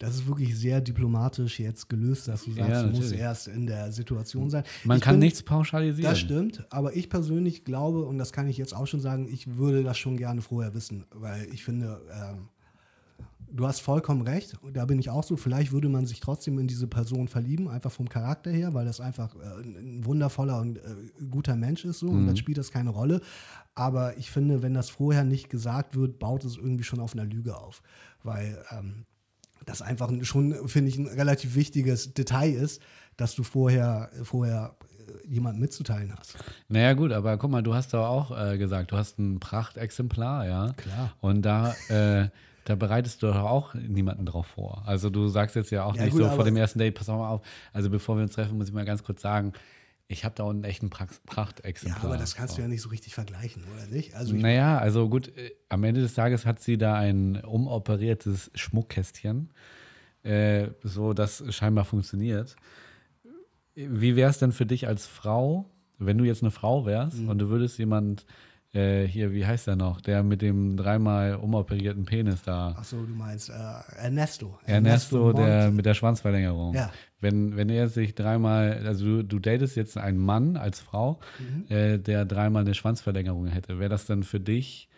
[0.00, 3.66] Das ist wirklich sehr diplomatisch jetzt gelöst, dass du sagst, ja, du musst erst in
[3.66, 4.64] der Situation sein.
[4.82, 6.10] Man ich kann bin, nichts pauschalisieren.
[6.10, 9.56] Das stimmt, aber ich persönlich glaube, und das kann ich jetzt auch schon sagen, ich
[9.56, 12.48] würde das schon gerne vorher wissen, weil ich finde, ähm,
[13.54, 14.54] du hast vollkommen recht.
[14.72, 15.36] Da bin ich auch so.
[15.36, 19.00] Vielleicht würde man sich trotzdem in diese Person verlieben, einfach vom Charakter her, weil das
[19.00, 20.82] einfach äh, ein wundervoller und äh,
[21.30, 22.10] guter Mensch ist so.
[22.10, 22.18] Mhm.
[22.18, 23.20] Und dann spielt das keine Rolle.
[23.74, 27.24] Aber ich finde, wenn das vorher nicht gesagt wird, baut es irgendwie schon auf einer
[27.24, 27.82] Lüge auf.
[28.22, 29.06] Weil ähm,
[29.64, 32.82] das einfach schon, finde ich, ein relativ wichtiges Detail ist,
[33.16, 36.36] dass du vorher, vorher äh, jemanden mitzuteilen hast.
[36.68, 40.46] Naja, gut, aber guck mal, du hast doch auch äh, gesagt, du hast ein Prachtexemplar,
[40.46, 40.72] ja.
[40.72, 41.12] Klar.
[41.20, 41.74] Und da.
[42.64, 44.82] Da bereitest du doch auch niemanden drauf vor.
[44.86, 47.08] Also du sagst jetzt ja auch ja, nicht gut, so vor dem ersten Date, pass
[47.08, 47.42] mal auf,
[47.72, 49.52] also bevor wir uns treffen, muss ich mal ganz kurz sagen,
[50.06, 52.02] ich habe da unten echt ein Prachtexemplar.
[52.02, 54.14] Ja, aber das kannst du ja nicht so richtig vergleichen, oder nicht?
[54.14, 59.50] Also naja, also gut, äh, am Ende des Tages hat sie da ein umoperiertes Schmuckkästchen,
[60.22, 62.56] äh, so das scheinbar funktioniert.
[63.74, 67.28] Wie wäre es denn für dich als Frau, wenn du jetzt eine Frau wärst mhm.
[67.30, 68.26] und du würdest jemand
[68.74, 70.00] äh, hier, wie heißt er noch?
[70.00, 72.74] Der mit dem dreimal umoperierten Penis da.
[72.76, 74.58] Achso, du meinst äh, Ernesto.
[74.66, 76.74] Ernesto, Ernesto der mit der Schwanzverlängerung.
[76.74, 76.90] Ja.
[77.20, 81.74] Wenn, wenn er sich dreimal, also du, du datest jetzt einen Mann als Frau, mhm.
[81.74, 84.88] äh, der dreimal eine Schwanzverlängerung hätte, wäre das dann für dich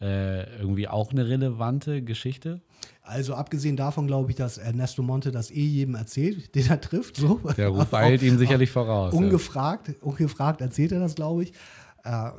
[0.00, 2.60] äh, irgendwie auch eine relevante Geschichte?
[3.02, 7.16] Also abgesehen davon glaube ich, dass Ernesto Monte das eh jedem erzählt, den er trifft.
[7.16, 7.40] So.
[7.56, 9.12] Der Ruf eilt ihm sicherlich voraus.
[9.12, 9.94] Ungefragt, ja.
[10.00, 11.52] ungefragt erzählt er das, glaube ich.
[12.02, 12.30] Äh,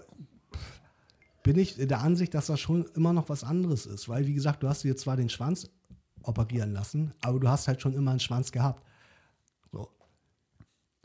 [1.48, 4.10] bin ich der Ansicht, dass das schon immer noch was anderes ist.
[4.10, 5.70] Weil, wie gesagt, du hast dir zwar den Schwanz
[6.22, 8.84] operieren lassen, aber du hast halt schon immer einen Schwanz gehabt.
[9.72, 9.88] So.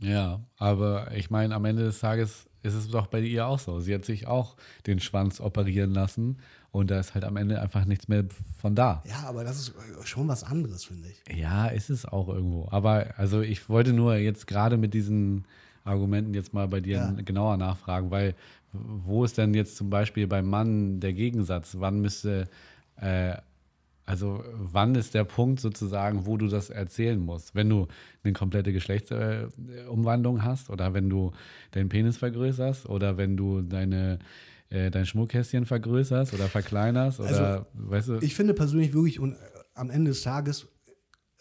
[0.01, 3.79] Ja, aber ich meine, am Ende des Tages ist es doch bei ihr auch so.
[3.79, 4.57] Sie hat sich auch
[4.89, 6.39] den Schwanz operieren lassen
[6.73, 8.25] und da ist halt am Ende einfach nichts mehr
[8.59, 9.05] von da.
[9.07, 11.39] Ja, aber das ist schon was anderes, finde ich.
[11.39, 12.67] Ja, ist es auch irgendwo.
[12.73, 15.45] Aber also ich wollte nur jetzt gerade mit diesen
[15.85, 17.11] Argumenten jetzt mal bei dir ja.
[17.25, 18.35] genauer nachfragen, weil
[18.73, 21.77] wo ist denn jetzt zum Beispiel beim Mann der Gegensatz?
[21.79, 22.49] Wann müsste,
[22.97, 23.35] äh,
[24.07, 27.55] also wann ist der Punkt sozusagen, wo du das erzählen musst?
[27.55, 27.87] Wenn du
[28.25, 31.33] eine komplette Geschlechtsumwandlung hast oder wenn du
[31.73, 34.19] deinen Penis vergrößerst oder wenn du deine
[34.71, 38.19] äh, dein Schmuckkästchen vergrößerst oder verkleinerst oder also, weißt du?
[38.21, 39.37] Ich finde persönlich wirklich und
[39.75, 40.67] am Ende des Tages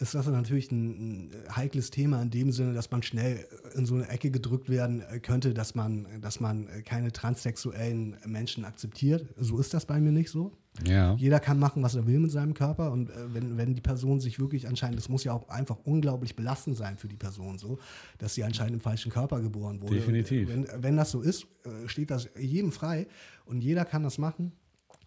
[0.02, 3.46] ist das natürlich ein, ein, heikles Thema in dem Sinne, dass man schnell
[3.76, 8.66] in so eine Ecke gedrückt werden äh, könnte, dass man, dass man keine transsexuellen Menschen
[8.66, 9.26] akzeptiert.
[9.38, 10.52] So ist das bei mir nicht so.
[10.86, 11.16] Ja.
[11.16, 12.92] Jeder kann machen, was er will mit seinem Körper.
[12.92, 16.36] Und äh, wenn, wenn die Person sich wirklich anscheinend, das muss ja auch einfach unglaublich
[16.36, 17.78] belastend sein für die Person, so,
[18.18, 19.96] dass sie anscheinend im falschen Körper geboren wurde.
[19.96, 20.50] Definitiv.
[20.50, 23.08] Wenn, wenn das so ist, äh, steht das jedem frei
[23.46, 24.54] und jeder kann das machen.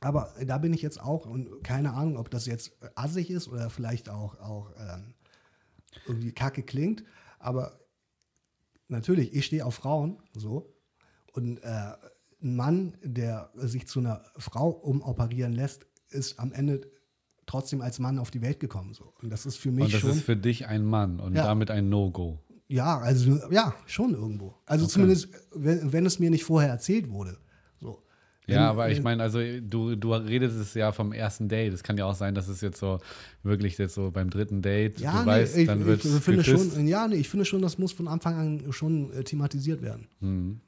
[0.05, 3.71] Aber da bin ich jetzt auch und keine Ahnung, ob das jetzt assig ist oder
[3.71, 5.15] vielleicht auch, auch ähm,
[6.07, 7.05] irgendwie kacke klingt.
[7.39, 7.81] Aber
[8.89, 10.75] natürlich, ich stehe auf Frauen so.
[11.33, 11.95] Und äh,
[12.43, 16.83] ein Mann, der sich zu einer Frau umoperieren lässt, ist am Ende
[17.47, 18.93] trotzdem als Mann auf die Welt gekommen.
[18.93, 19.15] So.
[19.23, 20.11] Und das ist für mich und das schon.
[20.11, 21.45] ist für dich ein Mann und ja.
[21.45, 22.41] damit ein No-Go.
[22.69, 24.55] Ja, also ja, schon irgendwo.
[24.67, 24.93] Also okay.
[24.93, 27.39] zumindest, wenn, wenn es mir nicht vorher erzählt wurde.
[28.47, 31.73] Ja, aber ich meine, also du, du redest es ja vom ersten Date.
[31.73, 32.99] Es kann ja auch sein, dass es jetzt so
[33.43, 36.45] wirklich jetzt so beim dritten Date, ja, du nee, weißt, ich, dann wird ich finde
[36.45, 40.09] schon, Ja, nee, ich finde schon, das muss von Anfang an schon äh, thematisiert werden.
[40.21, 40.61] Hm.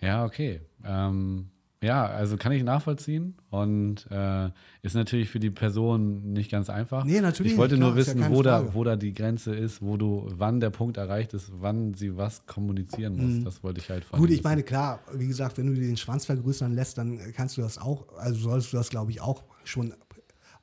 [0.00, 0.60] Ja, okay.
[0.84, 1.48] Ähm,
[1.80, 4.50] ja, also kann ich nachvollziehen und äh,
[4.82, 7.04] ist natürlich für die Person nicht ganz einfach.
[7.04, 7.52] Nee, natürlich.
[7.52, 10.26] Ich wollte klar, nur wissen, ja wo, da, wo da die Grenze ist, wo du,
[10.28, 13.40] wann der Punkt erreicht ist, wann sie was kommunizieren muss.
[13.40, 13.44] Mhm.
[13.44, 15.96] Das wollte ich halt von Gut, ich meine, klar, wie gesagt, wenn du dir den
[15.96, 19.44] Schwanz vergrößern lässt, dann kannst du das auch, also solltest du das, glaube ich, auch
[19.62, 19.94] schon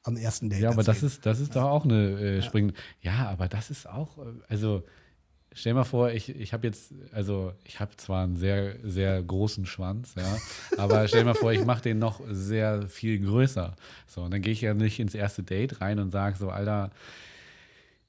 [0.03, 0.59] am ersten Date.
[0.59, 0.95] Ja, aber erzählen.
[1.01, 1.61] das ist, das ist ja.
[1.61, 2.76] doch auch eine äh, springende.
[3.01, 3.13] Ja.
[3.13, 4.84] ja, aber das ist auch, äh, also
[5.58, 9.66] Stell mal vor, ich, ich habe jetzt, also ich habe zwar einen sehr, sehr großen
[9.66, 10.38] Schwanz, ja,
[10.78, 13.78] aber stell mal vor, ich mache den noch sehr viel größer.
[14.06, 16.91] So, und dann gehe ich ja nicht ins erste Date rein und sage so, Alter,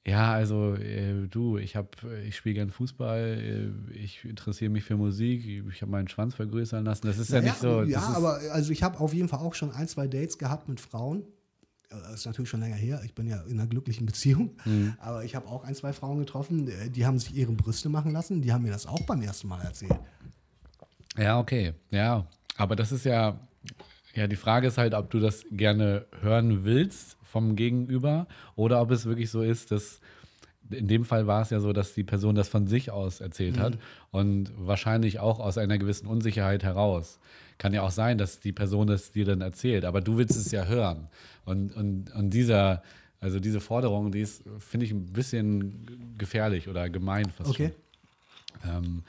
[0.05, 1.87] ja, also äh, du, ich habe,
[2.25, 6.83] ich spiele gern Fußball, äh, ich interessiere mich für Musik, ich habe meinen Schwanz vergrößern
[6.83, 7.07] lassen.
[7.07, 7.83] Das ist naja, ja nicht so.
[7.83, 10.81] Ja, aber also ich habe auf jeden Fall auch schon ein, zwei Dates gehabt mit
[10.81, 11.23] Frauen,
[11.89, 14.93] das äh, ist natürlich schon länger her, ich bin ja in einer glücklichen Beziehung, mhm.
[14.99, 18.11] aber ich habe auch ein, zwei Frauen getroffen, äh, die haben sich ihre Brüste machen
[18.11, 19.99] lassen, die haben mir das auch beim ersten Mal erzählt.
[21.17, 22.27] Ja, okay, ja,
[22.57, 23.39] aber das ist ja,
[24.13, 28.91] ja, die Frage ist halt, ob du das gerne hören willst vom Gegenüber oder ob
[28.91, 29.99] es wirklich so ist, dass
[30.69, 33.57] in dem Fall war es ja so, dass die Person das von sich aus erzählt
[33.57, 33.61] mhm.
[33.61, 33.77] hat
[34.11, 37.19] und wahrscheinlich auch aus einer gewissen Unsicherheit heraus.
[37.57, 40.51] Kann ja auch sein, dass die Person das dir dann erzählt, aber du willst es
[40.51, 41.07] ja hören.
[41.45, 42.83] Und, und, und dieser,
[43.19, 47.71] also diese Forderung, die ist, finde ich, ein bisschen gefährlich oder gemein fast okay.
[48.63, 48.71] schon.
[48.71, 49.03] Ähm,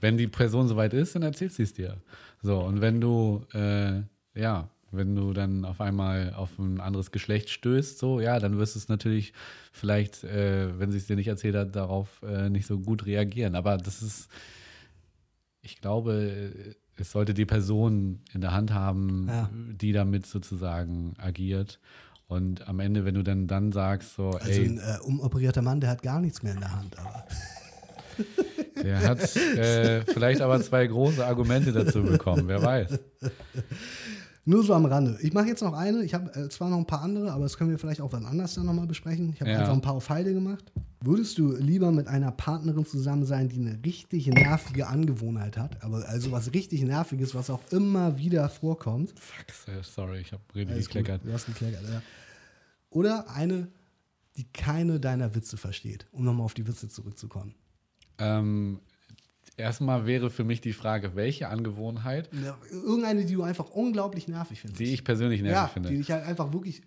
[0.00, 1.98] wenn die Person soweit ist, dann erzählt sie es dir.
[2.42, 4.00] So, und wenn du, äh,
[4.34, 8.74] ja, wenn du dann auf einmal auf ein anderes Geschlecht stößt, so, ja, dann wirst
[8.74, 9.32] du es natürlich
[9.72, 13.54] vielleicht, äh, wenn sie es dir nicht erzählt hat, darauf äh, nicht so gut reagieren.
[13.54, 14.28] Aber das ist,
[15.62, 19.50] ich glaube, es sollte die Person in der Hand haben, ja.
[19.52, 21.80] die damit sozusagen agiert.
[22.28, 24.66] Und am Ende, wenn du dann, dann sagst, so, also ey.
[24.66, 27.24] ein äh, umoperierter Mann, der hat gar nichts mehr in der Hand, aber.
[28.82, 32.98] Der hat äh, vielleicht aber zwei große Argumente dazu bekommen, wer weiß.
[34.46, 35.18] Nur so am Rande.
[35.20, 36.02] Ich mache jetzt noch eine.
[36.02, 38.24] Ich habe äh, zwar noch ein paar andere, aber das können wir vielleicht auch wann
[38.24, 39.32] anders dann nochmal besprechen.
[39.34, 39.58] Ich habe ja.
[39.58, 40.72] einfach ein paar auf Heide gemacht.
[41.02, 46.06] Würdest du lieber mit einer Partnerin zusammen sein, die eine richtig nervige Angewohnheit hat, aber
[46.06, 49.14] also was richtig Nerviges, was auch immer wieder vorkommt?
[49.18, 51.22] Fuck, sorry, ich habe richtig gekleckert.
[51.24, 52.02] Du hast gekleckert, ja.
[52.90, 53.68] Oder eine,
[54.36, 57.54] die keine deiner Witze versteht, um nochmal auf die Witze zurückzukommen.
[58.18, 58.80] Ähm,
[59.56, 62.28] erstmal wäre für mich die Frage, welche Angewohnheit?
[62.44, 64.80] Ja, irgendeine, die du einfach unglaublich nervig findest.
[64.80, 65.88] Die ich persönlich nervig ja, finde.
[65.88, 66.82] Die dich halt einfach wirklich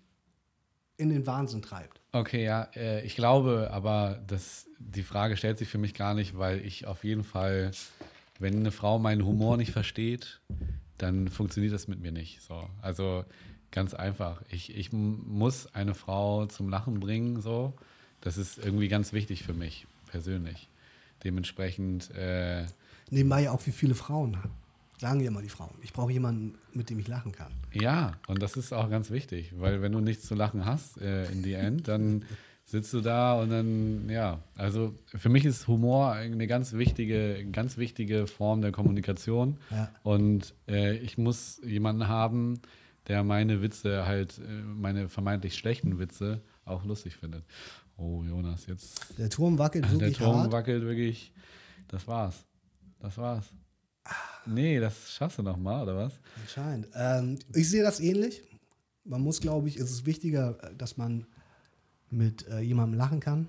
[0.98, 2.00] in den Wahnsinn treibt.
[2.14, 6.38] Okay, ja, äh, ich glaube, aber das, die Frage stellt sich für mich gar nicht,
[6.38, 7.72] weil ich auf jeden Fall,
[8.38, 10.38] wenn eine Frau meinen Humor nicht versteht,
[10.96, 12.40] dann funktioniert das mit mir nicht.
[12.40, 12.70] So.
[12.80, 13.24] Also
[13.72, 14.42] ganz einfach.
[14.48, 17.72] Ich, ich muss eine Frau zum Lachen bringen, so.
[18.20, 20.68] Das ist irgendwie ganz wichtig für mich, persönlich.
[21.24, 22.14] Dementsprechend.
[22.14, 22.66] Äh,
[23.10, 24.38] Nebenbei ja auch wie viele Frauen
[25.00, 25.74] sagen ja immer die Frauen.
[25.82, 27.52] Ich brauche jemanden, mit dem ich lachen kann.
[27.72, 31.30] Ja, und das ist auch ganz wichtig, weil wenn du nichts zu lachen hast äh,
[31.30, 32.24] in the end, dann
[32.64, 37.76] sitzt du da und dann, ja, also für mich ist Humor eine ganz wichtige, ganz
[37.76, 39.58] wichtige Form der Kommunikation.
[39.70, 39.90] Ja.
[40.02, 42.60] Und äh, ich muss jemanden haben,
[43.08, 47.44] der meine Witze halt, äh, meine vermeintlich schlechten Witze auch lustig findet.
[47.96, 49.18] Oh, Jonas, jetzt.
[49.18, 50.16] Der Turm wackelt wirklich.
[50.16, 50.52] Der Turm hart.
[50.52, 51.32] wackelt wirklich.
[51.88, 52.44] Das war's.
[52.98, 53.52] Das war's.
[54.46, 56.20] Nee, das schaffst du noch mal, oder was?
[56.40, 56.88] Anscheinend.
[56.94, 58.42] Ähm, ich sehe das ähnlich.
[59.04, 61.26] Man muss, glaube ich, es ist wichtiger, dass man
[62.10, 63.48] mit äh, jemandem lachen kann.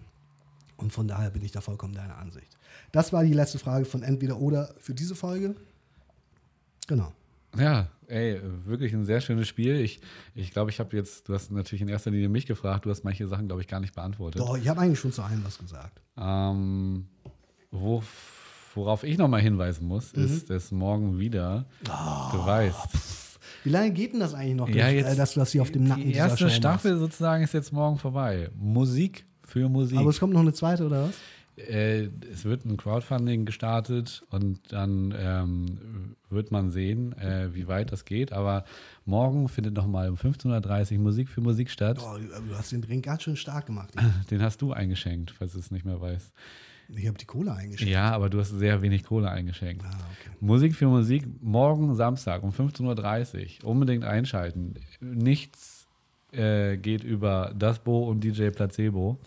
[0.78, 2.58] Und von daher bin ich da vollkommen deiner Ansicht.
[2.92, 5.56] Das war die letzte Frage von Entweder oder für diese Folge.
[6.88, 7.14] Genau.
[7.58, 9.80] Ja, ey, wirklich ein sehr schönes Spiel.
[9.80, 12.86] Ich glaube, ich, glaub, ich habe jetzt, du hast natürlich in erster Linie mich gefragt,
[12.86, 14.42] du hast manche Sachen, glaube ich, gar nicht beantwortet.
[14.42, 16.02] Doch, ich habe eigentlich schon zu allem was gesagt.
[16.18, 17.08] Ähm,
[17.72, 18.04] wo,
[18.76, 20.26] worauf ich nochmal hinweisen muss, mhm.
[20.26, 23.40] ist, dass morgen wieder, oh, du weißt.
[23.64, 25.86] Wie lange geht denn das eigentlich noch, ja, jetzt, dass du das hier auf dem
[25.86, 27.00] Nacken Die erste Staffel hast?
[27.00, 28.50] sozusagen ist jetzt morgen vorbei.
[28.56, 29.98] Musik für Musik.
[29.98, 31.16] Aber es kommt noch eine zweite, oder was?
[31.58, 37.94] Äh, es wird ein Crowdfunding gestartet und dann ähm, wird man sehen, äh, wie weit
[37.94, 38.34] das geht.
[38.34, 38.66] Aber
[39.06, 42.00] morgen findet nochmal um 15.30 Uhr Musik für Musik statt.
[42.02, 43.94] Oh, du hast den Drink ganz schön stark gemacht.
[44.30, 46.34] Den hast du eingeschenkt, falls du es nicht mehr weißt.
[46.90, 47.92] Ich habe die Kohle eingeschenkt.
[47.92, 49.84] Ja, aber du hast sehr wenig Kohle eingeschenkt.
[49.84, 50.36] Ah, okay.
[50.40, 53.70] Musik für Musik, morgen Samstag um 15.30 Uhr.
[53.70, 54.76] Unbedingt einschalten.
[55.00, 55.88] Nichts
[56.32, 59.20] äh, geht über das Bo und DJ Placebo.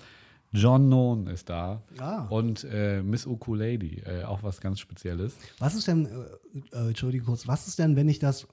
[0.53, 1.83] John Noon ist da.
[1.99, 2.27] Ah.
[2.29, 5.37] Und äh, Miss Ukulele, äh, auch was ganz Spezielles.
[5.59, 8.47] Was ist denn, äh, äh, Entschuldige kurz, was ist denn, wenn ich das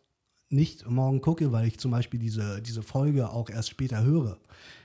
[0.49, 4.37] nicht morgen gucke, weil ich zum Beispiel diese, diese Folge auch erst später höre?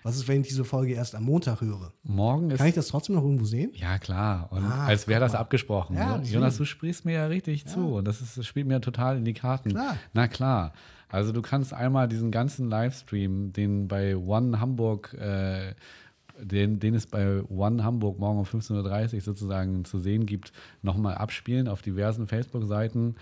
[0.03, 1.93] Was ist, wenn ich diese Folge erst am Montag höre?
[2.03, 2.59] Morgen ist.
[2.59, 3.71] Kann ich das trotzdem noch irgendwo sehen?
[3.75, 4.49] Ja, klar.
[4.51, 5.97] Und ah, als wäre das abgesprochen.
[5.97, 6.25] Ja, ne?
[6.25, 7.71] Jonas, du sprichst mir ja richtig ja.
[7.71, 7.97] zu.
[7.97, 9.71] Und das, ist, das spielt mir total in die Karten.
[9.71, 9.97] Klar.
[10.15, 10.73] Na klar.
[11.09, 15.75] Also du kannst einmal diesen ganzen Livestream, den bei One Hamburg äh,
[16.43, 20.53] den, den es bei One Hamburg morgen um 15.30 Uhr sozusagen zu sehen gibt,
[20.83, 23.17] nochmal abspielen auf diversen Facebook-Seiten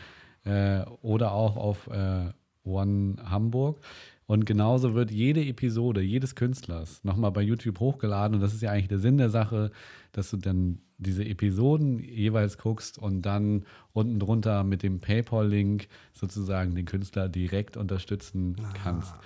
[0.45, 2.33] äh, oder auch auf äh,
[2.65, 3.81] One Hamburg.
[4.27, 8.35] Und genauso wird jede Episode jedes Künstlers nochmal bei YouTube hochgeladen.
[8.35, 9.71] Und das ist ja eigentlich der Sinn der Sache,
[10.13, 16.75] dass du dann diese Episoden jeweils guckst und dann unten drunter mit dem PayPal-Link sozusagen
[16.75, 19.15] den Künstler direkt unterstützen kannst.
[19.15, 19.21] Ah.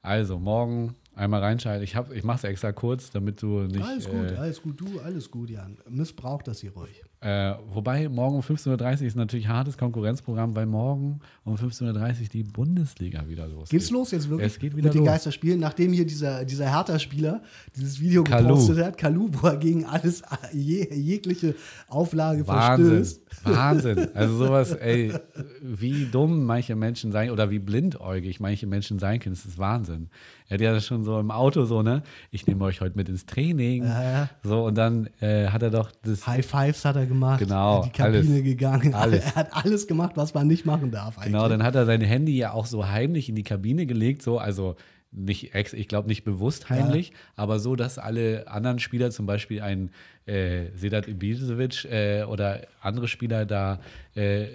[0.00, 1.82] Also morgen einmal reinschalten.
[1.82, 3.82] Ich, ich mache es extra kurz, damit du nicht.
[3.82, 5.78] Alles gut, äh, alles gut, du, alles gut, Jan.
[5.88, 7.02] Missbraucht das hier ruhig.
[7.20, 12.22] Äh, wobei morgen um 15.30 Uhr ist natürlich ein hartes Konkurrenzprogramm, weil morgen um 15.30
[12.22, 13.70] Uhr die Bundesliga wieder losgeht.
[13.70, 14.46] Geht's los jetzt wirklich?
[14.52, 15.02] Es geht wieder mit los.
[15.02, 17.42] den Geisterspielen, nachdem hier dieser, dieser Hertha-Spieler
[17.74, 18.48] dieses Video Kalu.
[18.48, 21.54] gepostet hat, Kalu, wo er gegen alles, je, jegliche
[21.88, 22.86] Auflage Wahnsinn.
[22.86, 23.22] verstößt.
[23.44, 24.08] Wahnsinn.
[24.14, 25.14] Also sowas, ey,
[25.62, 30.10] wie dumm manche Menschen sein oder wie blindäugig manche Menschen sein können, das ist Wahnsinn.
[30.48, 32.02] Er hat ja schon so im Auto so, ne?
[32.30, 33.84] Ich nehme euch heute mit ins Training.
[33.84, 34.30] Ja, ja.
[34.44, 36.26] So, und dann äh, hat er doch das.
[36.26, 37.40] High Fives hat er gemacht.
[37.40, 37.82] Genau.
[37.82, 38.94] In die Kabine alles, gegangen.
[39.06, 39.24] Alles.
[39.24, 41.18] Er hat alles gemacht, was man nicht machen darf.
[41.18, 41.32] Eigentlich.
[41.32, 44.38] Genau, dann hat er sein Handy ja auch so heimlich in die Kabine gelegt, so,
[44.38, 44.76] also
[45.12, 47.16] nicht ich glaube nicht bewusst heimlich, ja.
[47.36, 49.90] aber so, dass alle anderen Spieler, zum Beispiel ein
[50.26, 53.80] äh, Sedat Ibisevic äh, oder andere Spieler da
[54.14, 54.46] äh,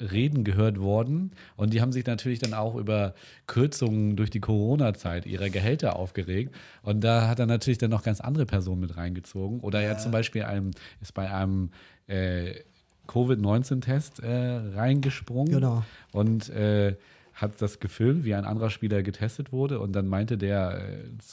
[0.00, 1.32] Reden gehört worden.
[1.56, 3.14] Und die haben sich natürlich dann auch über
[3.46, 6.54] Kürzungen durch die Corona-Zeit ihrer Gehälter aufgeregt.
[6.82, 9.60] Und da hat er natürlich dann noch ganz andere Personen mit reingezogen.
[9.60, 9.98] Oder er ja.
[9.98, 11.70] zum Beispiel einem, ist bei einem
[12.08, 12.54] äh,
[13.06, 15.52] Covid-19-Test äh, reingesprungen.
[15.52, 15.84] Genau.
[16.12, 16.96] Und äh,
[17.34, 19.78] hat das gefilmt, wie ein anderer Spieler getestet wurde.
[19.78, 20.82] Und dann meinte der,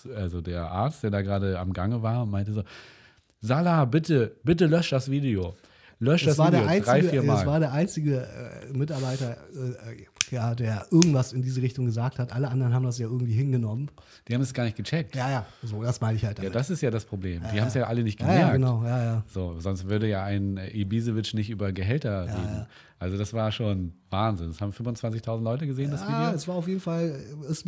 [0.07, 2.63] äh, also der Arzt, der da gerade am Gange war, meinte so,
[3.41, 5.55] Salah, bitte, bitte lösch das Video.
[5.99, 7.35] Lösch das, das Video einzige, drei, vier Mal.
[7.35, 12.31] Das war der einzige äh, Mitarbeiter, äh, ja, der irgendwas in diese Richtung gesagt hat.
[12.31, 13.89] Alle anderen haben das ja irgendwie hingenommen.
[14.27, 15.15] Die haben es gar nicht gecheckt.
[15.15, 16.51] Ja, ja, so, das meine ich halt damit.
[16.51, 17.41] Ja, das ist ja das Problem.
[17.53, 18.39] Die haben es ja alle nicht gemerkt.
[18.39, 19.23] Ja, ja, genau, ja, ja.
[19.27, 22.67] So, sonst würde ja ein Ibisevic nicht über Gehälter reden.
[22.99, 24.47] Also das war schon Wahnsinn.
[24.47, 26.13] Das haben 25.000 Leute gesehen, das Video.
[26.13, 27.19] Ja, es war auf jeden Fall,
[27.49, 27.63] es,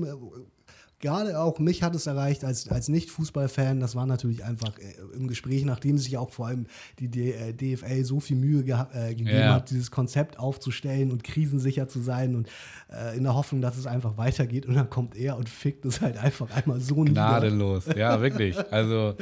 [1.00, 3.80] gerade auch mich hat es erreicht als, als Nicht-Fußballfan.
[3.80, 6.68] Das war natürlich einfach äh, im Gespräch, nachdem sich auch vor allem
[7.00, 9.54] die D äh, DFL so viel Mühe ge äh, gegeben ja.
[9.56, 12.50] hat, dieses Konzept aufzustellen und krisensicher zu sein und
[12.92, 14.66] äh, in der Hoffnung, dass es einfach weitergeht.
[14.66, 18.58] Und dann kommt er und fickt es halt einfach einmal so Gnadenlos, ja, wirklich.
[18.72, 19.16] Also,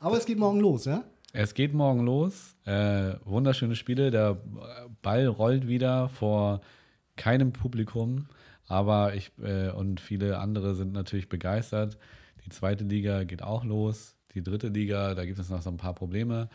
[0.00, 1.04] Aber es geht morgen los, ja?
[1.32, 2.54] Es geht morgen los.
[2.66, 4.10] Äh, wunderschöne Spiele.
[4.10, 4.38] Der
[5.00, 6.60] Ball rollt wieder vor
[7.16, 8.26] keinem Publikum,
[8.72, 11.98] aber ich äh, und viele andere sind natürlich begeistert.
[12.46, 14.16] Die zweite Liga geht auch los.
[14.34, 16.48] Die dritte Liga, da gibt es noch so ein paar Probleme.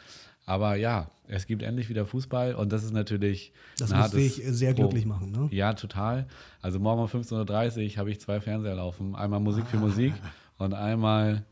[0.48, 3.54] Aber ja, es gibt endlich wieder Fußball und das ist natürlich.
[3.78, 5.48] Das muss dich sehr glücklich machen, ne?
[5.52, 6.26] Ja, total.
[6.60, 9.16] Also morgen um 15.30 Uhr habe ich zwei Fernseher laufen.
[9.16, 10.14] Einmal Musik für Musik
[10.58, 11.46] und einmal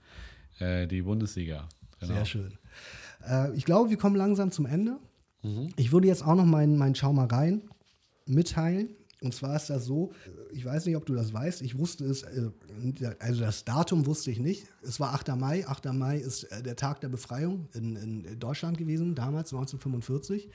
[0.58, 1.70] äh, die Bundesliga.
[2.00, 2.16] Genau.
[2.16, 2.58] Sehr schön.
[3.30, 4.98] Äh, ich glaube, wir kommen langsam zum Ende.
[5.44, 5.70] Mhm.
[5.76, 7.62] Ich würde jetzt auch noch meinen mein Schau mal rein
[8.26, 8.90] mitteilen.
[9.22, 10.12] Und zwar ist das so,
[10.52, 12.50] ich weiß nicht, ob du das weißt, ich wusste es, äh,
[13.20, 14.68] also das Datum wusste ich nicht.
[14.84, 15.36] Es war 8.
[15.36, 15.66] Mai.
[15.66, 15.94] 8.
[15.94, 20.50] Mai ist äh, der Tag der Befreiung in, in Deutschland gewesen, damals 1945.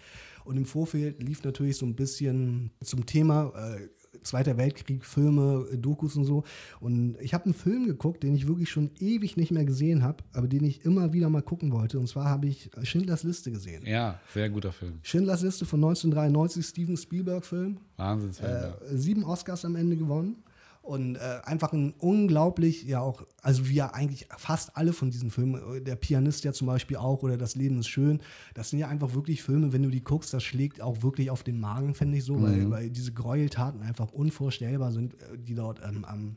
[0.45, 3.89] Und im Vorfeld lief natürlich so ein bisschen zum Thema äh,
[4.23, 6.45] Zweiter Weltkrieg, Filme, Dokus und so.
[6.81, 10.25] Und ich habe einen Film geguckt, den ich wirklich schon ewig nicht mehr gesehen habe,
[10.33, 11.99] aber den ich immer wieder mal gucken wollte.
[11.99, 13.87] Und zwar habe ich Schindlers Liste gesehen.
[13.87, 14.99] Ja, sehr guter Film.
[15.03, 17.79] Schindlers Liste von 1993, Steven Spielberg-Film.
[17.97, 18.51] Wahnsinnsfilm.
[18.51, 20.43] Äh, sieben Oscars am Ende gewonnen.
[20.83, 25.31] Und äh, einfach ein unglaublich, ja auch, also wie ja eigentlich fast alle von diesen
[25.31, 28.21] Filmen, äh, der Pianist ja zum Beispiel auch oder Das Leben ist schön,
[28.55, 31.43] das sind ja einfach wirklich Filme, wenn du die guckst, das schlägt auch wirklich auf
[31.43, 32.43] den Magen, finde ich so, mhm.
[32.43, 36.37] weil, weil diese Gräueltaten einfach unvorstellbar sind, äh, die dort ähm, am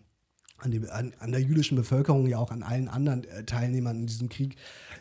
[0.64, 4.07] an, dem, an, an, der jüdischen Bevölkerung, ja auch an allen anderen äh, Teilnehmern in
[4.07, 4.56] diesem Krieg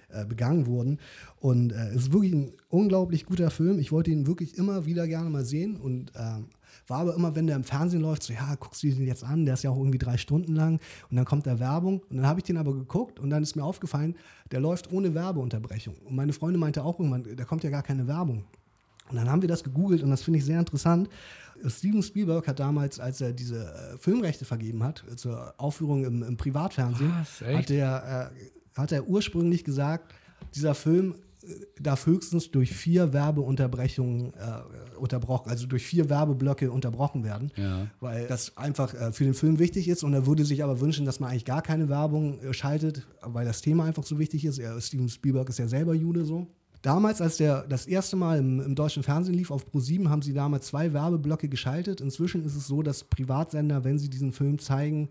[0.09, 0.99] äh, begangen wurden.
[1.37, 3.79] Und äh, es ist wirklich ein unglaublich guter Film.
[3.79, 6.47] Ich wollte ihn wirklich immer wieder gerne mal sehen und ähm,
[6.93, 9.47] war aber immer, wenn der im Fernsehen läuft, so, ja, guckst du den jetzt an,
[9.47, 10.79] der ist ja auch irgendwie drei Stunden lang
[11.11, 13.57] und dann kommt da Werbung und dann habe ich den aber geguckt und dann ist
[13.57, 14.15] mir aufgefallen,
[14.51, 15.95] der läuft ohne Werbeunterbrechung.
[16.05, 18.45] Und meine Freundin meinte auch irgendwann, da kommt ja gar keine Werbung.
[19.09, 21.09] Und dann haben wir das gegoogelt und das finde ich sehr interessant.
[21.67, 26.23] Steven Spielberg hat damals, als er diese äh, Filmrechte vergeben hat, äh, zur Aufführung im,
[26.23, 30.13] im Privatfernsehen, Was, hat, er, äh, hat er ursprünglich gesagt,
[30.55, 31.15] dieser Film
[31.81, 37.89] darf höchstens durch vier Werbeunterbrechungen äh, unterbrochen, also durch vier Werbeblöcke unterbrochen werden, ja.
[38.01, 41.05] weil das einfach äh, für den Film wichtig ist und er würde sich aber wünschen,
[41.05, 44.59] dass man eigentlich gar keine Werbung äh, schaltet, weil das Thema einfach so wichtig ist.
[44.59, 46.47] Er, Steven Spielberg ist ja selber Jude so.
[46.83, 50.35] Damals, als der das erste Mal im, im deutschen Fernsehen lief, auf Pro7, haben sie
[50.35, 52.01] damals zwei Werbeblöcke geschaltet.
[52.01, 55.09] Inzwischen ist es so, dass Privatsender, wenn sie diesen Film zeigen,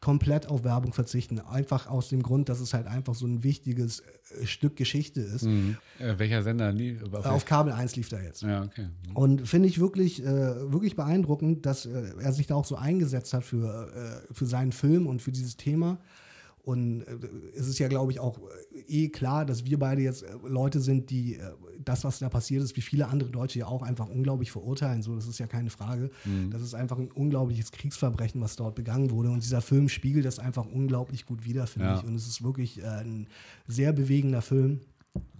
[0.00, 1.40] komplett auf Werbung verzichten.
[1.40, 4.00] Einfach aus dem Grund, dass es halt einfach so ein wichtiges
[4.40, 5.42] äh, Stück Geschichte ist.
[5.42, 5.76] Mhm.
[5.98, 7.02] Äh, welcher Sender lief?
[7.12, 8.42] Auf, auf Kabel 1 lief da jetzt.
[8.42, 8.86] Ja, okay.
[9.08, 9.16] Mhm.
[9.16, 10.26] Und finde ich wirklich, äh,
[10.72, 14.72] wirklich beeindruckend, dass äh, er sich da auch so eingesetzt hat für, äh, für seinen
[14.72, 15.98] Film und für dieses Thema.
[16.68, 17.16] Und äh,
[17.56, 18.38] es ist ja, glaube ich, auch
[18.88, 21.38] eh klar, dass wir beide jetzt Leute sind, die
[21.82, 25.00] das, was da passiert ist, wie viele andere Deutsche ja auch einfach unglaublich verurteilen.
[25.00, 26.10] So, das ist ja keine Frage.
[26.26, 26.50] Mhm.
[26.50, 29.30] Das ist einfach ein unglaubliches Kriegsverbrechen, was dort begangen wurde.
[29.30, 31.98] Und dieser Film spiegelt das einfach unglaublich gut wider, finde ja.
[31.98, 32.04] ich.
[32.04, 33.28] Und es ist wirklich äh, ein
[33.66, 34.80] sehr bewegender Film.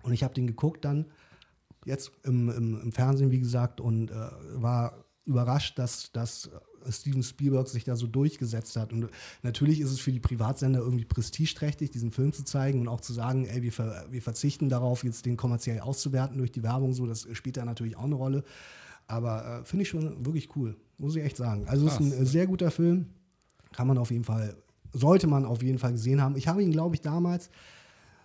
[0.02, 1.04] Und ich habe den geguckt dann,
[1.84, 4.14] jetzt im, im, im Fernsehen, wie gesagt, und äh,
[4.54, 6.50] war überrascht, dass, dass
[6.92, 8.92] Steven Spielberg sich da so durchgesetzt hat.
[8.92, 9.08] Und
[9.42, 13.12] natürlich ist es für die Privatsender irgendwie prestigeträchtig, diesen Film zu zeigen und auch zu
[13.12, 16.94] sagen, ey, wir, ver wir verzichten darauf, jetzt den kommerziell auszuwerten durch die Werbung.
[16.94, 18.44] So, das spielt da natürlich auch eine Rolle.
[19.06, 21.66] Aber äh, finde ich schon wirklich cool, muss ich echt sagen.
[21.66, 23.06] Also es ist ein äh, sehr guter Film.
[23.72, 24.56] Kann man auf jeden Fall,
[24.92, 26.36] sollte man auf jeden Fall gesehen haben.
[26.36, 27.50] Ich habe ihn, glaube ich, damals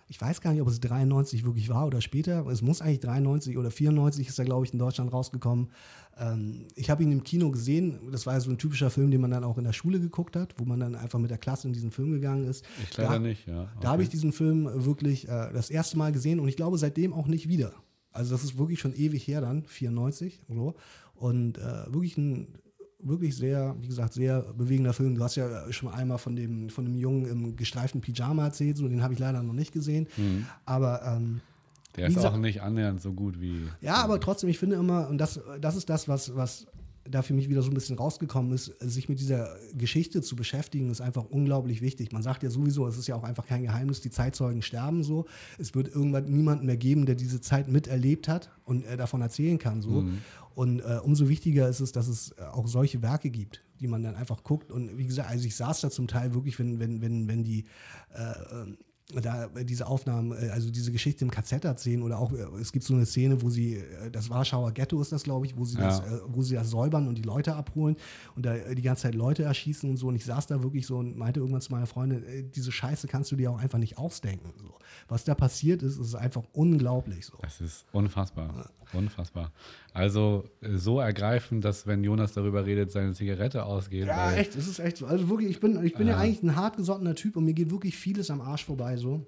[0.06, 2.46] ich weiß gar nicht, ob es 93 wirklich war oder später.
[2.46, 5.70] Es muss eigentlich 93 oder 94 ist er, glaube ich, in Deutschland rausgekommen.
[6.18, 8.10] Ähm, ich habe ihn im Kino gesehen.
[8.12, 10.54] Das war so ein typischer Film, den man dann auch in der Schule geguckt hat,
[10.58, 12.64] wo man dann einfach mit der Klasse in diesen Film gegangen ist.
[12.82, 13.62] Ich leider da, nicht, ja.
[13.62, 13.70] Okay.
[13.80, 17.12] Da habe ich diesen Film wirklich äh, das erste Mal gesehen und ich glaube seitdem
[17.12, 17.72] auch nicht wieder.
[18.12, 20.74] Also das ist wirklich schon ewig her dann, 94 so.
[21.14, 22.58] Und äh, wirklich ein
[23.04, 25.14] wirklich sehr, wie gesagt, sehr bewegender Film.
[25.14, 28.88] Du hast ja schon einmal von dem, von dem Jungen im gestreiften Pyjama erzählt, so
[28.88, 30.06] den habe ich leider noch nicht gesehen.
[30.16, 30.46] Mhm.
[30.64, 31.40] Aber ähm,
[31.96, 33.68] der ist auch nicht annähernd so gut wie.
[33.80, 36.66] Ja, aber trotzdem, ich finde immer, und das, das ist das, was, was
[37.08, 40.90] da für mich wieder so ein bisschen rausgekommen ist, sich mit dieser Geschichte zu beschäftigen,
[40.90, 42.12] ist einfach unglaublich wichtig.
[42.12, 45.26] Man sagt ja sowieso, es ist ja auch einfach kein Geheimnis, die Zeitzeugen sterben so.
[45.58, 49.58] Es wird irgendwann niemanden mehr geben, der diese Zeit miterlebt hat und äh, davon erzählen
[49.58, 50.02] kann so.
[50.02, 50.18] Mhm.
[50.54, 54.02] Und äh, umso wichtiger ist es, dass es äh, auch solche Werke gibt, die man
[54.02, 54.70] dann einfach guckt.
[54.70, 57.64] Und wie gesagt, also ich saß da zum Teil wirklich, wenn, wenn, wenn, wenn die
[58.14, 58.78] äh, ähm,
[59.12, 62.84] da diese Aufnahmen, äh, also diese Geschichte im KZ erzählen oder auch, äh, es gibt
[62.84, 65.76] so eine Szene, wo sie, äh, das Warschauer Ghetto ist das, glaube ich, wo sie,
[65.76, 65.88] ja.
[65.88, 67.96] das, wo sie das säubern und die Leute abholen
[68.34, 70.08] und da die ganze Zeit Leute erschießen und so.
[70.08, 73.30] Und ich saß da wirklich so und meinte irgendwann zu meiner Freundin, diese Scheiße kannst
[73.30, 74.52] du dir auch einfach nicht ausdenken.
[74.58, 74.74] So.
[75.08, 77.26] Was da passiert ist, ist einfach unglaublich.
[77.26, 77.34] So.
[77.42, 78.70] Das ist unfassbar.
[78.94, 79.52] Unfassbar.
[79.92, 84.06] Also so ergreifend, dass wenn Jonas darüber redet, seine Zigarette ausgeht.
[84.06, 85.06] Ja, echt, es ist echt so.
[85.06, 86.14] Also wirklich, ich bin, ich bin ja.
[86.14, 89.26] ja eigentlich ein hartgesottener Typ und mir geht wirklich vieles am Arsch vorbei so.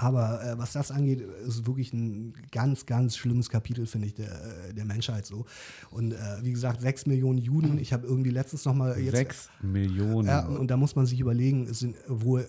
[0.00, 4.30] Aber äh, was das angeht, ist wirklich ein ganz, ganz schlimmes Kapitel, finde ich, der,
[4.68, 5.44] äh, der Menschheit so.
[5.90, 7.78] Und äh, wie gesagt, sechs Millionen Juden.
[7.78, 10.28] Ich habe irgendwie letztens noch mal jetzt Sechs Millionen.
[10.28, 12.48] ja, und da muss man sich überlegen, es sind wohl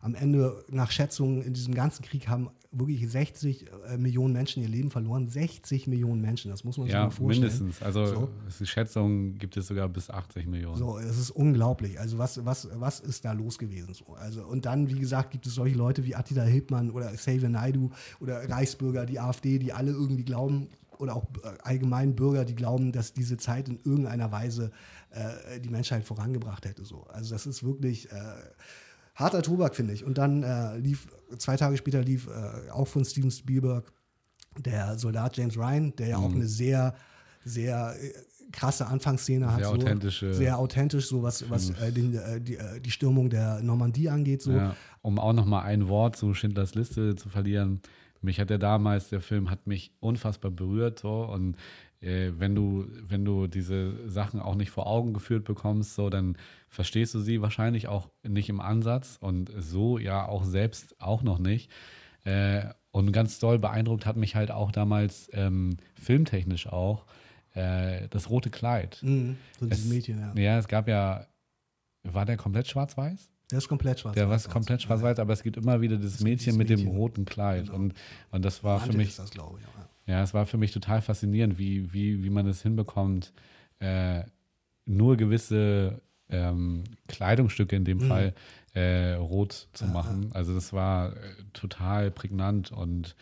[0.00, 4.68] am Ende nach Schätzungen in diesem ganzen Krieg haben wirklich 60 äh, Millionen Menschen ihr
[4.68, 5.28] Leben verloren.
[5.28, 7.42] 60 Millionen Menschen, das muss man sich ja, mal vorstellen.
[7.42, 7.82] mindestens.
[7.82, 8.28] Also So.
[8.58, 10.76] die Schätzung gibt es sogar bis 80 Millionen.
[10.76, 12.00] So, es ist unglaublich.
[12.00, 13.94] Also was, was, was ist da los gewesen?
[13.94, 14.14] So?
[14.14, 17.90] Also, und dann, wie gesagt, gibt es solche Leute wie Attila Hildmann oder Xavier Naidu
[18.20, 20.68] oder Reichsbürger, die AfD, die alle irgendwie glauben,
[20.98, 24.70] oder auch äh, allgemein Bürger, die glauben, dass diese Zeit in irgendeiner Weise
[25.10, 26.84] äh, die Menschheit vorangebracht hätte.
[26.84, 27.04] So.
[27.12, 28.14] Also das ist wirklich äh,
[29.14, 30.04] harter Tobak, finde ich.
[30.04, 31.06] Und dann äh, lief,
[31.38, 33.92] zwei Tage später lief äh, auch von Steven Spielberg
[34.58, 36.94] der Soldat James Ryan, der ja auch eine sehr,
[37.44, 38.12] sehr äh,
[38.52, 39.60] krasse Anfangsszene hat.
[39.60, 39.64] Mhm.
[39.64, 43.30] Sehr so, authentische- Sehr authentisch, so was, was äh, den, äh, die, äh, die Stürmung
[43.30, 44.42] der Normandie angeht.
[44.42, 44.52] So.
[44.52, 47.80] Ja, um auch noch mal ein Wort zu Schindlers Liste zu verlieren.
[48.20, 51.00] Mich hat der damals, der Film hat mich unfassbar berührt.
[51.00, 51.56] So, und
[52.02, 56.36] wenn, du, wenn du diese Sachen auch nicht vor Augen geführt bekommst, so, dann
[56.68, 61.38] verstehst du sie wahrscheinlich auch nicht im Ansatz und so ja auch selbst auch noch
[61.38, 61.70] nicht.
[62.24, 67.06] Äh, und ganz doll beeindruckt hat mich halt auch damals ähm, filmtechnisch auch
[67.54, 69.00] äh, das rote Kleid.
[69.02, 70.32] Mhm, so Es- Mädchen, ja.
[70.34, 71.26] Ja, es gab ja,
[72.04, 73.30] war der komplett schwarz-weiß?
[73.52, 74.14] Der ist komplett schwarz.
[74.14, 77.66] Der war komplett schwarz-weiß, aber es gibt immer wieder dieses Mädchen mit dem roten Kleid.
[77.66, 77.76] Genau.
[77.76, 77.94] Und,
[78.30, 79.66] und das war für Mantel mich, ist das, glaube ich.
[80.06, 80.14] Ja.
[80.14, 83.32] ja, es war für mich total faszinierend, wie, wie, wie man es hinbekommt,
[83.78, 84.22] äh,
[84.86, 86.00] nur gewisse
[86.30, 88.08] ähm, Kleidungsstücke in dem Mhm.
[88.08, 88.34] Fall
[88.74, 90.30] äh, rot zu machen.
[90.32, 91.18] Also das war äh,
[91.52, 93.14] total prägnant und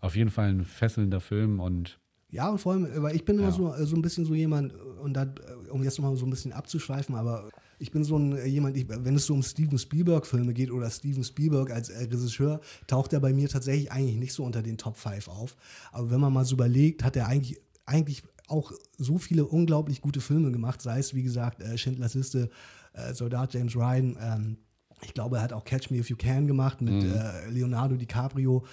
[0.00, 1.98] auf jeden Fall ein fesselnder Film und
[2.30, 3.52] Ja, und vor allem, weil ich bin immer Ja.
[3.52, 5.34] so, äh, so ein bisschen so jemand, äh, und dann,
[5.66, 7.48] äh, um jetzt nochmal so ein bisschen abzuschweifen, aber
[7.78, 10.90] ich bin so ein äh, jemand, ich, wenn es so um Steven Spielberg-Filme geht oder
[10.90, 14.78] Steven Spielberg als äh, Regisseur, taucht er bei mir tatsächlich eigentlich nicht so unter den
[14.78, 15.56] Top 5 auf.
[15.92, 20.20] Aber wenn man mal so überlegt, hat er eigentlich, eigentlich auch so viele unglaublich gute
[20.20, 22.50] Filme gemacht, sei es, wie gesagt, äh, Schindlers Liste,
[22.92, 24.56] äh, Soldat James Ryan, ähm,
[25.04, 28.64] ich glaube, er hat auch Catch Me If You Can gemacht mit äh, Leonardo DiCaprio.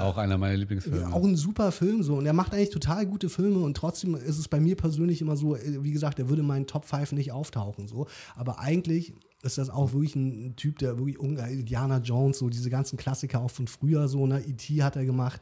[0.00, 1.12] auch einer meiner Lieblingsfilme.
[1.12, 2.16] Auch ein super Film so.
[2.16, 5.36] Und er macht eigentlich total gute Filme und trotzdem ist es bei mir persönlich immer
[5.36, 7.86] so, äh, wie gesagt, er würde in meinen Top 5 nicht auftauchen.
[7.88, 8.06] So.
[8.36, 12.70] Aber eigentlich ist das auch wirklich ein Typ, der wirklich äh, Indiana Jones, so diese
[12.70, 14.40] ganzen Klassiker auch von früher, so, ne?
[14.40, 14.82] E.T.
[14.82, 15.40] hat er gemacht.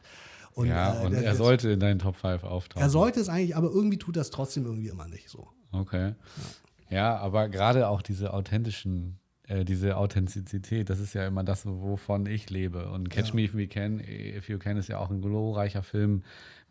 [0.53, 2.81] Und, ja, äh, und der- er sollte in deinen Top 5 auftauchen.
[2.83, 5.47] Er sollte es eigentlich, aber irgendwie tut das trotzdem irgendwie immer nicht so.
[5.71, 6.13] Okay.
[6.89, 12.25] Ja, aber gerade auch diese authentischen, äh, diese Authentizität, das ist ja immer das, wovon
[12.25, 12.89] ich lebe.
[12.91, 13.35] Und Catch Ja.
[13.35, 16.23] Me If You Can, If You Can ist ja auch ein glorreicher Film,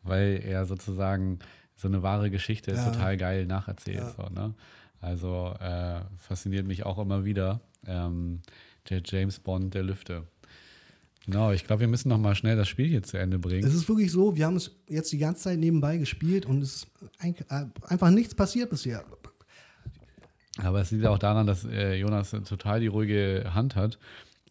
[0.03, 1.39] weil er sozusagen
[1.75, 2.91] so eine wahre Geschichte Ja.
[2.91, 3.99] total geil nacherzählt.
[3.99, 4.11] Ja.
[4.17, 4.55] So, ne?
[5.01, 8.41] Also äh, fasziniert mich auch immer wieder ähm,
[8.89, 10.25] der James Bond der Lüfte.
[11.27, 13.67] Genau, ich glaube, wir müssen noch mal schnell das Spiel hier zu Ende bringen.
[13.67, 16.85] Es ist wirklich so, wir haben es jetzt die ganze Zeit nebenbei gespielt und es
[16.85, 16.87] ist
[17.21, 19.05] äh, einfach nichts passiert bisher.
[20.59, 23.99] Aber es liegt auch daran, dass äh, Jonas total die ruhige Hand hat.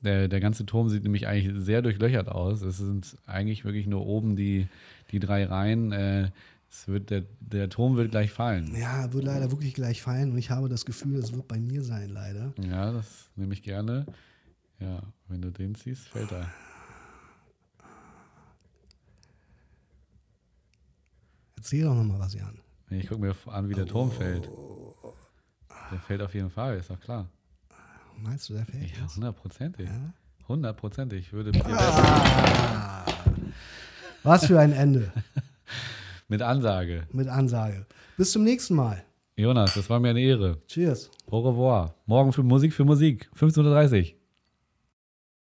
[0.01, 2.61] Der, der ganze Turm sieht nämlich eigentlich sehr durchlöchert aus.
[2.61, 4.67] Es sind eigentlich wirklich nur oben die,
[5.11, 5.91] die drei Reihen.
[5.91, 6.29] Äh,
[6.69, 8.75] es wird, der, der Turm wird gleich fallen.
[8.75, 11.81] Ja, wird leider wirklich gleich fallen und ich habe das Gefühl, es wird bei mir
[11.81, 12.53] sein, leider.
[12.69, 14.05] Ja, das nehme ich gerne.
[14.79, 16.51] Ja, wenn du den ziehst, fällt er.
[21.55, 22.59] Erzähl doch nochmal was, Jan.
[22.89, 24.47] Ich gucke mir an, wie der Turm fällt.
[25.91, 27.27] Der fällt auf jeden Fall, ist doch klar.
[28.21, 28.91] Meinst du, der fällt?
[28.97, 29.89] Ja, hundertprozentig.
[30.47, 31.19] Hundertprozentig.
[31.27, 33.03] Ich würde Ah.
[34.23, 35.11] Was für ein Ende
[36.27, 37.07] mit Ansage.
[37.11, 37.85] mit Ansage.
[38.17, 39.03] Bis zum nächsten Mal.
[39.37, 40.61] Jonas, das war mir eine Ehre.
[40.67, 41.11] Cheers.
[41.29, 41.93] Au revoir.
[42.05, 43.29] Morgen für Musik für Musik.
[43.37, 44.17] 15.30 Uhr.